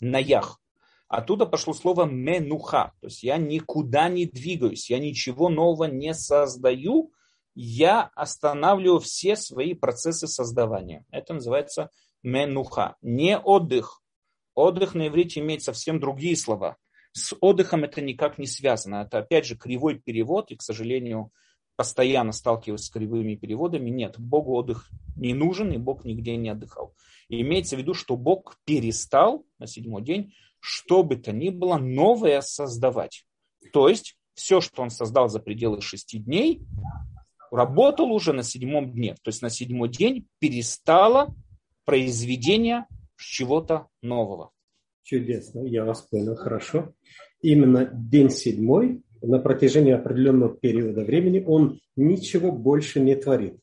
[0.00, 0.60] Наях.
[1.06, 7.12] Оттуда пошло слово менуха, то есть я никуда не двигаюсь, я ничего нового не создаю,
[7.54, 11.04] я останавливаю все свои процессы создавания.
[11.10, 11.90] Это называется
[12.22, 14.02] менуха, не отдых.
[14.54, 16.78] Отдых на иврите имеет совсем другие слова.
[17.12, 19.02] С отдыхом это никак не связано.
[19.06, 21.30] Это опять же кривой перевод, и, к сожалению,
[21.76, 23.90] постоянно сталкиваюсь с кривыми переводами.
[23.90, 26.94] Нет, Богу отдых не нужен, и Бог нигде не отдыхал.
[27.28, 31.76] И имеется в виду, что Бог перестал на седьмой день, что бы то ни было,
[31.76, 33.26] новое создавать.
[33.72, 36.62] То есть все, что он создал за пределы шести дней,
[37.50, 39.14] работал уже на седьмом дне.
[39.22, 41.34] То есть на седьмой день перестало
[41.84, 42.86] произведение
[43.16, 44.50] чего-то нового.
[45.02, 46.94] Чудесно, я вас понял, хорошо.
[47.42, 53.58] Именно день седьмой, на протяжении определенного периода времени, он ничего больше не творит.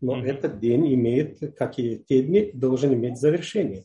[0.00, 0.26] Но mm-hmm.
[0.26, 3.84] этот день имеет, как и те дни, должен иметь завершение.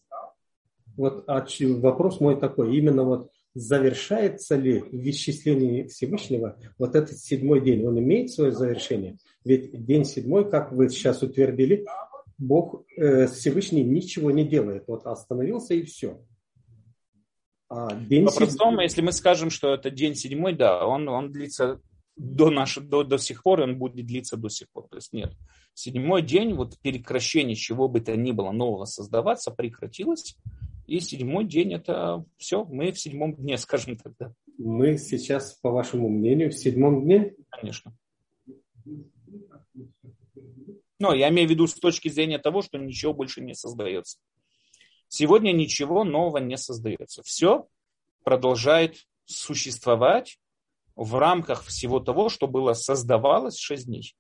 [0.95, 7.61] Вот а вопрос мой такой, именно вот завершается ли в исчислении Всевышнего вот этот седьмой
[7.61, 9.17] день, он имеет свое завершение?
[9.43, 11.85] Ведь день седьмой, как вы сейчас утвердили,
[12.37, 14.85] Бог э, Всевышний ничего не делает.
[14.87, 16.19] Вот остановился и все.
[17.77, 21.81] А день По-простому, если мы скажем, что это день седьмой, да, он, он длится
[22.15, 24.87] до, наш, до, до сих пор, он будет длиться до сих пор.
[24.87, 25.33] То есть нет.
[25.73, 30.37] Седьмой день, вот прекращение чего бы то ни было нового создаваться, прекратилось.
[30.87, 34.33] И седьмой день это все, мы в седьмом дне, скажем тогда.
[34.57, 37.33] Мы сейчас, по вашему мнению, в седьмом дне?
[37.49, 37.93] Конечно.
[40.97, 44.19] Но я имею в виду с точки зрения того, что ничего больше не создается.
[45.07, 47.21] Сегодня ничего нового не создается.
[47.23, 47.67] Все
[48.23, 50.39] продолжает существовать
[50.95, 54.15] в рамках всего того, что было создавалось шесть дней.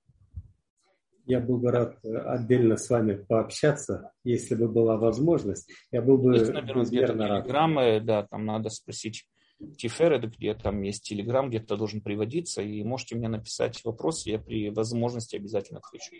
[1.25, 5.71] Я был бы рад отдельно с вами пообщаться, если бы была возможность.
[5.91, 7.43] Я был бы есть, наверное, безмерно рад.
[7.43, 9.27] Телеграммы, да, там надо спросить
[9.77, 14.69] Тиферет, где там есть телеграм, где-то должен приводиться, и можете мне написать вопрос, я при
[14.69, 16.13] возможности обязательно отвечу.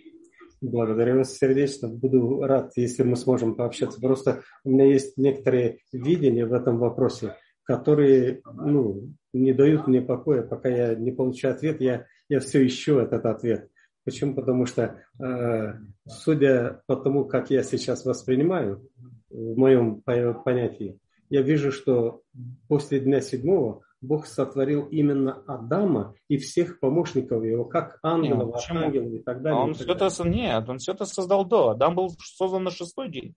[0.66, 1.88] Благодарю вас сердечно.
[1.88, 4.02] Буду рад, если мы сможем пообщаться.
[4.02, 10.42] Просто у меня есть некоторые видения в этом вопросе, которые ну, не дают мне покоя,
[10.42, 11.82] пока я не получу ответ.
[11.82, 13.70] Я, я все ищу этот ответ.
[14.06, 14.34] Почему?
[14.34, 15.74] Потому что, э,
[16.08, 18.90] судя по тому, как я сейчас воспринимаю,
[19.30, 22.22] в моем понятии, я вижу, что
[22.68, 29.14] после дня седьмого Бог сотворил именно Адама и всех помощников его, как ангелов, Нет, архангелов
[29.14, 29.60] и так далее.
[29.62, 31.70] Он и все это, нет, он все это создал до.
[31.70, 33.34] Адам был создан на шестой день.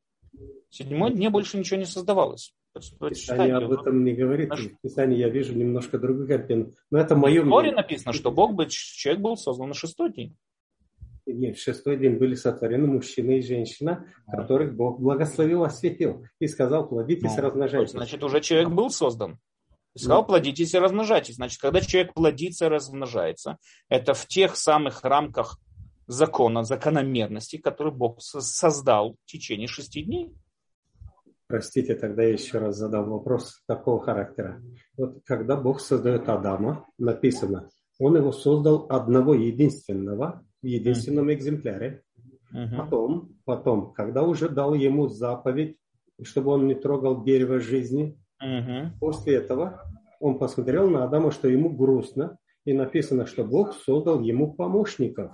[0.71, 2.55] В седьмой дне больше ничего не создавалось.
[3.01, 4.51] Писание об этом не говорит.
[4.51, 6.73] Наш- В Писании я вижу немножко другую картину.
[6.91, 7.75] Но это мое В Торе мнение.
[7.77, 10.37] написано, что Бог, был- человек был создан на шестой день.
[11.27, 16.25] Нет, в шестой день были сотворены мужчина и женщина, которых Бог благословил, осветил.
[16.39, 17.91] И сказал, плодитесь, Ну, размножайтесь.
[17.93, 19.39] Значит, уже человек был создан.
[19.99, 21.35] И сказал, плодитесь и размножайтесь.
[21.35, 23.59] Значит, когда человек плодится и размножается,
[23.89, 25.59] это в тех самых рамках
[26.07, 30.33] закона, закономерности, которые Бог со- создал в течение шести дней.
[31.49, 34.63] Простите, тогда я еще раз задал вопрос такого характера.
[34.97, 37.69] Вот когда Бог создает Адама, написано,
[37.99, 42.03] Он его создал одного единственного, в единственном экземпляре.
[42.51, 42.77] Мгм.
[42.77, 45.77] Потом, потом, когда уже дал ему заповедь,
[46.23, 48.93] чтобы он не трогал дерево жизни, Мгм.
[49.01, 49.83] после этого
[50.21, 55.33] он посмотрел на Адама, что ему грустно, и написано, что Бог создал ему помощников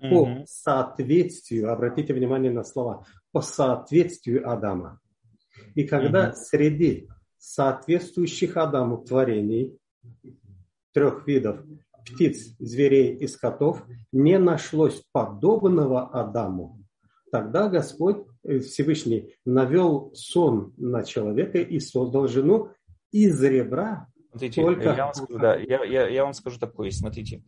[0.00, 0.44] по Мгм.
[0.46, 5.00] соответствию, обратите внимание на слова, по соответствию Адама.
[5.74, 6.34] И когда Мгм.
[6.34, 7.08] среди
[7.38, 9.76] соответствующих Адаму творений
[10.92, 11.60] трех видов
[12.04, 16.80] птиц, зверей и скотов не нашлось подобного Адаму,
[17.30, 22.70] тогда Господь Всевышний навел сон на человека и создал жену
[23.10, 27.42] из ребра Смотрите, Только- я, вам скажу, да, я, я, я вам скажу такое, смотрите.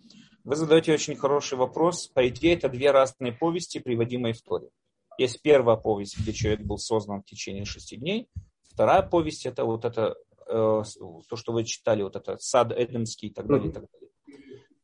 [0.44, 2.08] Вы задаете очень хороший вопрос.
[2.08, 4.68] По идее, это две разные повести, приводимые в Торе.
[5.16, 8.28] Есть первая повесть, где человек был создан в течение шести дней.
[8.70, 10.14] Вторая повесть, это вот это,
[10.46, 10.82] э,
[11.28, 13.70] то, что вы читали, вот это сад Эдемский и так далее.
[13.70, 14.10] И так далее.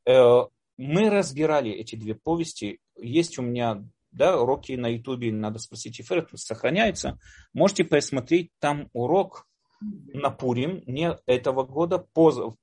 [0.07, 2.81] Э, мы разбирали эти две повести.
[2.97, 7.19] Есть у меня да, уроки на Ютубе, надо спросить, эфир сохраняется.
[7.53, 9.47] Можете посмотреть там урок
[9.81, 12.55] на Пурим не этого года, поз-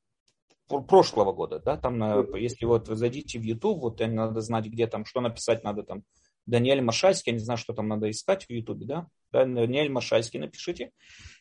[0.68, 4.88] пр- прошлого года, да, там, если вот вы зайдите в YouTube, вот надо знать, где
[4.88, 6.04] там, что написать надо там,
[6.46, 10.40] Даниэль Машальский, я не знаю, что там надо искать в YouTube, да, Да, Даниэль Машальский
[10.40, 10.92] напишите,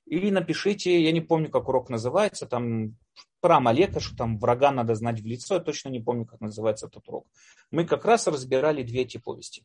[0.06, 2.96] и напишите, я не помню, как урок называется, там
[3.40, 6.86] про Амалека, что там врага надо знать в лицо, я точно не помню, как называется
[6.86, 7.26] этот урок.
[7.70, 9.64] Мы как раз разбирали две эти повести.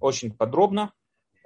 [0.00, 0.92] Очень подробно,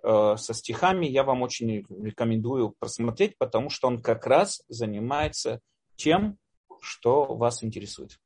[0.02, 5.60] э, со стихами, я вам очень рекомендую просмотреть, потому что он как раз занимается
[5.96, 6.38] тем,
[6.80, 8.18] что вас интересует.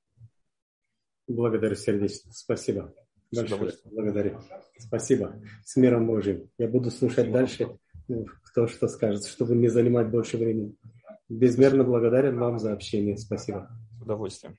[1.27, 2.33] Благодарю сердечно.
[2.33, 2.95] Спасибо.
[3.31, 3.73] Большое.
[3.85, 4.41] Благодарю.
[4.79, 5.41] Спасибо.
[5.65, 6.51] С миром Божьим.
[6.57, 7.79] Я буду слушать дальше,
[8.09, 10.75] ну, кто что скажет, чтобы не занимать больше времени.
[11.29, 13.19] Безмерно благодарен вам за общение.
[13.19, 13.71] Спасибо.
[13.99, 14.57] С удовольствием.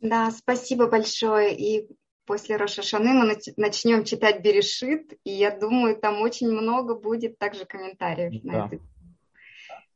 [0.00, 1.56] Да, спасибо большое.
[1.56, 1.88] И
[2.26, 7.64] после Рошашаны мы нач- начнем читать Берешит, и я думаю, там очень много будет также
[7.64, 8.52] комментариев Да.
[8.52, 8.84] на это.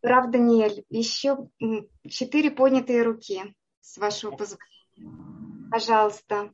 [0.00, 1.48] Прав, Даниэль, еще
[2.08, 5.70] четыре поднятые руки, с вашего позволения.
[5.70, 6.52] Пожалуйста.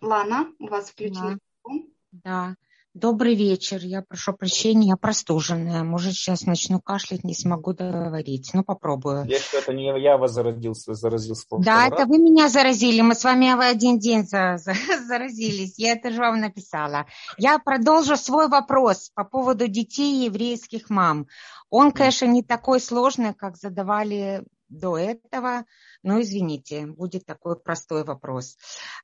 [0.00, 1.40] Лана, у вас включен.
[1.64, 1.92] микрофон.
[2.12, 2.54] Да.
[3.00, 3.78] Добрый вечер.
[3.82, 5.84] Я прошу прощения, я простуженная.
[5.84, 8.50] Может, сейчас начну кашлять, не смогу договорить.
[8.54, 9.24] Ну, попробую.
[9.24, 13.00] Если это не я вас заразился, заразился Да, это вы меня заразили.
[13.00, 14.74] Мы с вами в один день за- за-
[15.06, 15.78] заразились.
[15.78, 17.06] Я это же вам написала.
[17.36, 21.28] Я продолжу свой вопрос по поводу детей еврейских мам.
[21.70, 25.66] Он, конечно, не такой сложный, как задавали до этого.
[26.02, 28.56] Но извините, будет такой простой вопрос.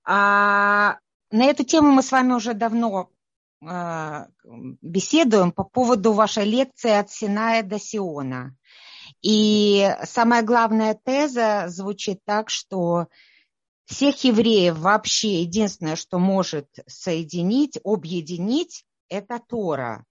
[0.05, 0.99] А,
[1.31, 3.11] на эту тему мы с вами уже давно
[4.83, 8.57] беседуем по поводу вашей лекции от Синая до Сиона.
[9.23, 13.07] И самая главная теза звучит так, что
[13.87, 20.05] всех евреев вообще единственное, что может соединить, объединить, это Тора.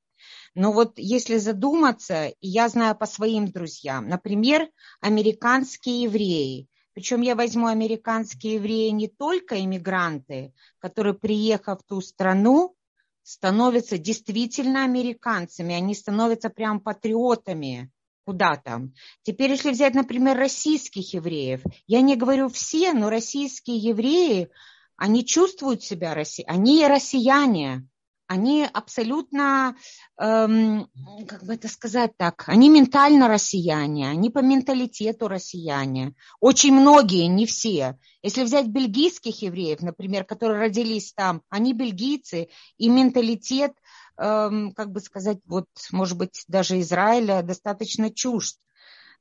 [0.55, 4.69] Но вот если задуматься, я знаю по своим друзьям, например,
[5.01, 12.75] американские евреи, причем я возьму американские евреи не только иммигранты, которые, приехав в ту страну,
[13.23, 17.91] становятся действительно американцами, они становятся прям патриотами,
[18.25, 18.93] куда там.
[19.23, 24.49] Теперь, если взять, например, российских евреев, я не говорю все, но российские евреи,
[24.95, 26.43] они чувствуют себя, росси...
[26.47, 27.87] они россияне,
[28.33, 29.75] они абсолютно,
[30.19, 30.89] эм,
[31.27, 36.15] как бы это сказать так, они ментально россияне, они по менталитету россияне.
[36.39, 37.99] Очень многие, не все.
[38.23, 43.73] Если взять бельгийских евреев, например, которые родились там, они бельгийцы, и менталитет,
[44.17, 48.57] эм, как бы сказать, вот, может быть, даже Израиля достаточно чужд.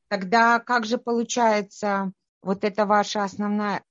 [0.09, 2.13] Тогда как же получается
[2.43, 3.85] вот это ваша основная...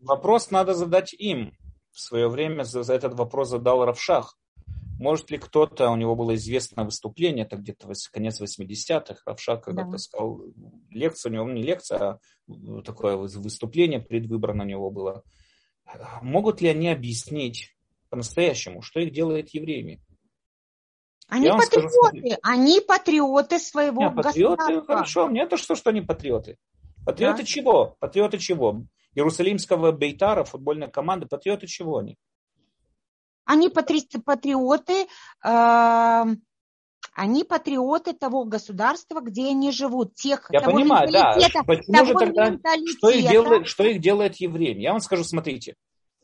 [0.00, 1.56] Вопрос надо задать им.
[1.96, 4.38] В свое время за, за этот вопрос задал Равшах.
[4.98, 9.98] Может ли кто-то, у него было известное выступление, это где-то конец 80-х, Равшак когда-то да.
[9.98, 10.42] сказал,
[10.90, 15.22] лекция у него, не лекция, а такое выступление предвыборное у него было.
[16.20, 17.74] Могут ли они объяснить
[18.10, 20.02] по-настоящему, что их делает евреями?
[21.28, 24.94] Они патриоты, скажу, они патриоты своего Нет, патриоты, государства.
[24.94, 26.58] Хорошо, мне то что, что они патриоты.
[27.06, 27.44] Патриоты да?
[27.46, 27.96] чего?
[28.00, 28.84] Патриоты чего?
[29.16, 32.16] Иерусалимского Бейтара, футбольной команды, патриоты чего они?
[33.44, 35.06] Они патриоты,
[35.44, 36.24] э,
[37.14, 41.34] они патриоты того государства, где они живут, тех, Я понимаю, да.
[41.66, 42.52] Почему же тогда,
[42.86, 44.78] что их, делает, что их делает евреем?
[44.78, 45.76] Я вам скажу, смотрите,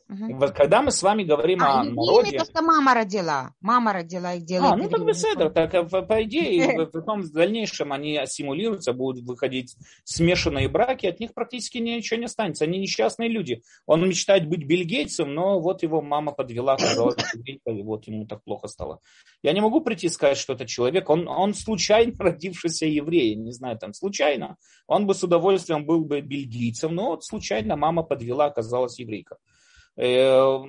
[0.09, 0.35] Угу.
[0.35, 2.37] Вот когда мы с вами говорим а, о народе...
[2.37, 3.53] то, что мама родила.
[3.61, 4.73] Мама родила их делает.
[4.73, 5.49] А, ну так беседа.
[5.49, 11.33] Так, э, по идее, потом в дальнейшем они ассимулируются, будут выходить смешанные браки, от них
[11.33, 12.65] практически ничего не останется.
[12.65, 13.63] Они несчастные люди.
[13.85, 18.67] Он мечтает быть Билл Гейтсом, но вот его мама подвела, и вот ему так плохо
[18.67, 18.99] стало.
[19.41, 21.09] Я не могу прийти и сказать, что это человек.
[21.09, 24.57] Он, он случайно родившийся еврей, не знаю, там, случайно.
[24.87, 29.37] Он бы с удовольствием был бы Гейтсом, но вот случайно мама подвела, оказалась еврейка.
[29.95, 30.59] Э,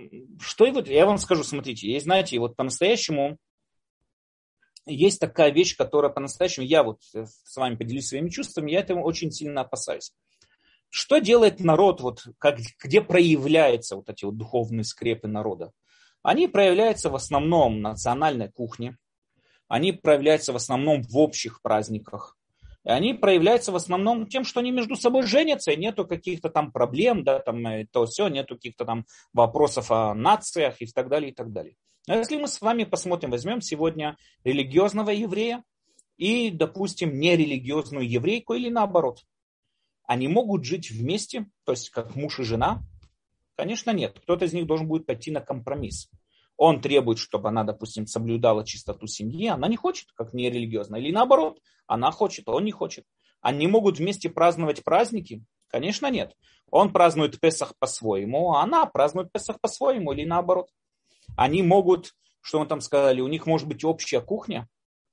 [0.41, 3.39] что и вот, я вам скажу, смотрите, есть, знаете, вот по-настоящему
[4.87, 9.31] есть такая вещь, которая по-настоящему, я вот с вами поделюсь своими чувствами, я этому очень
[9.31, 10.13] сильно опасаюсь.
[10.91, 15.73] Что делает народ, вот, как, где проявляются вот эти вот духовные скрепы народа?
[16.23, 18.97] Они проявляются в основном в национальной кухне,
[19.69, 22.37] они проявляются в основном в общих праздниках,
[22.85, 27.25] они проявляются в основном тем, что они между собой женятся, и нету каких-то там проблем,
[27.25, 31.35] да, там э, то все, нету каких-то там вопросов о нациях и так далее, и
[31.35, 31.77] так далее.
[32.07, 35.65] А если мы с вами посмотрим, возьмем сегодня религиозного еврея
[36.19, 39.21] и, допустим, нерелигиозную еврейку или наоборот,
[40.07, 42.83] они могут жить вместе, то есть как муж и жена?
[43.57, 44.19] Конечно, нет.
[44.21, 46.11] Кто-то из них должен будет пойти на компромисс.
[46.57, 51.01] Он требует, чтобы она, допустим, соблюдала чистоту семьи, она не хочет, как нерелигиозная.
[51.01, 53.05] Или наоборот, она хочет, он не хочет.
[53.41, 55.45] Они могут вместе праздновать праздники?
[55.69, 56.35] Конечно, нет.
[56.71, 60.71] Он празднует Песах по-своему, а она празднует Песах по-своему или наоборот.
[61.37, 64.69] Они могут, что мы там сказали, у них может быть общая кухня?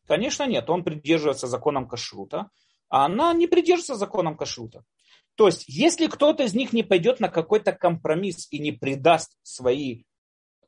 [0.07, 0.69] Конечно, нет.
[0.69, 2.49] Он придерживается законом кашрута,
[2.89, 4.83] а она не придерживается законом кашрута.
[5.35, 10.03] То есть, если кто-то из них не пойдет на какой-то компромисс и не предаст свои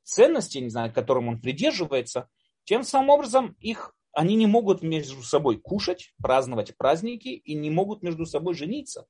[0.04, 2.30] ценности, не знаю, которым он придерживается,
[2.66, 8.04] тем самым образом их, они не могут между собой кушать, праздновать праздники и не могут
[8.04, 9.06] между собой жениться.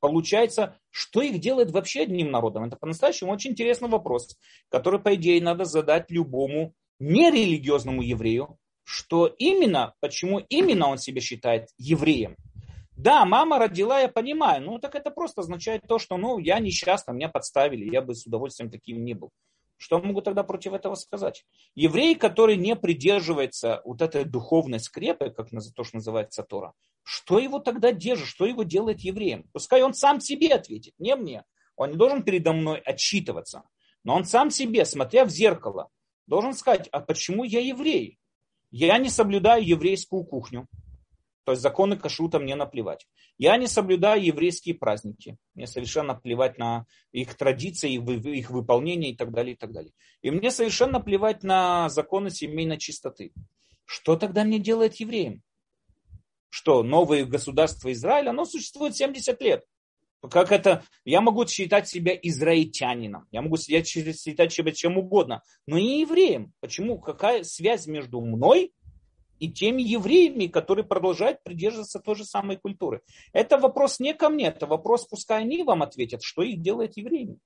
[0.00, 2.64] Получается, что их делает вообще одним народом?
[2.64, 4.36] Это по-настоящему очень интересный вопрос,
[4.68, 11.68] который, по идее, надо задать любому нерелигиозному еврею, что именно, почему именно он себя считает
[11.78, 12.36] евреем.
[12.96, 17.12] Да, мама родила, я понимаю, ну так это просто означает то, что ну я несчастна,
[17.12, 19.30] меня подставили, я бы с удовольствием таким не был.
[19.84, 21.44] Что могу тогда против этого сказать?
[21.74, 27.58] Еврей, который не придерживается вот этой духовной скрепы, как то, что называется Тора, что его
[27.58, 29.44] тогда держит, что его делает евреем?
[29.52, 31.44] Пускай он сам себе ответит, не мне.
[31.76, 33.64] Он не должен передо мной отчитываться.
[34.04, 35.90] Но он сам себе, смотря в зеркало,
[36.26, 38.18] должен сказать, а почему я еврей?
[38.70, 40.66] Я не соблюдаю еврейскую кухню.
[41.44, 43.06] То есть законы кашрута мне наплевать.
[43.36, 45.36] Я не соблюдаю еврейские праздники.
[45.54, 49.92] Мне совершенно плевать на их традиции, их выполнение и так далее, и так далее.
[50.22, 53.32] И мне совершенно плевать на законы семейной чистоты.
[53.84, 55.42] Что тогда мне делает евреем?
[56.48, 59.64] Что новое государство Израиля, оно существует 70 лет.
[60.30, 60.82] Как это?
[61.04, 66.54] Я могу считать себя израильтянином, я могу считать себя чем угодно, но не евреем.
[66.60, 66.98] Почему?
[66.98, 68.72] Какая связь между мной
[69.44, 73.02] и теми евреями, которые продолжают придерживаться той же самой культуры.
[73.32, 77.38] Это вопрос не ко мне, это вопрос, пускай они вам ответят, что их делает евреями.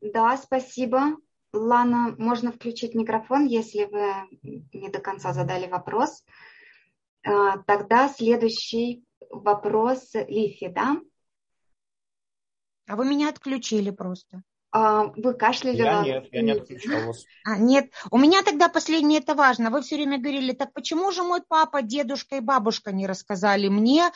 [0.00, 1.16] Да, спасибо.
[1.52, 4.12] Лана, можно включить микрофон, если вы
[4.72, 6.22] не до конца задали вопрос.
[7.24, 11.00] А, тогда следующий вопрос Лифи, да?
[12.86, 14.42] А вы меня отключили просто.
[14.72, 15.76] А, вы кашляли?
[15.76, 17.24] Я нет, я не отключал вас.
[17.44, 19.70] А, нет, у меня тогда последнее это важно.
[19.70, 24.10] Вы все время говорили, так почему же мой папа, дедушка и бабушка не рассказали мне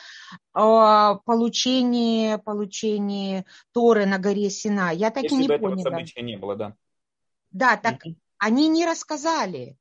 [0.53, 4.91] о получении, получении Торы на горе Сина?
[4.93, 5.81] Я так Если и не бы поняла.
[5.81, 6.75] этого события не было, да.
[7.49, 8.15] Да, так mm-hmm.
[8.37, 9.77] они не рассказали.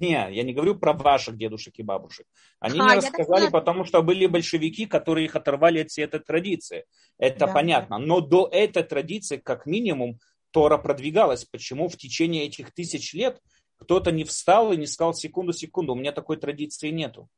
[0.00, 2.26] Не, я не говорю про ваших дедушек и бабушек.
[2.60, 6.84] Они а, не рассказали, потому что были большевики, которые их оторвали от всей этой традиции.
[7.18, 7.98] Это да, понятно.
[7.98, 10.18] Но до этой традиции, как минимум,
[10.50, 11.44] Тора продвигалась.
[11.44, 13.40] Почему в течение этих тысяч лет
[13.76, 17.28] кто-то не встал и не сказал секунду-секунду, у меня такой традиции нету.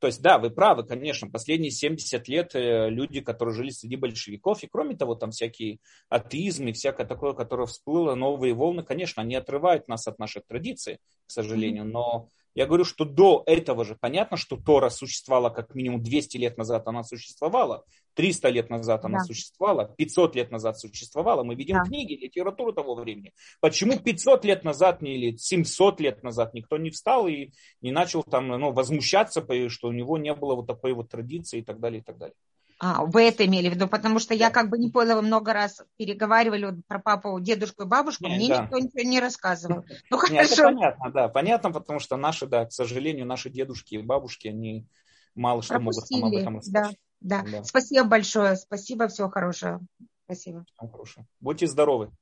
[0.00, 4.62] То есть, да, вы правы, конечно, последние 70 лет э, люди, которые жили среди большевиков,
[4.62, 9.88] и кроме того, там всякие атеизмы, всякое такое, которое всплыло, новые волны, конечно, они отрывают
[9.88, 12.28] нас от наших традиций, к сожалению, но
[12.58, 16.88] я говорю, что до этого же понятно, что Тора существовала как минимум 200 лет назад,
[16.88, 19.24] она существовала, 300 лет назад она да.
[19.24, 21.44] существовала, 500 лет назад существовала.
[21.44, 21.84] Мы видим да.
[21.84, 23.32] книги, литературу того времени.
[23.60, 28.48] Почему 500 лет назад или 700 лет назад никто не встал и не начал там
[28.48, 32.02] ну, возмущаться, что у него не было вот такой вот традиции и так далее, и
[32.02, 32.34] так далее.
[32.80, 35.52] А, вы это имели в виду, потому что я как бы не поняла, вы много
[35.52, 38.62] раз переговаривали про папу, дедушку и бабушку, Нет, мне да.
[38.62, 39.84] никто ничего не рассказывал.
[40.10, 40.36] Ну хорошо.
[40.36, 44.46] Нет, это понятно, да, понятно, потому что наши, да, к сожалению, наши дедушки и бабушки,
[44.46, 44.86] они
[45.34, 46.20] мало что Пропустили.
[46.20, 46.96] могут нам об этом рассказать.
[47.20, 47.64] Да, да, да.
[47.64, 49.80] Спасибо большое, спасибо, всего хорошего.
[50.26, 50.64] Спасибо.
[50.64, 51.26] Всего хорошего.
[51.40, 52.12] Будьте здоровы.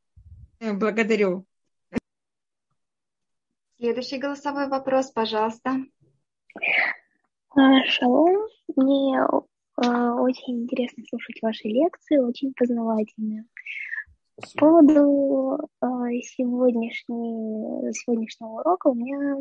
[0.60, 1.44] Э, благодарю.
[3.76, 5.76] Следующий голосовой вопрос, пожалуйста.
[7.50, 8.48] А, шалом.
[8.74, 9.20] Мне
[9.76, 13.44] очень интересно слушать ваши лекции, очень познавательные.
[14.36, 19.38] По поводу а, сегодняшней, сегодняшнего урока у меня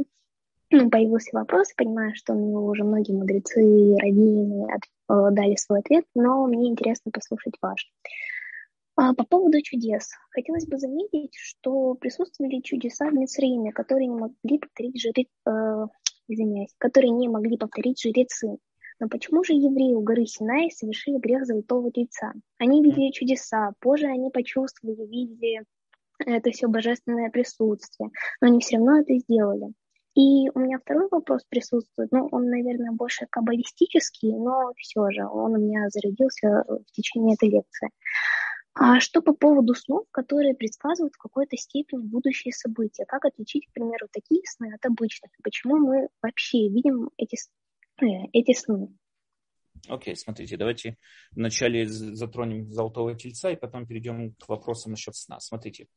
[0.72, 4.68] ну, появился вопрос, понимаю, что на него уже многие мудрецы, раввины
[5.08, 7.92] а, дали свой ответ, но мне интересно послушать ваш.
[8.96, 10.10] По поводу чудес.
[10.32, 15.88] Хотелось бы заметить, что присутствовали чудеса в Мицреиме, которые не могли повторить жрецы, э,
[16.30, 18.58] извиняюсь, которые не могли повторить жрецы.
[19.00, 22.34] Но почему же евреи у горы Синай совершили грех Золотого Тельца?
[22.58, 25.64] Они видели чудеса, позже они почувствовали, видели
[26.20, 28.10] это все божественное присутствие,
[28.40, 29.74] но они все равно это сделали.
[30.16, 35.56] И у меня второй вопрос присутствует, ну, он, наверное, больше каббалистический, но все же он
[35.56, 37.90] у меня зародился в течение этой лекции.
[38.76, 43.06] А что по поводу снов, которые предсказывают в какой-то степени будущие события?
[43.06, 45.32] Как отличить, к примеру, такие сны от обычных?
[45.44, 47.65] Почему мы вообще видим эти Э,
[47.98, 48.90] эти сны.
[49.88, 50.98] Окей, okay, смотрите, давайте
[51.32, 55.40] вначале затронем золотого тельца и потом перейдем к вопросам насчет сна.
[55.40, 55.88] Смотрите,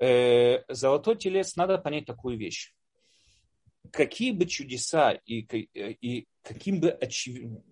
[0.00, 2.74] э, золотой телец, надо понять такую вещь.
[3.92, 7.62] Какие бы чудеса и, и каким бы очевид...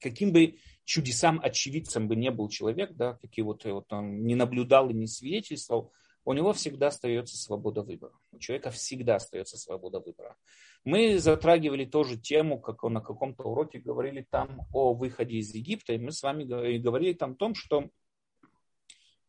[0.00, 4.90] каким бы чудесам очевидцем бы не был человек, да, какие вот, вот он не наблюдал
[4.90, 5.92] и не свидетельствовал,
[6.24, 8.12] у него всегда остается свобода выбора.
[8.32, 10.36] У человека всегда остается свобода выбора.
[10.84, 15.98] Мы затрагивали тоже тему, как на каком-то уроке говорили там о выходе из Египта, и
[15.98, 16.44] мы с вами
[16.78, 17.90] говорили там о том, что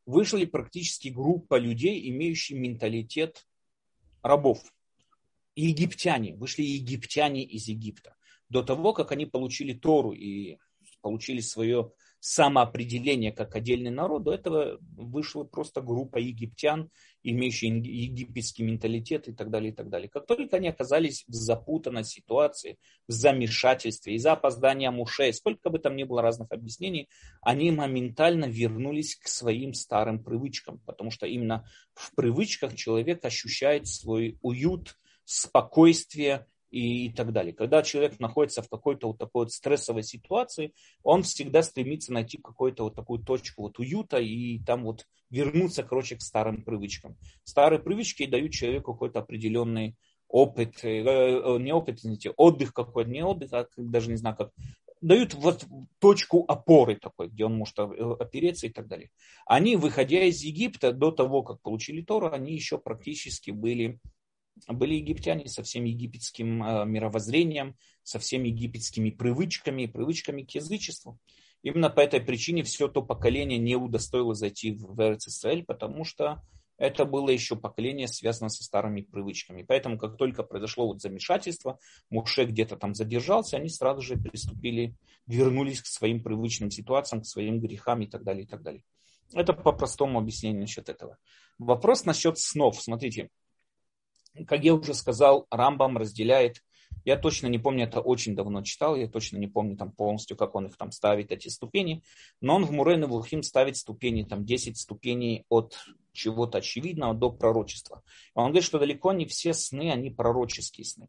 [0.06, 3.48] вышли практически группа людей, имеющие менталитет
[4.22, 4.60] рабов.
[5.56, 8.16] Египтяне, вышли египтяне из Египта.
[8.50, 10.58] До того, как они получили Тору и
[11.02, 16.92] получили свое самоопределение как отдельный народ, до этого вышла просто группа египтян,
[17.24, 20.08] имеющие египетский менталитет и так далее, и так далее.
[20.08, 22.78] Как только они оказались в запутанной ситуации,
[23.08, 27.10] в замешательстве, из-за опоздания мушей, сколько бы там ни было разных объяснений,
[27.42, 31.66] они моментально вернулись к своим старым привычкам, потому что именно
[31.96, 34.96] в привычках человек ощущает свой уют,
[35.26, 37.54] спокойствие, и, и так далее.
[37.54, 40.74] Когда человек находится в какой-то вот такой вот стрессовой ситуации,
[41.04, 46.16] он всегда стремится найти какую-то вот такую точку вот уюта и там вот вернуться, короче,
[46.16, 47.18] к старым привычкам.
[47.44, 49.96] Старые привычки дают человеку какой-то определенный
[50.28, 54.52] опыт, э, э, не опыт, извините, отдых какой-то, не отдых, а даже не знаю как,
[55.02, 55.66] дают вот
[56.00, 59.10] точку опоры такой, где он может опереться и так далее.
[59.46, 64.00] Они, выходя из Египта, до того, как получили Тору, они еще практически были
[64.68, 71.20] были египтяне со всем египетским э, мировоззрением, со всеми египетскими привычками, привычками к язычеству.
[71.64, 76.42] Именно по этой причине все то поколение не удостоило зайти в Израиль, потому что
[76.78, 79.62] это было еще поколение, связанное со старыми привычками.
[79.62, 81.80] Поэтому, как только произошло вот замешательство,
[82.10, 84.96] Муше где-то там задержался, они сразу же приступили,
[85.28, 88.84] вернулись к своим привычным ситуациям, к своим грехам и так далее, и так далее.
[89.34, 91.20] Это по простому объяснению насчет этого.
[91.60, 92.82] Вопрос насчет снов.
[92.82, 93.30] Смотрите,
[94.48, 96.64] как я уже сказал, Рамбам разделяет,
[97.04, 100.56] я точно не помню, это очень давно читал, я точно не помню там полностью, как
[100.56, 102.04] он их там ставит, эти ступени,
[102.42, 105.78] но он в Мурен и Вухим ставит ступени, там 10 ступеней от
[106.14, 108.04] чего-то очевидного до пророчества.
[108.36, 111.08] Он говорит, что далеко не все сны, они пророческие сны.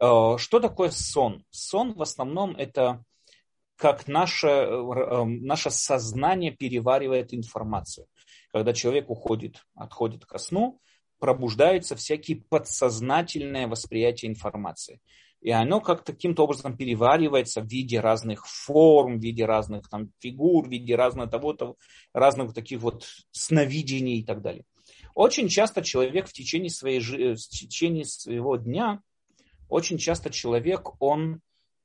[0.00, 1.44] Э, что такое сон?
[1.50, 3.04] Сон в основном это
[3.76, 8.06] как наше, э, э, наше сознание переваривает информацию.
[8.52, 10.80] Когда человек уходит, отходит ко сну,
[11.18, 15.00] пробуждаются всякие подсознательное восприятие информации.
[15.40, 20.66] И оно как каким-то образом переваривается в виде разных форм, в виде разных там, фигур,
[20.66, 21.76] в виде разного того, того,
[22.12, 24.64] разных таких вот сновидений и так далее.
[25.14, 29.00] Очень часто человек в течение, своей, в течение своего дня,
[29.68, 31.40] очень часто человек, он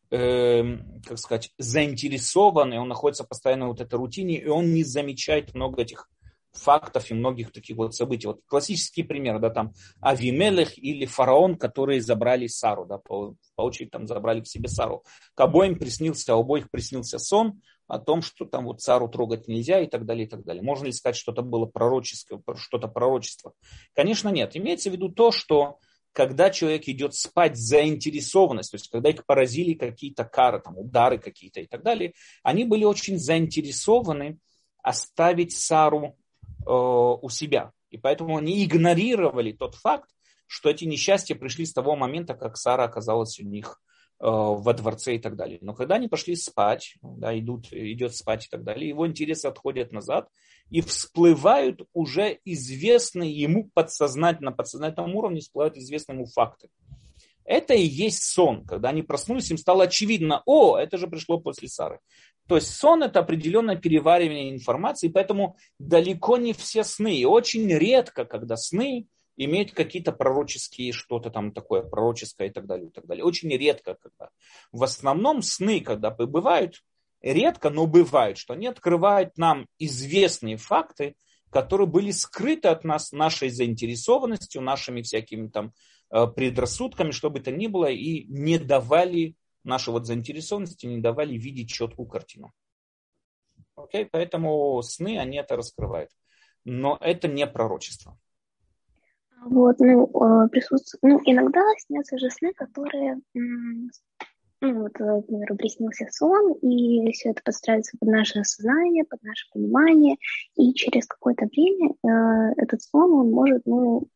[0.10, 4.84] э, как сказать, заинтересован, и он находится постоянно в вот этой рутине, и он не
[4.84, 6.10] замечает много этих
[6.54, 8.28] фактов и многих таких вот событий.
[8.28, 13.90] Вот классический пример, да, там Авимелех или фараон, которые забрали Сару, да, по, по очереди
[13.90, 15.04] там забрали к себе Сару.
[15.36, 19.88] К обоим приснился, обоих приснился сон о том, что там вот Сару трогать нельзя и
[19.88, 20.64] так далее, и так далее.
[20.64, 23.54] Можно ли сказать, что это было пророческое, что-то пророчество?
[23.94, 24.56] Конечно, нет.
[24.56, 25.80] Имеется в виду то, что
[26.14, 31.60] когда человек идет спать заинтересованность, то есть когда их поразили какие-то кары, там, удары какие-то
[31.60, 32.14] и так далее,
[32.44, 34.38] они были очень заинтересованы
[34.84, 36.16] оставить Сару
[36.66, 37.72] у себя.
[37.90, 40.10] И поэтому они игнорировали тот факт,
[40.48, 43.82] что эти несчастья пришли с того момента, как Сара оказалась у них
[44.20, 45.60] э, во дворце и так далее.
[45.62, 49.92] Но когда они пошли спать, да, идут, идет спать и так далее, его интересы отходят
[49.92, 50.30] назад
[50.70, 56.70] и всплывают уже известные ему подсознательно, на подсознательном уровне всплывают известные ему факты.
[57.46, 58.66] Это и есть сон.
[58.66, 62.00] Когда они проснулись, им стало очевидно, о, это же пришло после Сары.
[62.48, 67.16] То есть сон это определенное переваривание информации, поэтому далеко не все сны.
[67.16, 69.08] И очень редко, когда сны
[69.38, 73.24] имеют какие-то пророческие, что-то там такое пророческое и так далее, и так далее.
[73.24, 74.30] Очень редко, когда.
[74.72, 76.84] В основном сны, когда бывают,
[77.22, 81.16] редко, но бывают, что они открывают нам известные факты,
[81.50, 85.74] которые были скрыты от нас нашей заинтересованностью, нашими всякими там
[86.12, 91.36] э, предрассудками, что бы то ни было, и не давали наши вот заинтересованности не давали
[91.38, 92.54] видеть четкую картину.
[93.76, 96.12] Окей, поэтому сны, они это раскрывают.
[96.66, 98.18] Но это не пророчество.
[99.46, 103.90] Вот, ну, а, присутствует, ну, иногда снятся же сны, которые, ну,
[104.62, 110.16] вот, например, приснился сон, и все это подстраивается под наше сознание, под наше понимание,
[110.56, 114.08] и через какое-то время э, этот сон, он может, ну,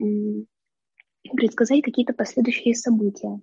[1.36, 3.42] предсказать какие-то последующие события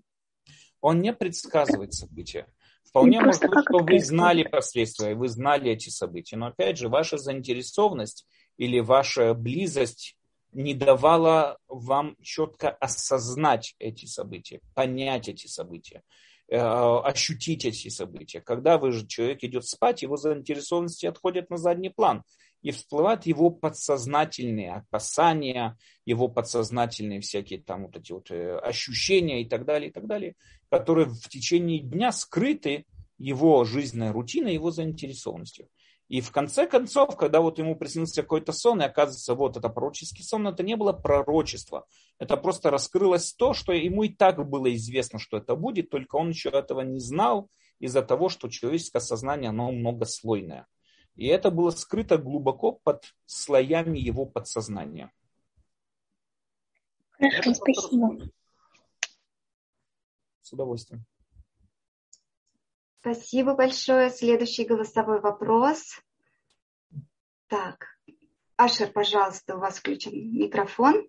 [0.85, 2.47] он не предсказывает события.
[2.85, 6.37] Вполне может быть, что вы знали последствия, вы знали эти события.
[6.37, 8.27] Но опять же, ваша заинтересованность
[8.59, 10.19] или ваша близость
[10.53, 16.03] не давала вам четко осознать эти события, понять эти события,
[16.49, 18.43] э, ощутить эти события.
[18.43, 22.25] Когда вы же, человек идет спать, его заинтересованности отходят на задний план
[22.65, 25.77] и всплывают его подсознательные опасания,
[26.07, 30.35] его подсознательные всякие там вот эти вот э, ощущения и так далее, и так далее,
[30.71, 32.87] которые в течение дня скрыты
[33.19, 35.69] его жизненной рутиной, его заинтересованностью.
[36.09, 40.25] И в конце концов, когда вот ему приснился какой-то сон, и оказывается, вот это пророческий
[40.25, 41.85] сон, это не было пророчество.
[42.19, 46.31] Это просто раскрылось то, что ему и так было известно, что это будет, только он
[46.31, 50.67] еще этого не знал из-за того, что человеческое сознание, оно многослойное.
[51.17, 55.13] И это было скрыто глубоко под слоями его подсознания.
[57.13, 58.31] Хорошо, это спасибо.
[60.43, 61.05] С удовольствием.
[63.01, 64.11] Спасибо большое.
[64.11, 66.01] Следующий голосовой вопрос.
[67.47, 67.87] Так,
[68.57, 71.09] Ашер, пожалуйста, у вас включен микрофон.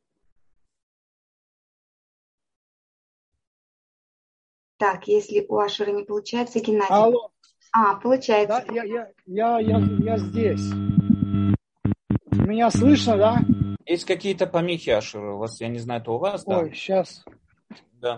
[4.77, 6.93] Так, если у Ашера не получается, Геннадий.
[6.93, 7.31] Алло.
[7.77, 8.63] А, получается.
[8.65, 10.71] Да, я, я, я, я, я здесь.
[12.31, 13.41] Меня слышно, да?
[13.85, 15.21] Есть какие-то помехи, Ашер?
[15.21, 16.59] У вас, я не знаю, это у вас, да?
[16.59, 17.25] Ой, сейчас.
[17.99, 18.17] Да.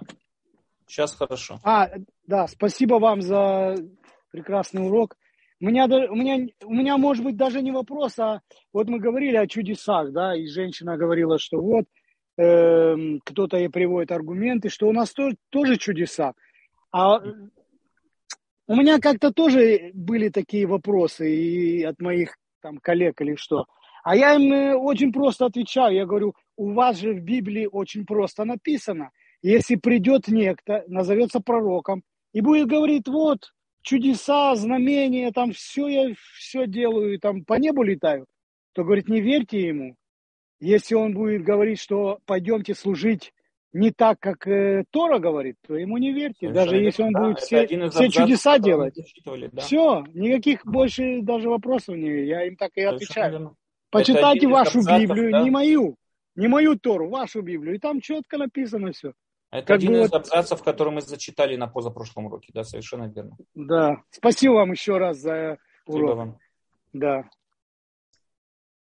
[0.86, 1.60] Сейчас хорошо.
[1.64, 1.90] А,
[2.28, 3.76] да, спасибо вам за
[4.30, 5.18] прекрасный урок.
[5.60, 8.42] У меня, у меня, у меня, может быть, даже не вопрос, а
[8.74, 11.86] вот мы говорили о чудесах, да, и женщина говорила, что вот
[12.38, 16.34] э, кто-то ей приводит аргументы, что у нас то, тоже чудеса.
[16.92, 17.20] А
[18.68, 23.66] у меня как-то тоже были такие вопросы и от моих там коллег или что.
[24.04, 25.96] А я им э, очень просто отвечаю.
[25.96, 29.12] Я говорю, у вас же в Библии очень просто написано.
[29.42, 32.04] Если придет некто, назовется пророком,
[32.34, 38.26] и будет говорить, вот, чудеса, знамения, там все я все делаю, там по небу летаю,
[38.74, 39.96] то, говорит, не верьте ему.
[40.60, 43.32] Если он будет говорить, что пойдемте служить
[43.78, 46.48] не так, как э, Тора говорит, то ему не верьте.
[46.48, 48.96] Совершенно даже если он да, будет все, все чудеса делать.
[49.26, 49.62] Да.
[49.62, 53.32] Все, никаких больше даже вопросов не Я им так и Совершенно отвечаю.
[53.32, 53.56] Верно.
[53.90, 55.44] Почитайте вашу абзацев, Библию, да?
[55.44, 55.96] не мою,
[56.36, 57.76] не мою Тору, вашу Библию.
[57.76, 59.14] И там четко написано все.
[59.52, 60.14] Это как один из вот...
[60.14, 63.38] абзацев, который мы зачитали на позапрошлом уроке, да, совершенно верно.
[63.54, 64.02] Да.
[64.10, 66.10] Спасибо вам еще раз за урок.
[66.10, 66.38] Спасибо вам.
[66.94, 67.30] Да.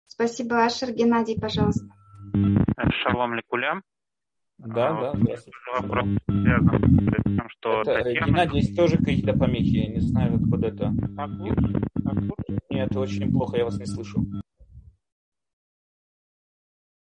[0.06, 0.92] Спасибо, Ашер.
[0.92, 1.86] Геннадий, пожалуйста.
[3.02, 3.82] Шалом лекулям.
[4.58, 5.36] Да, а, да.
[5.80, 8.26] Вопрос связан с тем, что это, Татьяна...
[8.26, 10.88] Геннадий, есть тоже какие-то помехи, я не знаю, откуда это.
[11.38, 11.82] Лучше?
[12.04, 12.60] Лучше?
[12.70, 14.24] Нет, очень плохо, я вас не слышу.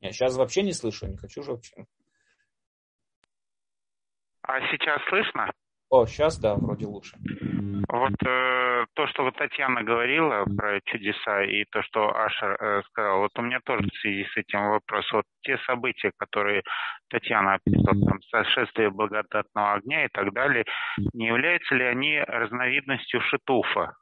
[0.01, 1.87] Я сейчас вообще не слышу, не хочу же вообще.
[4.43, 5.53] А сейчас слышно?
[5.93, 7.19] О, сейчас, да, вроде лучше.
[7.87, 13.19] Вот э, то, что вот Татьяна говорила про чудеса и то, что Аша э, сказал,
[13.19, 15.05] вот у меня тоже в связи с этим вопрос.
[15.13, 16.63] Вот те события, которые
[17.11, 20.65] Татьяна описывала, там, сошествие благодатного огня и так далее,
[21.13, 23.95] не являются ли они разновидностью шитуфа?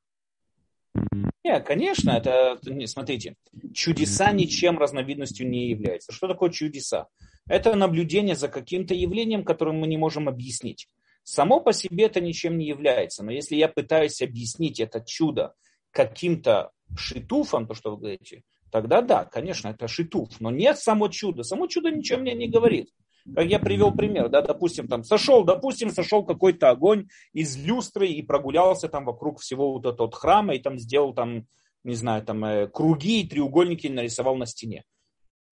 [1.43, 2.57] Нет, конечно, это,
[2.87, 3.35] смотрите,
[3.75, 6.13] чудеса ничем разновидностью не являются.
[6.13, 7.09] Что такое чудеса?
[7.49, 10.87] Это наблюдение за каким-то явлением, которое мы не можем объяснить.
[11.23, 13.23] Само по себе это ничем не является.
[13.23, 15.55] Но если я пытаюсь объяснить это чудо
[15.91, 20.41] каким-то шитуфом, то, что вы говорите, тогда да, конечно, это шитуф.
[20.41, 21.43] Но нет само чудо.
[21.43, 22.89] Само чудо ничего мне не говорит.
[23.35, 28.23] Как я привел пример, да, допустим, там сошел, допустим, сошел какой-то огонь из люстры и
[28.23, 31.47] прогулялся там вокруг всего вот этого храма и там сделал там,
[31.85, 34.85] не знаю, там э, круги и треугольники нарисовал на стене.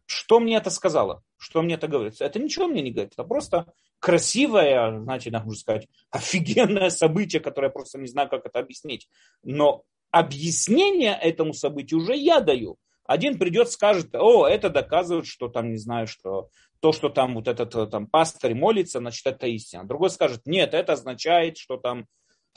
[0.07, 1.23] Что мне это сказало?
[1.36, 2.15] Что мне это говорит?
[2.20, 3.12] Это ничего мне не говорит.
[3.12, 8.59] Это просто красивое, знаете, можно сказать, офигенное событие, которое я просто не знаю, как это
[8.59, 9.09] объяснить.
[9.43, 12.77] Но объяснение этому событию уже я даю.
[13.05, 16.51] Один придет, скажет, о, это доказывает, что там, не знаю, что
[16.81, 19.85] то, что там вот этот там пастырь молится, значит, это истина.
[19.85, 22.07] Другой скажет, нет, это означает, что там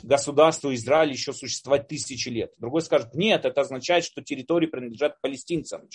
[0.04, 2.52] государство Израиль еще существовать тысячи лет.
[2.58, 5.88] Другой скажет, нет, это означает, что территории принадлежат палестинцам.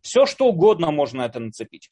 [0.00, 1.90] Все, что угодно можно это нацепить.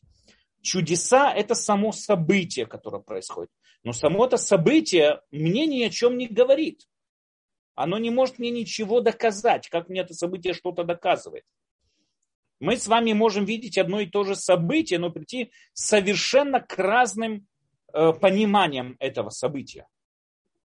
[0.66, 3.50] Чудеса– это само событие, которое происходит.
[3.84, 6.88] Но само это событие мне ни о чем не говорит.
[7.76, 11.44] Оно не может мне ничего доказать, как мне это событие что-то доказывает.
[12.58, 17.46] Мы с вами можем видеть одно и то же событие, но прийти совершенно к разным
[17.92, 19.86] э, пониманиям этого события.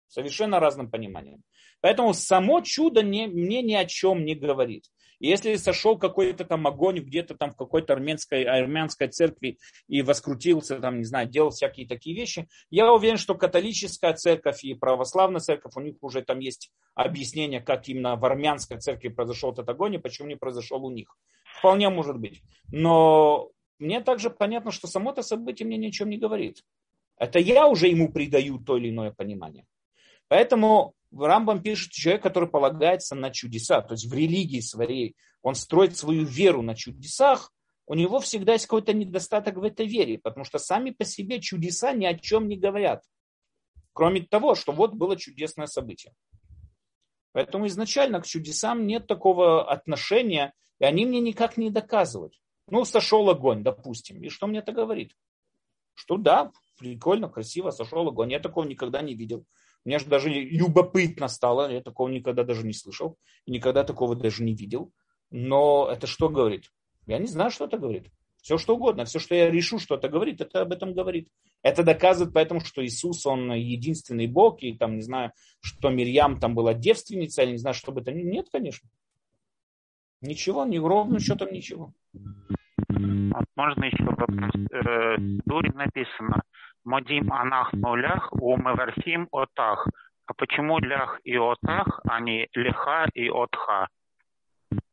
[0.07, 1.43] Совершенно разным пониманием.
[1.81, 4.85] Поэтому само чудо не, мне ни о чем не говорит.
[5.19, 9.57] Если сошел какой-то там огонь где-то там в какой-то армянской, армянской церкви
[9.87, 14.73] и воскрутился, там, не знаю, делал всякие такие вещи, я уверен, что католическая церковь и
[14.73, 19.67] православная церковь, у них уже там есть объяснение, как именно в армянской церкви произошел этот
[19.69, 21.15] огонь и почему не произошел у них.
[21.59, 22.41] Вполне может быть.
[22.71, 26.63] Но мне также понятно, что само это событие мне ни о чем не говорит.
[27.17, 29.65] Это я уже ему придаю то или иное понимание.
[30.27, 35.97] Поэтому Рамбам пишет, человек, который полагается на чудеса, то есть в религии своей, он строит
[35.97, 37.51] свою веру на чудесах,
[37.85, 41.93] у него всегда есть какой-то недостаток в этой вере, потому что сами по себе чудеса
[41.93, 43.03] ни о чем не говорят.
[43.93, 46.13] Кроме того, что вот было чудесное событие.
[47.31, 52.33] Поэтому изначально к чудесам нет такого отношения, и они мне никак не доказывают.
[52.69, 54.21] Ну, сошел огонь, допустим.
[54.21, 55.13] И что мне это говорит?
[55.93, 58.31] Что да, прикольно, красиво, сошел огонь.
[58.31, 59.45] Я такого никогда не видел.
[59.85, 64.53] Мне же даже любопытно стало, я такого никогда даже не слышал, никогда такого даже не
[64.53, 64.91] видел.
[65.31, 66.71] Но это что говорит?
[67.05, 68.11] Я не знаю, что это говорит.
[68.41, 71.29] Все что угодно, все, что я решу, что это говорит, это об этом говорит.
[71.63, 76.55] Это доказывает поэтому, что Иисус, он единственный Бог, и там, не знаю, что Мирьям там
[76.55, 78.13] была девственница, или не знаю, что бы это.
[78.13, 78.89] Нет, конечно.
[80.21, 81.93] Ничего, ни ровным счетом ничего.
[82.89, 84.51] Можно еще вопрос.
[84.71, 86.41] Э, в Дуре написано,
[86.87, 89.89] Модим анах нулях, умывархим отах.
[90.25, 93.89] А почему лях и отах, а не леха и отха?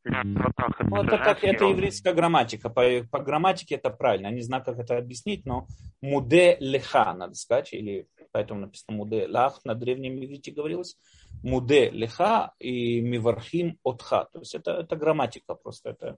[0.02, 2.68] Лях, отах, это, ну, это, как, это еврейская грамматика.
[2.68, 4.26] По, по грамматике это правильно.
[4.26, 5.68] Я не знаю, как это объяснить, но
[6.02, 10.96] муде леха, надо сказать, или поэтому написано муде лах, на древнем иврите говорилось.
[11.44, 14.28] Муде леха и мивархим отха.
[14.32, 15.90] То есть это, это грамматика просто.
[15.90, 16.16] Это,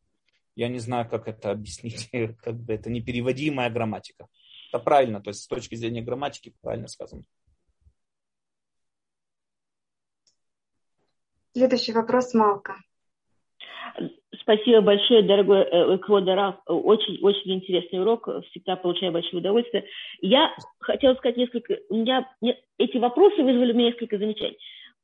[0.54, 2.08] я не знаю, как это объяснить.
[2.42, 4.26] Как бы это непереводимая грамматика.
[4.68, 7.22] Это правильно, то есть с точки зрения грамматики правильно сказано.
[11.52, 12.76] Следующий вопрос Малка.
[14.40, 18.28] Спасибо большое, дорогой э, Квода Очень-очень интересный урок.
[18.50, 19.86] Всегда получаю большое удовольствие.
[20.20, 21.78] Я хотела сказать несколько...
[21.88, 22.28] У меня
[22.78, 24.58] эти вопросы вызвали у меня несколько замечаний.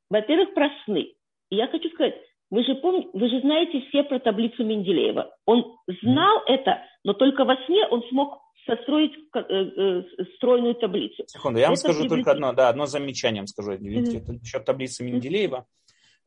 [0.09, 1.13] Во-первых, про сны.
[1.49, 2.15] Я хочу сказать,
[2.51, 5.35] вы же помните, вы же знаете все про таблицу Менделеева.
[5.45, 6.53] Он знал mm.
[6.53, 10.03] это, но только во сне он смог состроить э, э,
[10.35, 11.23] стройную таблицу.
[11.27, 12.23] Секунду, я вам это скажу приблизительно...
[12.23, 13.73] только одно, да, одно замечание вам скажу.
[13.73, 14.39] Видите, mm-hmm.
[14.53, 15.65] это таблицы Менделеева.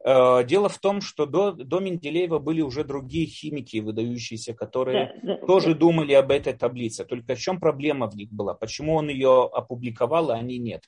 [0.05, 5.37] Э, дело в том, что до, до Менделеева были уже другие химики, выдающиеся, которые да,
[5.37, 5.81] да, тоже да.
[5.81, 7.05] думали об этой таблице.
[7.05, 8.55] Только в чем проблема в них была?
[8.55, 10.85] Почему он ее опубликовал, а они нет?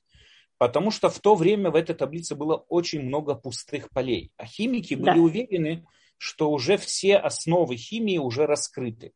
[0.58, 4.32] Потому что в то время в этой таблице было очень много пустых полей.
[4.36, 5.20] А химики были да.
[5.20, 5.86] уверены,
[6.18, 9.12] что уже все основы химии уже раскрыты.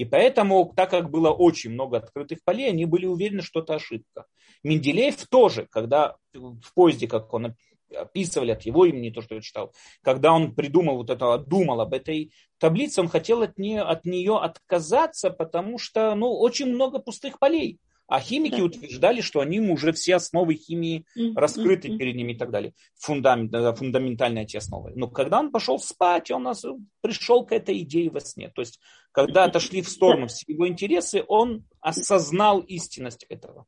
[0.00, 4.24] И поэтому, так как было очень много открытых полей, они были уверены, что это ошибка.
[4.62, 7.54] Менделеев тоже, когда в поезде, как он
[7.94, 11.92] описывали от его имени, то, что я читал, когда он придумал вот это, думал об
[11.92, 17.38] этой таблице, он хотел от нее, от нее отказаться, потому что ну, очень много пустых
[17.38, 17.78] полей.
[18.10, 18.64] А химики да.
[18.64, 21.04] утверждали, что они уже все основы химии
[21.36, 22.72] раскрыты перед ними и так далее.
[22.98, 24.92] Фундамент, э, фундаментальные эти основы.
[24.96, 26.64] Но когда он пошел спать, он нас
[27.02, 28.50] пришел к этой идее во сне.
[28.52, 28.80] То есть,
[29.12, 33.66] когда отошли в сторону все его интересы, он осознал истинность этого.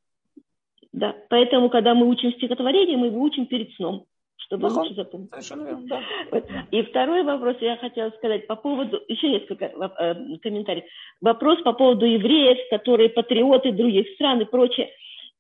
[0.91, 4.07] Да, поэтому, когда мы учим стихотворение, мы его учим перед сном
[4.53, 4.81] чтобы ага.
[4.81, 5.31] лучше запомнить.
[5.31, 6.03] Совершенно верно, да.
[6.31, 6.45] Вот.
[6.71, 10.85] И второй вопрос я хотела сказать по поводу, еще несколько э, комментариев.
[11.23, 14.91] Вопрос по поводу евреев, которые патриоты других стран и прочее.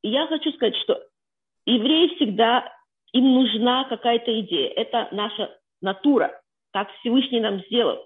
[0.02, 0.98] И я хочу сказать, что
[1.66, 2.72] евреи всегда,
[3.12, 4.70] им нужна какая-то идея.
[4.70, 6.40] Это наша натура,
[6.72, 7.98] так Всевышний нам сделал.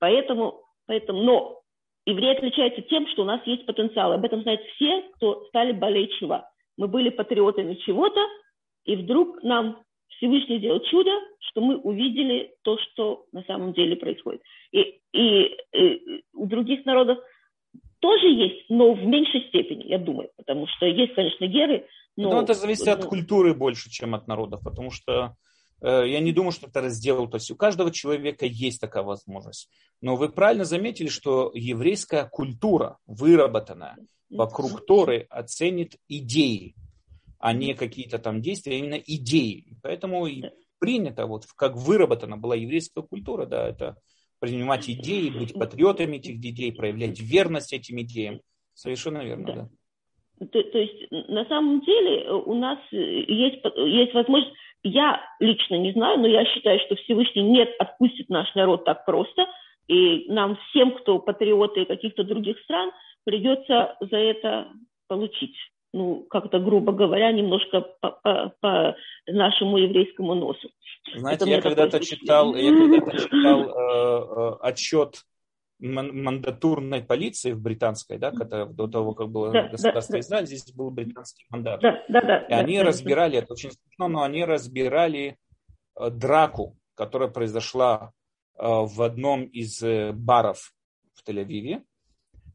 [0.00, 1.60] Поэтому, поэтому, но
[2.06, 4.12] евреи отличаются тем, что у нас есть потенциал.
[4.12, 6.50] Об этом знают все, кто стали болеть чува.
[6.76, 8.20] Мы были патриотами чего-то,
[8.84, 9.84] и вдруг нам
[10.16, 11.10] Всевышний сделал чудо,
[11.50, 14.42] что мы увидели то, что на самом деле происходит.
[14.72, 17.18] И, и, и у других народов
[18.00, 22.30] тоже есть, но в меньшей степени, я думаю, потому что есть, конечно, геры, но...
[22.30, 25.36] Но это зависит от культуры больше, чем от народов, потому что
[25.82, 29.70] э, я не думаю, что это раздел, то есть у каждого человека есть такая возможность.
[30.00, 33.96] Но вы правильно заметили, что еврейская культура, выработанная
[34.30, 36.74] вокруг Торы, оценит идеи
[37.40, 39.76] а не какие-то там действия, а именно идеи.
[39.82, 40.44] Поэтому и
[40.78, 43.96] принято, вот как выработана была еврейская культура, да, это
[44.38, 48.40] принимать идеи, быть патриотами этих идей, проявлять верность этим идеям.
[48.74, 49.54] Совершенно верно, да.
[49.54, 49.68] да.
[50.46, 55.74] То, то есть на самом деле э, у нас э, есть, есть возможность, я лично
[55.74, 59.46] не знаю, но я считаю, что Всевышний не отпустит наш народ так просто,
[59.86, 62.90] и нам всем, кто патриоты каких-то других стран,
[63.24, 64.68] придется за это
[65.08, 65.56] получить
[65.92, 68.96] ну, как-то, грубо говоря, немножко по, по, по
[69.26, 70.70] нашему еврейскому носу.
[71.16, 75.24] Знаете, я когда-то читал, я когда-то читал э, э, отчет
[75.80, 80.72] мандатурной полиции в британской, да, когда до того, как было да, государство да, Израиль, здесь
[80.72, 81.80] был британский мандат.
[81.80, 83.38] Да, да, да, и они да, разбирали, да.
[83.38, 85.38] это очень смешно, но они разбирали
[85.98, 88.12] э, драку, которая произошла
[88.58, 90.72] э, в одном из э, баров
[91.14, 91.82] в Тель-Авиве,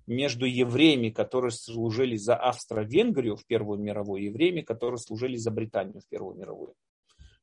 [0.07, 6.02] между евреями, которые служили за Австро-Венгрию в Первую мировую, и евреями, которые служили за Британию
[6.02, 6.73] в Первую мировую.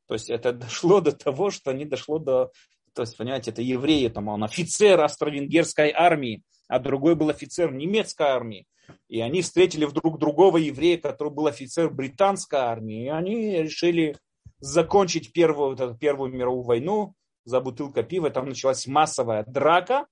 [0.06, 2.52] То есть это дошло до того, что они дошло до...
[2.94, 8.26] То есть, понимаете, это евреи, там он офицер австро-венгерской армии, а другой был офицер немецкой
[8.26, 8.66] армии.
[9.08, 13.04] И они встретили вдруг другого еврея, который был офицер британской армии.
[13.04, 14.16] И они решили
[14.58, 17.14] закончить первую, вот эту первую мировую войну
[17.44, 18.30] за бутылкой пива.
[18.30, 20.06] Там началась массовая драка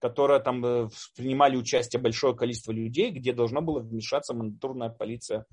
[0.00, 5.44] которая там э, принимали участие большое количество людей, где должна была вмешаться мандатурная полиция,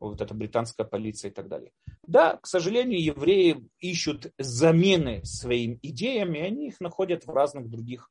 [0.00, 1.72] вот эта британская полиция и так далее.
[2.06, 8.10] Да, к сожалению, евреи ищут замены своим идеям, и они их находят в разных других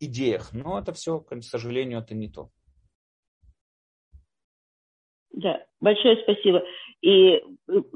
[0.00, 0.52] идеях.
[0.52, 2.50] Но это все, к сожалению, это не то.
[5.30, 6.62] Да, большое спасибо.
[7.00, 7.40] И,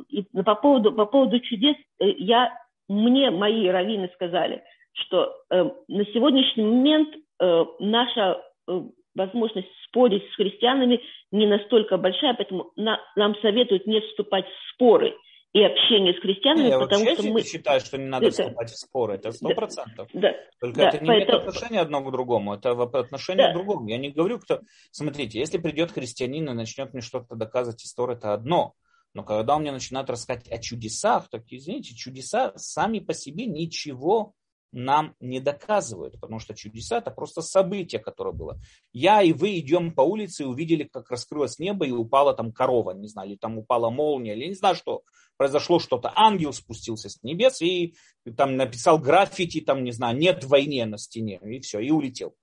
[0.08, 2.56] и по, поводу, по поводу чудес, э, я,
[2.88, 4.62] мне мои раввины сказали–
[4.96, 7.08] что э, на сегодняшний момент
[7.40, 8.80] э, наша э,
[9.14, 11.00] возможность спорить с христианами
[11.32, 15.14] не настолько большая, поэтому на, нам советуют не вступать в споры
[15.52, 17.42] и общение с христианами, я потому что мы...
[17.42, 18.42] считаю, что не надо это...
[18.42, 20.08] вступать в споры, это сто процентов.
[20.12, 21.12] Да, Только да, это не поэтому...
[21.12, 23.52] имеет отношения одно к другому, это отношение да.
[23.52, 23.88] к другому.
[23.88, 24.60] Я не говорю, кто...
[24.90, 28.74] Смотрите, если придет христианин и начнет мне что-то доказывать из это одно.
[29.14, 34.34] Но когда он мне начинает рассказать о чудесах, так, извините, чудеса сами по себе ничего
[34.76, 38.60] нам не доказывают, потому что чудеса это просто событие, которое было.
[38.92, 42.90] Я и вы идем по улице и увидели, как раскрылось небо и упала там корова,
[42.90, 45.02] не знаю, или там упала молния, или не знаю что.
[45.38, 47.94] Произошло что-то, ангел спустился с небес и
[48.36, 52.36] там написал граффити, там, не знаю, нет войне на стене, и все, и улетел.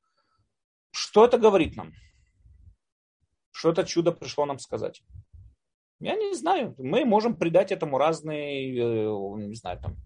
[0.90, 1.94] Что это говорит нам?
[3.52, 5.04] Что это чудо пришло нам сказать?
[6.00, 6.74] Я не знаю.
[6.80, 9.98] Мы можем придать этому разные, э, не знаю, там,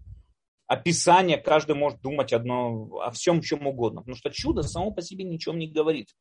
[0.68, 4.02] описание, каждый может думать одно, о всем, чем угодно.
[4.02, 6.14] Потому что чудо само по себе ничего не говорит,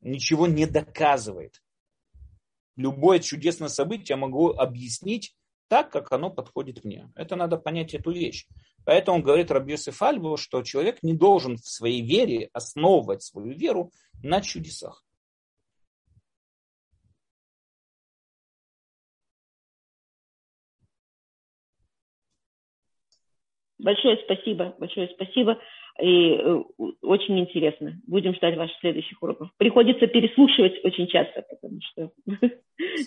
[0.00, 1.60] ничего не доказывает.
[2.76, 5.36] Любое чудесное событие я могу объяснить
[5.68, 7.10] так, как оно подходит мне.
[7.14, 8.46] Это надо понять эту вещь.
[8.84, 13.90] Поэтому говорит Рабьесиф Альбу, что человек не должен в своей вере основывать свою веру
[14.22, 15.03] на чудесах.
[23.78, 25.58] Большое спасибо, большое спасибо.
[26.00, 26.62] И э,
[27.02, 28.00] очень интересно.
[28.06, 29.50] Будем ждать ваших следующих уроков.
[29.56, 32.10] Приходится переслушивать очень часто, потому что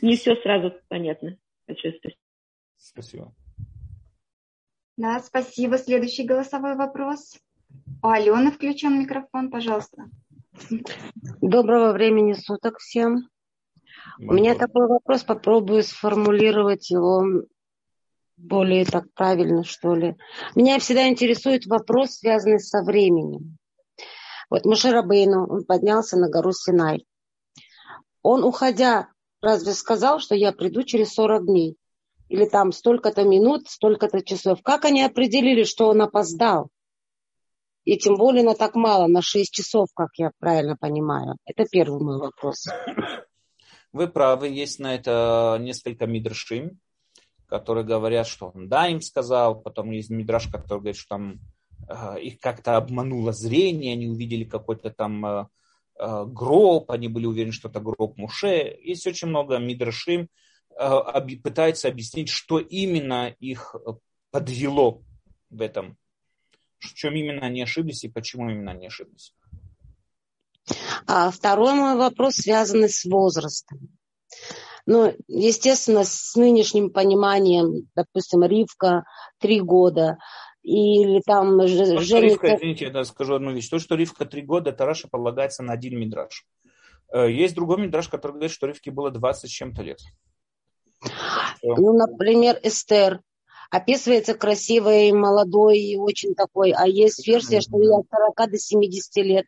[0.01, 1.37] не все сразу понятно.
[1.67, 2.21] Большое спасибо.
[2.77, 3.33] Спасибо.
[4.97, 5.77] Да, спасибо.
[5.77, 7.39] Следующий голосовой вопрос.
[8.01, 10.05] У Алены включен микрофон, пожалуйста.
[11.41, 13.29] Доброго времени суток всем.
[14.19, 17.23] У меня такой вопрос, попробую сформулировать его
[18.37, 20.15] более так правильно, что ли.
[20.55, 23.57] Меня всегда интересует вопрос, связанный со временем.
[24.49, 27.05] Вот Мушарабейну, он поднялся на гору Синай.
[28.21, 29.09] Он, уходя,
[29.41, 31.77] разве сказал, что я приду через 40 дней?
[32.29, 34.61] Или там столько-то минут, столько-то часов.
[34.61, 36.69] Как они определили, что он опоздал?
[37.85, 41.37] И тем более на так мало, на 6 часов, как я правильно понимаю.
[41.45, 42.65] Это первый мой вопрос.
[43.93, 46.79] Вы правы, есть на это несколько мидршим,
[47.47, 51.39] которые говорят, что он да им сказал, потом есть мидраш, который говорит, что там
[51.89, 55.47] э, их как-то обмануло зрение, они увидели какой-то там э,
[55.99, 58.77] э, гроб, они были уверены, что это гроб Муше.
[58.81, 60.29] Есть очень много мидрашим,
[61.41, 63.75] пытается объяснить, что именно их
[64.29, 65.01] подвело
[65.49, 65.97] в этом,
[66.77, 69.33] в чем именно они ошиблись и почему именно они ошиблись.
[71.07, 73.97] А второй мой вопрос связан с возрастом.
[74.87, 79.03] Ну, естественно, с нынешним пониманием, допустим, Ривка
[79.37, 80.17] три года,
[80.63, 81.99] или там Женя...
[82.21, 83.67] Ривка, извините, я скажу одну вещь.
[83.67, 86.45] То, что Ривка три года, Тараша полагается на один мидраж.
[87.11, 89.99] Э, есть другой мидраж, который говорит, что Ривке было 20 с чем-то лет.
[91.61, 93.19] Ну, например, Эстер
[93.69, 99.15] описывается красивой, молодой и очень такой, а есть версия, что ей от 40 до 70
[99.17, 99.45] лет.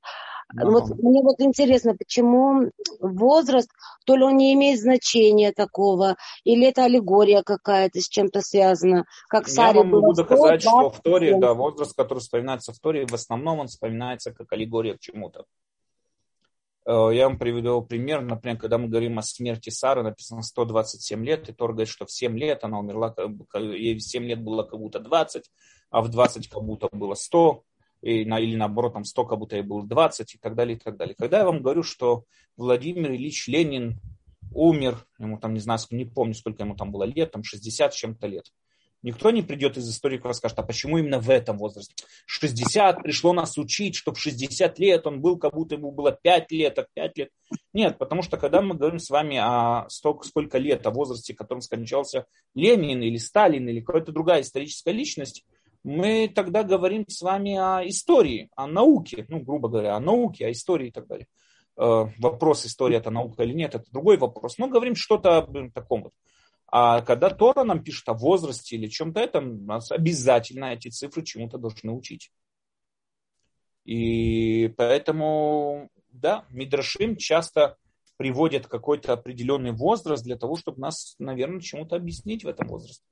[0.54, 3.70] Вот, мне вот интересно, почему возраст,
[4.06, 9.48] то ли он не имеет значения такого, или это аллегория какая-то с чем-то связана, как
[9.48, 13.60] Я вам могу доказать, что в Торе, да, возраст, который вспоминается в Торе, в основном
[13.60, 15.46] он вспоминается как аллегория к чему-то.
[16.86, 18.22] Э, я вам приведу пример.
[18.22, 22.12] Например, когда мы говорим о смерти Сары, написано 127 лет, и Тор говорит, что в
[22.12, 23.14] 7 лет она умерла,
[23.54, 25.44] ей в 7 лет было как будто 20,
[25.92, 27.64] а в 20 как будто было 100
[28.02, 30.80] и, на, или наоборот, там 100, как будто и было 20 и так далее, и
[30.80, 31.16] так далее.
[31.18, 32.26] Когда я вам говорю, что
[32.58, 34.00] Владимир Ильич Ленин
[34.54, 37.96] умер, ему там, не знаю, не помню, сколько ему там было лет, там 60 с
[37.96, 38.52] чем-то лет.
[39.02, 41.94] Никто не придет из историков и скажет, а почему именно в этом возрасте?
[42.26, 46.52] 60 пришло нас учить, что в 60 лет он был, как будто ему было 5
[46.52, 47.30] лет, а 5 лет.
[47.72, 51.62] Нет, потому что когда мы говорим с вами о столько, сколько лет, о возрасте, которым
[51.62, 55.46] скончался Ленин или Сталин или какая-то другая историческая личность,
[55.84, 60.52] мы тогда говорим с вами о истории, о науке, ну, грубо говоря, о науке, о
[60.52, 61.28] истории и так далее.
[61.78, 64.58] Э, вопрос, история это наука или нет, это другой вопрос.
[64.58, 66.14] Мы говорим что-то о таком вот.
[66.72, 71.58] А когда Тора нам пишет о возрасте или чем-то этом, нас обязательно эти цифры чему-то
[71.58, 72.32] должны учить.
[73.86, 77.78] И поэтому, да, Мидрашим часто
[78.18, 83.09] приводят какой-то определенный возраст для того, чтобы нас, наверное, чему-то объяснить в этом возрасте.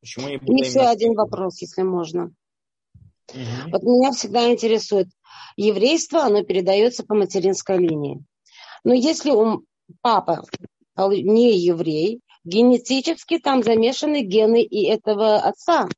[0.00, 0.90] Почему не И еще именно...
[0.90, 2.32] один вопрос, если можно.
[3.30, 3.70] Угу.
[3.72, 5.08] Вот меня всегда интересует,
[5.56, 8.24] еврейство, оно передается по материнской линии.
[8.84, 9.64] Но если у
[10.00, 10.42] папа
[10.96, 15.88] не еврей, генетически там замешаны гены и этого отца.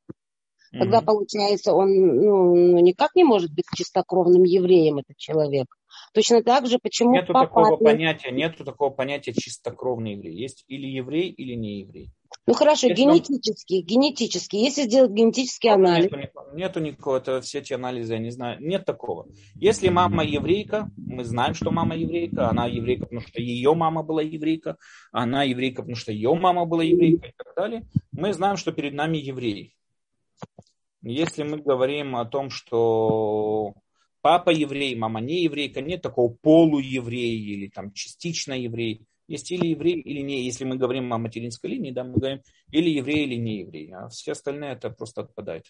[0.71, 5.67] Тогда, mm получается, он ну, ну, никак не может быть чистокровным евреем, этот человек.
[6.13, 7.47] Точно так же, почему нету папа...
[7.47, 10.33] такого понятия, нету такого понятия чистокровный еврей.
[10.33, 12.11] Есть или еврей, или не еврей.
[12.47, 13.85] Ну хорошо, Если генетически, он...
[13.85, 14.55] генетически.
[14.55, 16.11] Если сделать генетический анализ.
[16.11, 19.27] Нету, нету никакого, это все эти анализы, я не знаю, нет такого.
[19.55, 24.23] Если мама еврейка, мы знаем, что мама еврейка, она еврейка, потому что ее мама была
[24.23, 24.77] еврейка,
[25.11, 28.93] она еврейка, потому что ее мама была еврейка и так далее, мы знаем, что перед
[28.93, 29.75] нами еврей.
[31.03, 33.73] Если мы говорим о том, что
[34.21, 39.05] папа еврей, мама не еврейка, нет такого полуеврей или там частично еврей.
[39.27, 40.43] Есть или еврей, или не.
[40.43, 42.41] Если мы говорим о материнской линии, да, мы говорим
[42.71, 43.91] или еврей, или не еврей.
[43.93, 45.65] А все остальные это просто отпадает.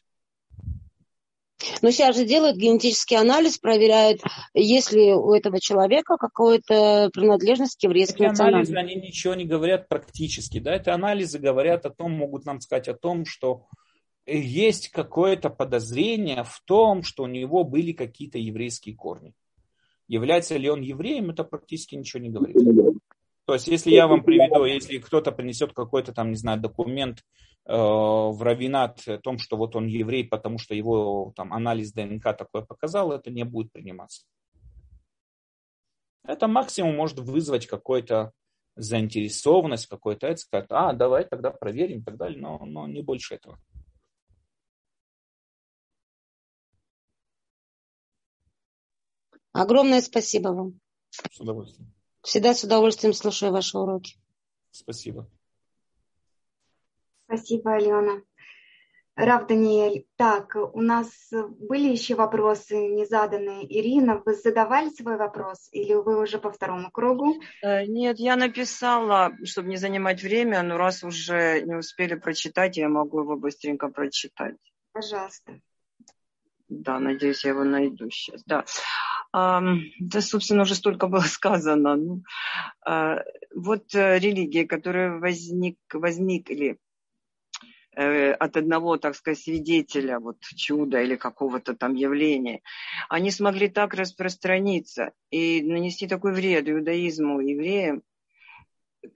[1.82, 4.22] Но сейчас же делают генетический анализ, проверяют,
[4.54, 9.88] есть ли у этого человека какая-то принадлежность к еврейской Эти анализы, они ничего не говорят
[9.88, 10.60] практически.
[10.60, 10.74] Да?
[10.74, 13.68] Это анализы говорят о том, могут нам сказать о том, что
[14.26, 19.34] есть какое-то подозрение в том, что у него были какие-то еврейские корни.
[20.08, 22.58] Является ли он евреем, это практически ничего не говорит.
[23.46, 27.20] То есть, если я вам приведу, если кто-то принесет какой-то там, не знаю, документ
[27.66, 32.36] э, в Равинат о том, что вот он еврей, потому что его там анализ ДНК
[32.38, 34.26] такое показал, это не будет приниматься.
[36.24, 38.32] Это максимум может вызвать какой-то
[38.76, 43.36] заинтересованность, какой-то это, сказать, а, давай тогда проверим и так далее, но, но не больше
[43.36, 43.60] этого.
[49.52, 50.80] Огромное спасибо вам.
[51.10, 51.94] С удовольствием.
[52.22, 54.16] Всегда с удовольствием слушаю ваши уроки.
[54.72, 55.28] Спасибо.
[57.26, 58.22] Спасибо, Алена.
[59.16, 63.66] Рав Даниэль, так, у нас были еще вопросы незаданные.
[63.68, 67.36] Ирина, вы задавали свой вопрос или вы уже по второму кругу?
[67.62, 72.88] Э, нет, я написала, чтобы не занимать время, но раз уже не успели прочитать, я
[72.88, 74.56] могу его быстренько прочитать.
[74.94, 75.60] Пожалуйста.
[76.72, 78.44] Да, надеюсь, я его найду сейчас.
[78.46, 78.66] Да,
[79.34, 79.62] а,
[80.00, 81.96] да собственно, уже столько было сказано.
[81.96, 82.24] Ну,
[82.86, 83.20] а,
[83.56, 86.80] вот э, религии, которые возник, возникли
[87.94, 92.62] Э, от одного, так сказать, свидетеля вот чуда или какого-то там явления,
[93.10, 98.02] они смогли так распространиться и нанести такой вред иудаизму, евреям,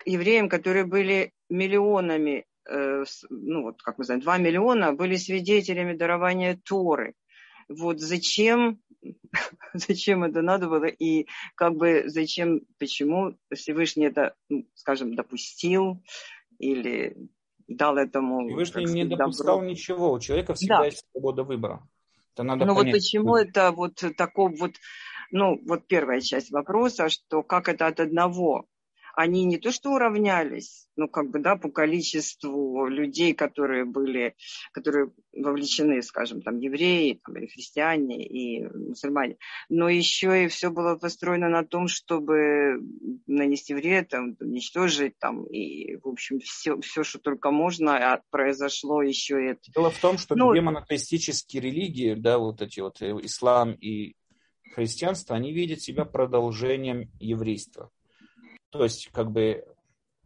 [0.05, 6.59] евреям, которые были миллионами, э, ну вот, как мы знаем, два миллиона были свидетелями дарования
[6.65, 7.13] Торы.
[7.67, 8.79] Вот зачем,
[9.73, 16.03] зачем это надо было и как бы зачем, почему Всевышний это, ну, скажем, допустил
[16.59, 17.15] или
[17.67, 18.47] дал этому...
[18.47, 19.69] Всевышний не допускал добро.
[19.69, 20.85] ничего, у человека всегда да.
[20.85, 21.87] есть свобода выбора.
[22.33, 22.93] Это надо ну понять.
[22.93, 24.73] вот почему это вот такой вот,
[25.31, 28.67] ну вот первая часть вопроса, что как это от одного
[29.15, 34.35] они не то что уравнялись, ну, как бы, да, по количеству людей, которые были,
[34.71, 39.37] которые вовлечены, скажем, там, евреи, там, или христиане, и мусульмане,
[39.69, 42.81] но еще и все было построено на том, чтобы
[43.25, 49.01] нанести вред, там, уничтожить, там, и, в общем, все, все что только можно, а произошло
[49.01, 49.61] еще это.
[49.73, 54.15] Дело в том, что ну, две монотеистические религии, да, вот эти вот, э, ислам и
[54.73, 57.91] христианство, они видят себя продолжением еврейства.
[58.77, 59.65] То есть, как бы,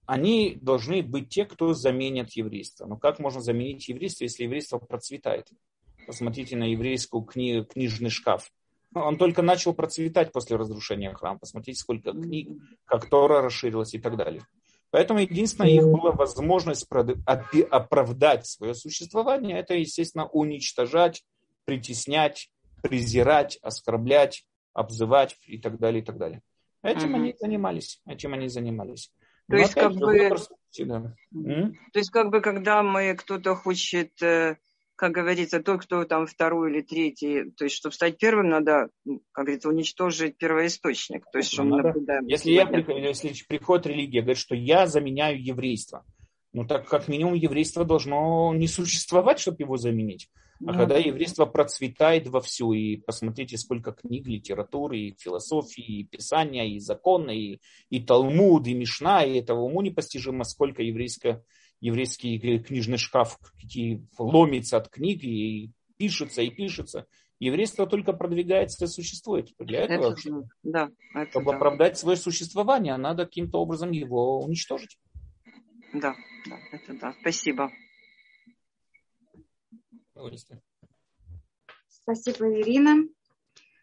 [0.06, 2.88] они должны быть те, кто заменят еврейство.
[2.88, 5.48] Но как можно заменить еврейство, если еврейство процветает?
[6.08, 8.52] Посмотрите на еврейскую кни- книжный шкаф.
[8.92, 11.38] Ну, он только начал процветать после разрушения храма.
[11.38, 12.50] Посмотрите, сколько книг,
[12.86, 14.42] как Тора расширилась и так далее.
[14.90, 21.24] Поэтому единственная их была возможность оправдать свое существование, это, естественно, уничтожать,
[21.66, 22.50] притеснять,
[22.82, 26.42] презирать, оскорблять, обзывать и так далее, и так далее.
[26.82, 27.16] Этим угу.
[27.18, 29.12] они занимались, этим они занимались.
[29.50, 30.30] То есть, как бы,
[30.80, 31.16] да.
[31.32, 34.58] то есть, как бы, когда мы кто-то хочет, э,
[34.96, 39.22] как говорится, тот, кто там второй или третий, то есть, чтобы стать первым, надо, ну,
[39.32, 41.26] как говорится, уничтожить первоисточник.
[41.32, 42.28] То есть, что мы наблюдаем.
[42.28, 46.06] Если, я, если приходит религия, говорит, что я заменяю еврейство,
[46.54, 50.30] ну так как минимум еврейство должно не существовать, чтобы его заменить.
[50.66, 56.66] А ну, когда еврейство процветает вовсю, и посмотрите, сколько книг, литературы, и философии, и писания,
[56.66, 61.44] и законы, и, и Талмуд, и Мишна, и этого уму непостижимо, сколько еврейское,
[61.80, 67.06] еврейский книжный шкаф какие, ломится от книг, и пишется, и пишется.
[67.40, 69.54] Еврейство только продвигается и существует.
[69.60, 71.58] Для этого, это, да, это чтобы да.
[71.58, 74.98] оправдать свое существование, надо каким-то образом его уничтожить.
[75.94, 76.16] Да,
[76.50, 77.16] да, это да.
[77.22, 77.72] Спасибо.
[81.88, 83.08] Спасибо, Ирина.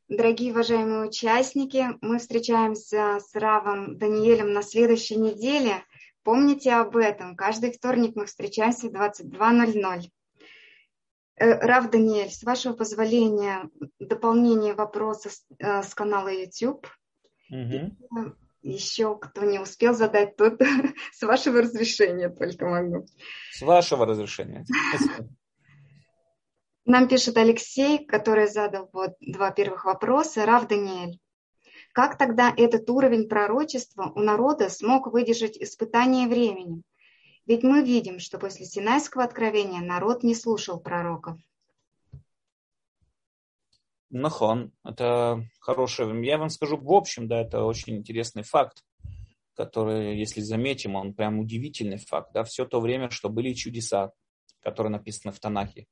[0.08, 5.82] Дорогие уважаемые участники, мы встречаемся с Равом Даниэлем на следующей неделе.
[6.22, 7.36] Помните об этом.
[7.36, 10.10] Каждый вторник мы встречаемся в 22.00.
[11.38, 13.68] Э, Рав Даниэль, с вашего позволения,
[13.98, 16.86] дополнение вопроса с, э, с канала YouTube.
[17.50, 18.32] Угу.
[18.62, 20.60] Еще кто не успел задать, тот
[21.12, 23.06] с вашего разрешения только могу.
[23.52, 24.64] С вашего разрешения.
[26.86, 30.46] Нам пишет Алексей, который задал вот два первых вопроса.
[30.46, 31.18] Рав Даниэль,
[31.92, 36.84] как тогда этот уровень пророчества у народа смог выдержать испытание временем?
[37.44, 41.38] Ведь мы видим, что после Синайского откровения народ не слушал пророков.
[44.10, 46.24] Нахон, это хорошее.
[46.24, 48.84] Я вам скажу в общем, да, это очень интересный факт,
[49.54, 52.32] который, если заметим, он прям удивительный факт.
[52.32, 54.12] Да, все то время, что были чудеса,
[54.60, 55.86] которые написаны в Танахе,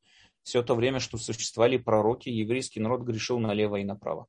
[0.44, 4.26] все то время, что существовали пророки, еврейский народ грешил налево и направо.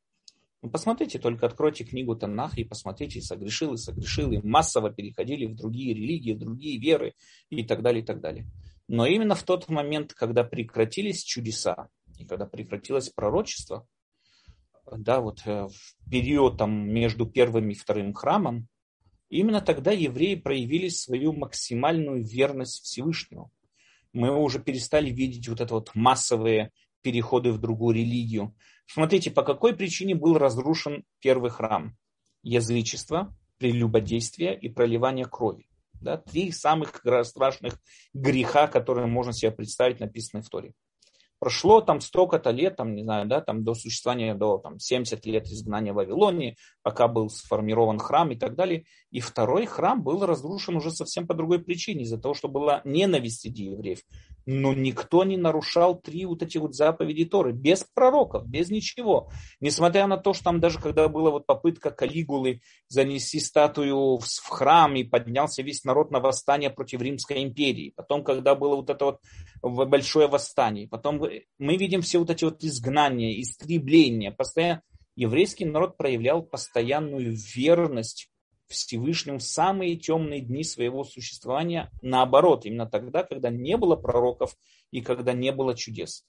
[0.62, 5.56] Ну, посмотрите, только откройте книгу Танах и посмотрите, согрешил и согрешил, и массово переходили в
[5.56, 7.14] другие религии, в другие веры
[7.50, 8.48] и так далее, и так далее.
[8.88, 13.86] Но именно в тот момент, когда прекратились чудеса, и когда прекратилось пророчество,
[14.92, 18.68] да, вот э, в период там между первым и вторым храмом,
[19.30, 23.52] именно тогда евреи проявили свою максимальную верность Всевышнему
[24.16, 26.72] мы уже перестали видеть вот это вот массовые
[27.02, 28.56] переходы в другую религию.
[28.88, 31.96] Смотрите, по какой причине был разрушен первый храм?
[32.42, 35.68] Язычество, прелюбодействие и проливание крови.
[36.02, 37.80] Да, три самых страшных
[38.14, 40.74] греха, которые можно себе представить, написаны в Торе.
[41.40, 45.46] Прошло там столько-то лет, там, не знаю, да, там до существования, до там, 70 лет
[45.48, 48.86] изгнания в Вавилонии, пока был сформирован храм и так далее.
[49.12, 53.42] И второй храм был разрушен уже совсем по другой причине, из-за того, что была ненависть
[53.42, 54.00] среди евреев.
[54.46, 59.30] но никто не нарушал три вот эти вот заповеди Торы, без пророков, без ничего.
[59.60, 64.96] Несмотря на то, что там даже когда была вот попытка Калигулы занести статую в храм
[64.96, 67.94] и поднялся весь народ на восстание против Римской империи.
[67.96, 69.18] Потом, когда было вот это
[69.62, 70.88] вот большое восстание.
[70.88, 71.25] Потом
[71.58, 74.32] мы видим все вот эти вот изгнания, истребления.
[74.32, 74.82] Постоянно
[75.16, 78.30] еврейский народ проявлял постоянную верность
[78.68, 84.58] Всевышнему в самые темные дни своего существования, наоборот, именно тогда, когда не было пророков
[84.92, 86.26] и когда не было чудес.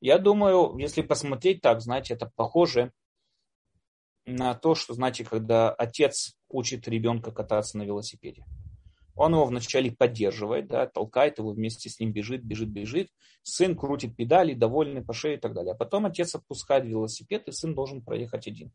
[0.00, 2.92] Я думаю, если посмотреть так, знаете, это похоже
[4.26, 8.44] на то, что, знаете, когда отец учит ребенка кататься на велосипеде.
[9.14, 13.10] Он его вначале поддерживает, да, толкает его, вместе с ним бежит, бежит, бежит.
[13.42, 15.74] Сын крутит педали, довольный по шее и так далее.
[15.74, 18.72] А потом отец отпускает велосипед, и сын должен проехать один.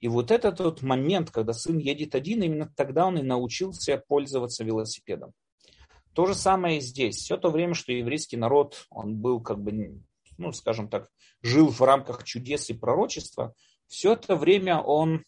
[0.00, 4.64] И вот этот вот момент, когда сын едет один, именно тогда он и научился пользоваться
[4.64, 5.32] велосипедом.
[6.14, 7.16] То же самое и здесь.
[7.16, 10.02] Все то время, что еврейский народ, он был как бы,
[10.38, 11.08] ну, скажем так,
[11.42, 13.54] жил в рамках чудес и пророчества,
[13.86, 15.24] все это время он,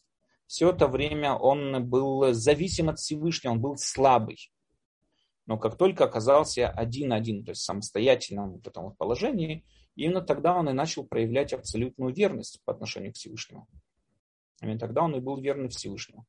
[0.53, 4.53] все это время он был зависим от Всевышнего, он был слабый.
[5.47, 9.65] Но как только оказался один-один, то есть самостоятельном вот этом вот положении,
[9.95, 13.67] именно тогда он и начал проявлять абсолютную верность по отношению к Всевышнему.
[14.61, 16.27] Именно тогда он и был верный Всевышнему.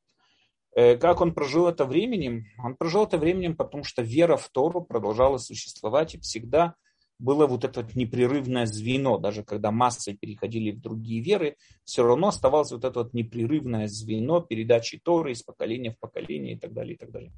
[0.74, 2.46] Э, как он прожил это временем?
[2.64, 6.76] Он прожил это временем, потому что вера в Тору продолжала существовать, и всегда
[7.18, 12.72] было вот это непрерывное звено, даже когда массы переходили в другие веры, все равно оставалось
[12.72, 16.98] вот это вот непрерывное звено передачи Торы из поколения в поколение и так далее, и
[16.98, 17.32] так далее.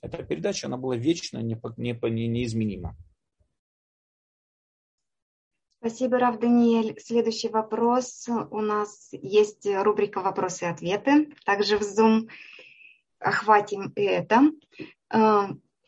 [0.00, 2.96] Эта передача, она была вечно, неизменима.
[5.80, 6.98] Спасибо, Рав Даниэль.
[6.98, 8.26] Следующий вопрос.
[8.28, 11.34] У нас есть рубрика «Вопросы и ответы».
[11.44, 12.28] Также в Zoom
[13.18, 14.50] охватим и это.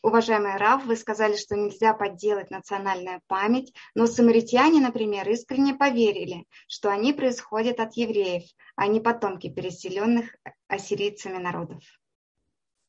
[0.06, 6.92] Уважаемый Рав, вы сказали, что нельзя подделать национальную память, но самаритяне, например, искренне поверили, что
[6.92, 8.44] они происходят от евреев,
[8.76, 10.36] а не потомки переселенных
[10.68, 11.82] ассирийцами народов.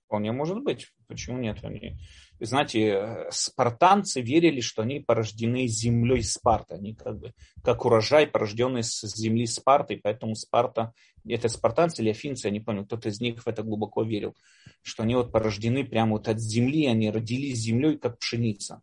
[0.06, 0.94] Вполне может быть.
[1.08, 1.58] Почему нет?
[1.64, 1.98] Они
[2.46, 6.76] знаете, спартанцы верили, что они порождены землей Спарта.
[6.76, 7.34] Они как бы
[7.64, 10.94] как урожай, порожденный с земли Спарты, поэтому Спарта,
[11.28, 14.36] это спартанцы или афинцы, я не помню, кто-то из них в это глубоко верил,
[14.82, 18.82] что они вот порождены прямо вот от земли, они родились землей, как пшеница.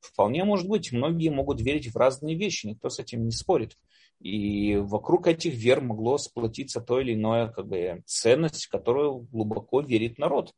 [0.00, 3.76] Вполне может быть, многие могут верить в разные вещи, никто с этим не спорит.
[4.20, 9.80] И вокруг этих вер могло сплотиться то или иное как бы, ценность, в которую глубоко
[9.80, 10.54] верит народ.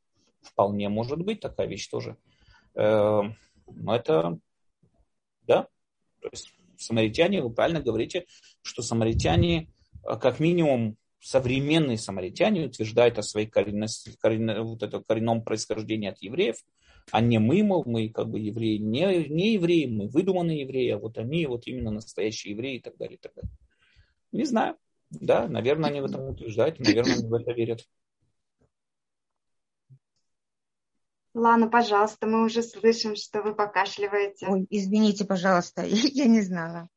[0.49, 2.16] Вполне может быть такая вещь тоже.
[2.75, 4.39] Эм, но это,
[5.43, 5.69] да,
[6.20, 8.27] то есть самаритяне, вы правильно говорите,
[8.62, 9.69] что самаритяне,
[10.05, 16.19] э, как минимум, современные самаритяне утверждают о своей коренности, корен, вот это коренном происхождении от
[16.23, 16.57] евреев,
[17.11, 20.99] а не мы, мол, мы как бы евреи, не, не евреи, мы выдуманные евреи, а
[20.99, 23.51] вот они вот именно настоящие евреи и так далее, и так далее.
[24.33, 24.77] Не знаю.
[25.11, 27.89] Да, наверное, они в этом утверждают, наверное, они в это верят.
[31.39, 34.47] Лана, пожалуйста, мы уже слышим, что вы покашливаете.
[34.48, 36.89] Ой, извините, пожалуйста, я не знала.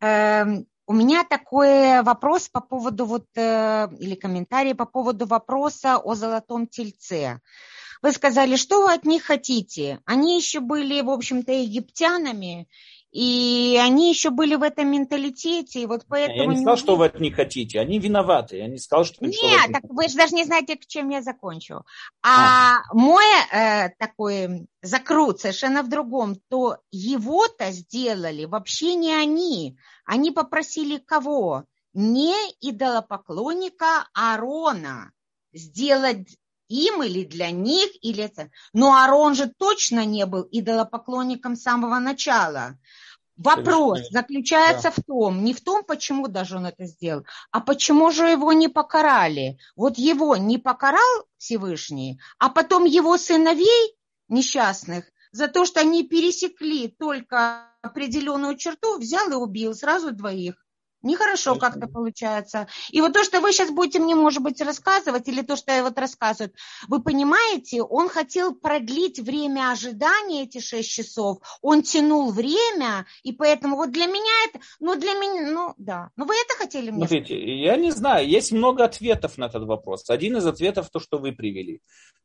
[0.00, 6.14] Эм, у меня такой вопрос по поводу вот, э, или комментарий по поводу вопроса о
[6.14, 7.40] золотом тельце.
[8.02, 10.00] Вы сказали, что вы от них хотите?
[10.04, 12.68] Они еще были, в общем-то, египтянами,
[13.14, 16.36] и они еще были в этом менталитете, и вот поэтому...
[16.36, 19.24] Я не сказал, что вы от них хотите, они виноваты, я не сказал, что...
[19.24, 21.84] Нет, что так вы же даже не знаете, к чем я закончу.
[22.24, 22.82] А, а.
[22.92, 30.98] мой э, такой закрут совершенно в другом, то его-то сделали вообще не они, они попросили
[30.98, 31.66] кого?
[31.92, 35.12] Не идолопоклонника Аарона
[35.52, 36.36] сделать
[36.68, 38.50] им или для них, или это.
[38.72, 42.78] Но Аарон же точно не был идолопоклонником с самого начала.
[43.36, 44.20] Вопрос Конечно.
[44.20, 45.02] заключается да.
[45.02, 48.68] в том, не в том, почему даже он это сделал, а почему же его не
[48.68, 49.58] покарали.
[49.74, 53.96] Вот его не покарал Всевышний, а потом его сыновей
[54.28, 60.63] несчастных за то, что они пересекли только определенную черту, взял и убил сразу двоих.
[61.04, 62.66] Нехорошо как-то получается.
[62.90, 65.82] И вот то, что вы сейчас будете мне, может быть, рассказывать, или то, что я
[65.82, 66.52] вот рассказываю,
[66.88, 73.76] вы понимаете, он хотел продлить время ожидания эти шесть часов, он тянул время, и поэтому
[73.76, 76.10] вот для меня это, ну для меня, ну да.
[76.16, 77.44] Ну вы это хотели мне Смотрите, сказать?
[77.44, 80.08] я не знаю, есть много ответов на этот вопрос.
[80.08, 81.80] Один из ответов то, что вы привели.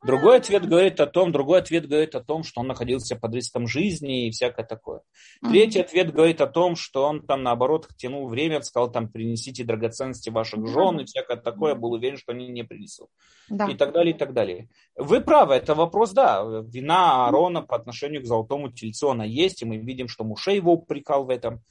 [0.06, 3.68] Другой ответ говорит о том, другой ответ говорит о том, что он находился под риском
[3.68, 5.01] жизни и всякое такое.
[5.41, 10.29] Третий ответ говорит о том, что он там наоборот тянул время сказал, там, принесите драгоценности
[10.29, 13.09] ваших жен и всякое такое, был уверен, что они не принесут.
[13.49, 13.67] Да.
[13.67, 14.69] И так далее, и так далее.
[14.95, 19.65] Вы правы, это вопрос, да, вина Аарона по отношению к золотому тельцу, она есть, и
[19.65, 21.61] мы видим, что Муше его упрекал в этом.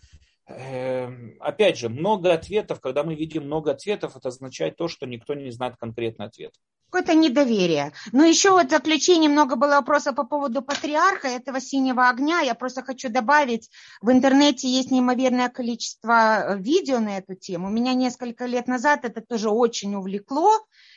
[0.48, 5.34] Эм, опять же, много ответов, когда мы видим много ответов, это означает то, что никто
[5.34, 6.54] не знает конкретный ответ.
[6.90, 7.92] Какое-то недоверие.
[8.12, 12.40] Но еще вот в заключении много было вопросов по поводу патриарха этого синего огня.
[12.40, 13.68] Я просто хочу добавить,
[14.00, 17.68] в интернете есть неимоверное количество э, видео на эту тему.
[17.68, 20.50] Меня несколько лет назад это тоже очень увлекло.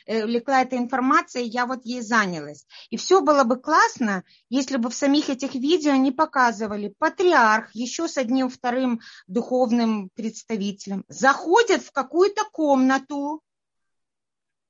[0.06, 2.66] Э, увлекла эта информация, и я вот ей занялась.
[2.90, 8.08] И все было бы классно, если бы в самих этих видео не показывали патриарх еще
[8.08, 13.42] с одним вторым духовным представителем, заходят в какую-то комнату,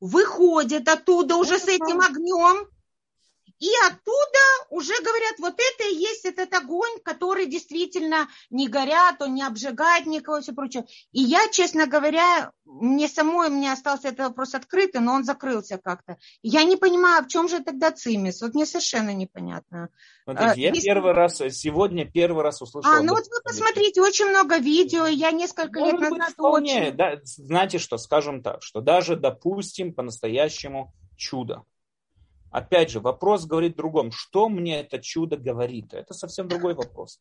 [0.00, 2.68] выходят оттуда уже с этим огнем,
[3.62, 9.34] и оттуда уже говорят, вот это и есть этот огонь, который действительно не горят, он
[9.34, 10.84] не обжигает никого и все прочее.
[11.12, 16.16] И я, честно говоря, мне самой, мне остался этот вопрос открытый, но он закрылся как-то.
[16.42, 18.42] Я не понимаю, в чем же тогда цимис?
[18.42, 19.90] Вот мне совершенно непонятно.
[20.24, 20.88] Смотрите, а, я Если...
[20.88, 22.90] первый раз, сегодня первый раз услышал.
[22.90, 26.96] А, ну вот вы посмотрите, очень много видео, я несколько Может лет назад вполне, очень...
[26.96, 31.62] Да, знаете что, скажем так, что даже, допустим, по-настоящему чудо
[32.52, 34.12] Опять же, вопрос говорит другом.
[34.12, 35.94] Что мне это чудо говорит?
[35.94, 37.18] Это совсем другой вопрос.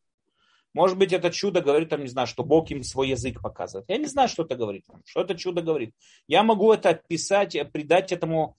[0.73, 3.89] Может быть, это чудо говорит, там, не знаю, что Бог им свой язык показывает.
[3.89, 4.85] Я не знаю, что это говорит.
[5.05, 5.93] Что это чудо говорит.
[6.27, 8.57] Я могу это описать, придать этому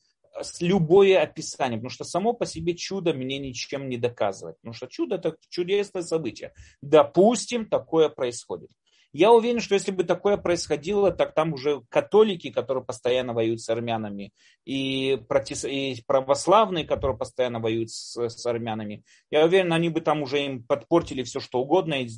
[0.61, 4.57] любое описание, потому что само по себе чудо мне ничем не доказывает.
[4.59, 6.53] Потому что чудо это чудесное событие.
[6.81, 8.71] Допустим, такое происходит.
[9.13, 13.69] Я уверен, что если бы такое происходило, так там уже католики, которые постоянно воюют с
[13.69, 14.33] армянами,
[14.65, 15.65] и, протис...
[15.65, 20.65] и православные, которые постоянно воюют с, с армянами, я уверен, они бы там уже им
[20.65, 22.09] подпортили все, что угодно, и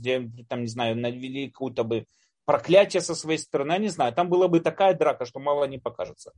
[0.48, 2.06] там, не знаю, навели какую-то бы
[2.44, 5.78] проклятие со своей стороны, я не знаю, там была бы такая драка, что мало не
[5.78, 6.32] покажется.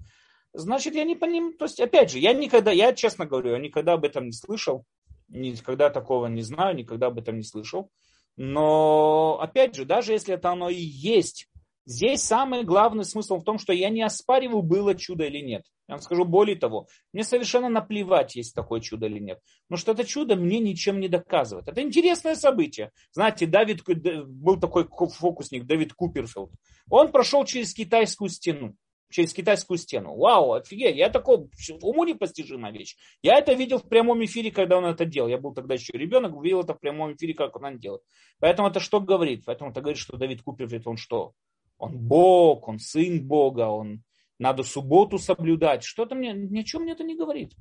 [0.55, 3.95] Значит, я не понимаю, то есть, опять же, я никогда, я честно говорю, я никогда
[3.95, 4.85] об этом не слышал,
[5.29, 7.91] никогда такого не знаю, никогда об этом не слышал.
[8.37, 11.49] Но, опять же, даже если это оно и есть,
[11.87, 15.65] здесь самый главный смысл в том, что я не оспариваю, было чудо или нет.
[15.89, 19.39] Я вам скажу более того, мне совершенно наплевать, есть такое чудо или нет.
[19.69, 21.69] Потому что это чудо мне ничем не доказывает.
[21.69, 22.91] Это интересное событие.
[23.13, 26.51] Знаете, Давид, был такой фокусник, Давид Куперфилд.
[26.91, 28.75] Он прошел через китайскую стену
[29.17, 30.15] через китайскую стену.
[30.15, 31.49] Вау, офигеть, я такой,
[31.81, 32.97] уму непостижимая вещь.
[33.23, 35.31] Я это видел в прямом эфире, когда он это делал.
[35.31, 38.03] Я был тогда еще ребенок, видел это в прямом эфире, как он это делает.
[38.41, 39.45] Поэтому это что говорит?
[39.47, 41.33] Поэтому это говорит, что Давид Куперфильд, он что?
[41.79, 44.03] Он Бог, он сын Бога, он
[44.39, 45.83] надо субботу соблюдать.
[45.83, 47.55] Что-то мне, ни о чем мне это не говорит.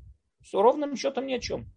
[0.44, 1.68] Все ровным счетом ни о чем.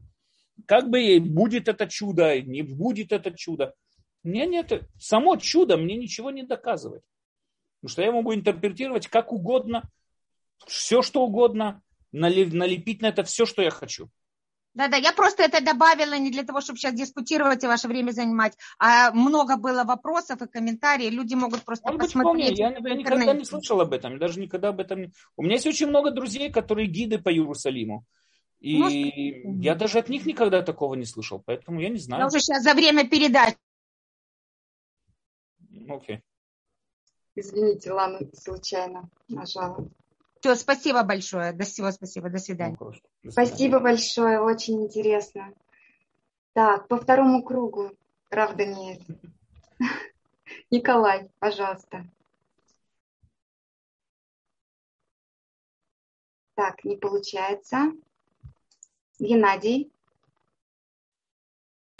[0.66, 3.74] Как бы будет это чудо, не будет это чудо.
[4.24, 7.04] Мне нет, само чудо мне ничего не доказывает.
[7.80, 9.88] Потому что я могу интерпретировать как угодно,
[10.66, 11.82] все что угодно,
[12.12, 14.10] налепить на это все, что я хочу.
[14.74, 18.56] Да-да, я просто это добавила не для того, чтобы сейчас дискутировать и ваше время занимать,
[18.78, 22.58] а много было вопросов и комментариев, люди могут просто Может посмотреть.
[22.58, 25.12] Я, я никогда не слышал об этом, даже никогда об этом не...
[25.36, 28.04] У меня есть очень много друзей, которые гиды по Иерусалиму.
[28.60, 29.64] И Может...
[29.64, 32.22] я даже от них никогда такого не слышал, поэтому я не знаю.
[32.22, 33.56] Я уже сейчас за время передачи.
[35.88, 36.16] Окей.
[36.16, 36.20] Okay.
[37.38, 39.88] Извините, Лана случайно нажала.
[40.40, 41.52] Все, спасибо большое.
[41.52, 42.30] До всего спасибо.
[42.30, 42.76] До свидания.
[42.76, 45.52] До спасибо большое, очень интересно.
[46.52, 47.92] Так, по второму кругу,
[48.30, 49.04] Рав Даниэль.
[50.70, 52.04] Николай, пожалуйста.
[56.54, 57.92] Так, не получается.
[59.20, 59.92] Геннадий.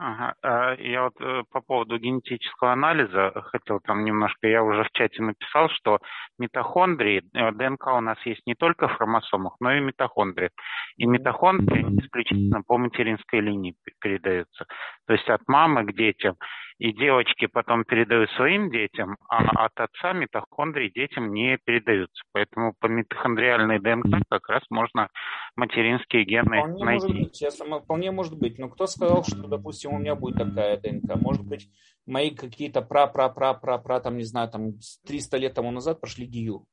[0.01, 0.35] Ага.
[0.43, 5.23] А, я вот э, по поводу генетического анализа хотел там немножко, я уже в чате
[5.23, 5.99] написал, что
[6.39, 10.51] митохондрии, э, ДНК у нас есть не только в хромосомах, но и митохондрии.
[10.99, 14.67] И митохондрии исключительно по материнской линии передаются.
[15.09, 16.37] То есть от мамы к детям
[16.79, 22.23] и девочки потом передают своим детям, а от отца митохондрии детям не передаются.
[22.33, 25.09] Поэтому по митохондриальной ДНК как раз можно
[25.57, 27.07] материнские гены вполне найти.
[27.07, 28.59] Может быть, я сама, вполне может быть.
[28.59, 31.17] Но кто сказал, что, допустим, у меня будет такая ДНК?
[31.17, 31.69] Может быть,
[32.07, 34.75] мои какие-то пра-пра-пра-пра-пра, там, не знаю, там
[35.07, 36.65] 300 лет тому назад прошли ГИЮ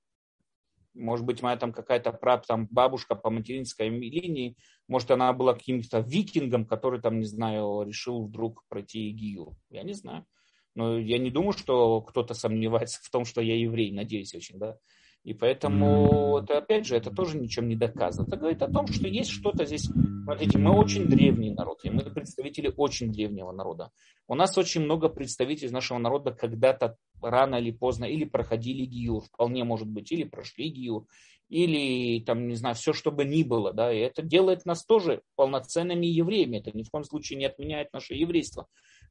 [0.95, 4.55] может быть, моя там какая-то прап, там, бабушка по материнской линии,
[4.87, 9.55] может, она была каким-то викингом, который там, не знаю, решил вдруг пройти ИГИЮ.
[9.69, 10.25] Я не знаю.
[10.73, 14.77] Но я не думаю, что кто-то сомневается в том, что я еврей, надеюсь очень, да.
[15.23, 18.27] И поэтому, это, опять же, это тоже ничем не доказано.
[18.27, 19.89] Это говорит о том, что есть что-то здесь
[20.25, 23.91] Смотрите, мы очень древний народ, и мы представители очень древнего народа.
[24.27, 29.63] У нас очень много представителей нашего народа когда-то рано или поздно или проходили гиюр, вполне
[29.63, 31.05] может быть, или прошли гиюр,
[31.49, 35.21] или там, не знаю, все, что бы ни было, да, и это делает нас тоже
[35.35, 38.65] полноценными евреями, это ни в коем случае не отменяет наше еврейство,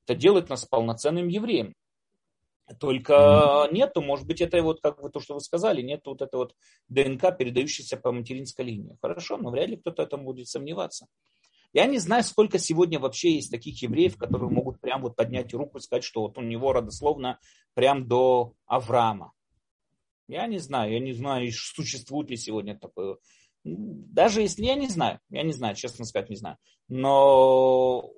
[0.04, 1.74] это делает нас полноценным евреем.
[2.80, 6.36] Только нету, может быть, это вот как вы то, что вы сказали, нету вот этой
[6.36, 6.54] вот
[6.88, 8.96] ДНК, передающейся по материнской линии.
[9.02, 11.06] Хорошо, но вряд ли кто-то этом будет сомневаться.
[11.74, 15.78] Я не знаю, сколько сегодня вообще есть таких евреев, которые могут прям вот поднять руку
[15.78, 17.38] и сказать, что вот у него родословно
[17.74, 19.32] прям до Авраама.
[20.26, 23.18] Я не знаю, я не знаю, существует ли сегодня такое.
[23.64, 26.58] Даже если я не знаю, я не знаю, честно сказать, не знаю.
[26.88, 28.10] Но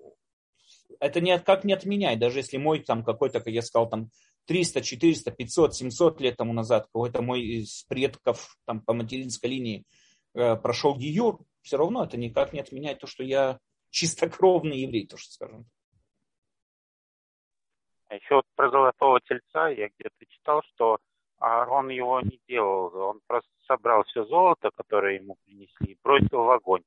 [1.01, 4.11] это не, как не отменяет, даже если мой там какой-то, как я сказал, там
[4.47, 9.85] 300, 400, 500, 700 лет тому назад какой-то мой из предков там, по материнской линии
[10.35, 13.59] э, прошел Гиюр, все равно это никак не отменяет то, что я
[13.91, 15.67] чистокровный еврей, то, что скажем.
[18.09, 20.99] А еще вот про золотого тельца я где-то читал, что
[21.39, 26.51] Аарон его не делал, он просто собрал все золото, которое ему принесли, и бросил в
[26.51, 26.83] огонь.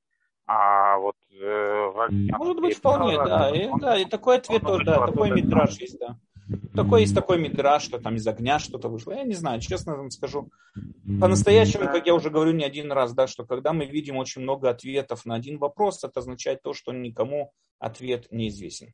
[0.47, 2.33] А вот э, в огне...
[2.35, 3.51] Может быть, вполне, да.
[3.51, 6.17] И, да, и такой ответ тоже, да, такой мидраж есть, да.
[6.73, 9.11] Такой есть такой мидраж, что там из огня что-то вышло.
[9.11, 10.49] Я не знаю, честно вам скажу.
[11.19, 14.69] По-настоящему, как я уже говорю не один раз, да, что когда мы видим очень много
[14.69, 18.93] ответов на один вопрос, это означает то, что никому ответ неизвестен.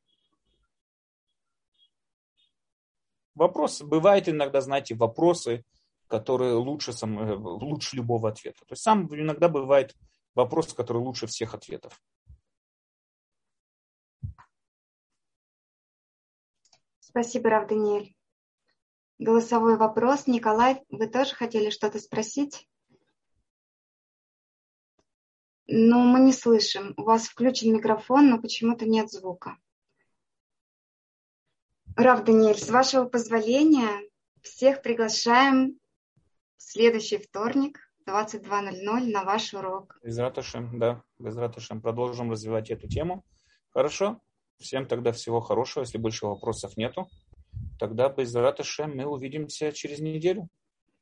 [3.36, 5.64] Вопрос, бывает иногда, знаете, вопросы,
[6.08, 8.60] которые лучше, сам, э, лучше любого ответа.
[8.60, 9.94] То есть сам иногда бывает
[10.36, 12.02] вопрос, который лучше всех ответов.
[17.16, 18.14] Спасибо, Рав Даниэль.
[19.20, 20.28] Голосовой вопрос.
[20.28, 22.68] Николай, вы тоже хотели что-то спросить?
[25.66, 26.94] Но мы не слышим.
[26.98, 29.58] У вас включен микрофон, но почему-то нет звука.
[31.96, 34.02] Рав Даниэль, с вашего позволения,
[34.42, 35.80] всех приглашаем
[36.58, 39.98] в следующий вторник, 22.00, на ваш урок.
[40.04, 41.82] Без ратушем, да, без ратушем.
[41.82, 43.24] Продолжим развивать эту тему.
[43.70, 44.20] Хорошо?
[44.60, 45.84] Всем тогда всего хорошего.
[45.84, 47.10] Если больше вопросов нету,
[47.80, 50.48] тогда без ратушем мы увидимся через неделю.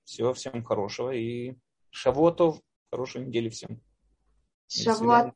[0.03, 1.55] Всего всем хорошего и
[1.89, 2.59] шавотов.
[2.91, 3.81] Хорошей недели всем.
[4.67, 5.35] Шавуатов.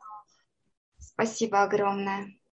[0.98, 2.38] Спасибо огромное.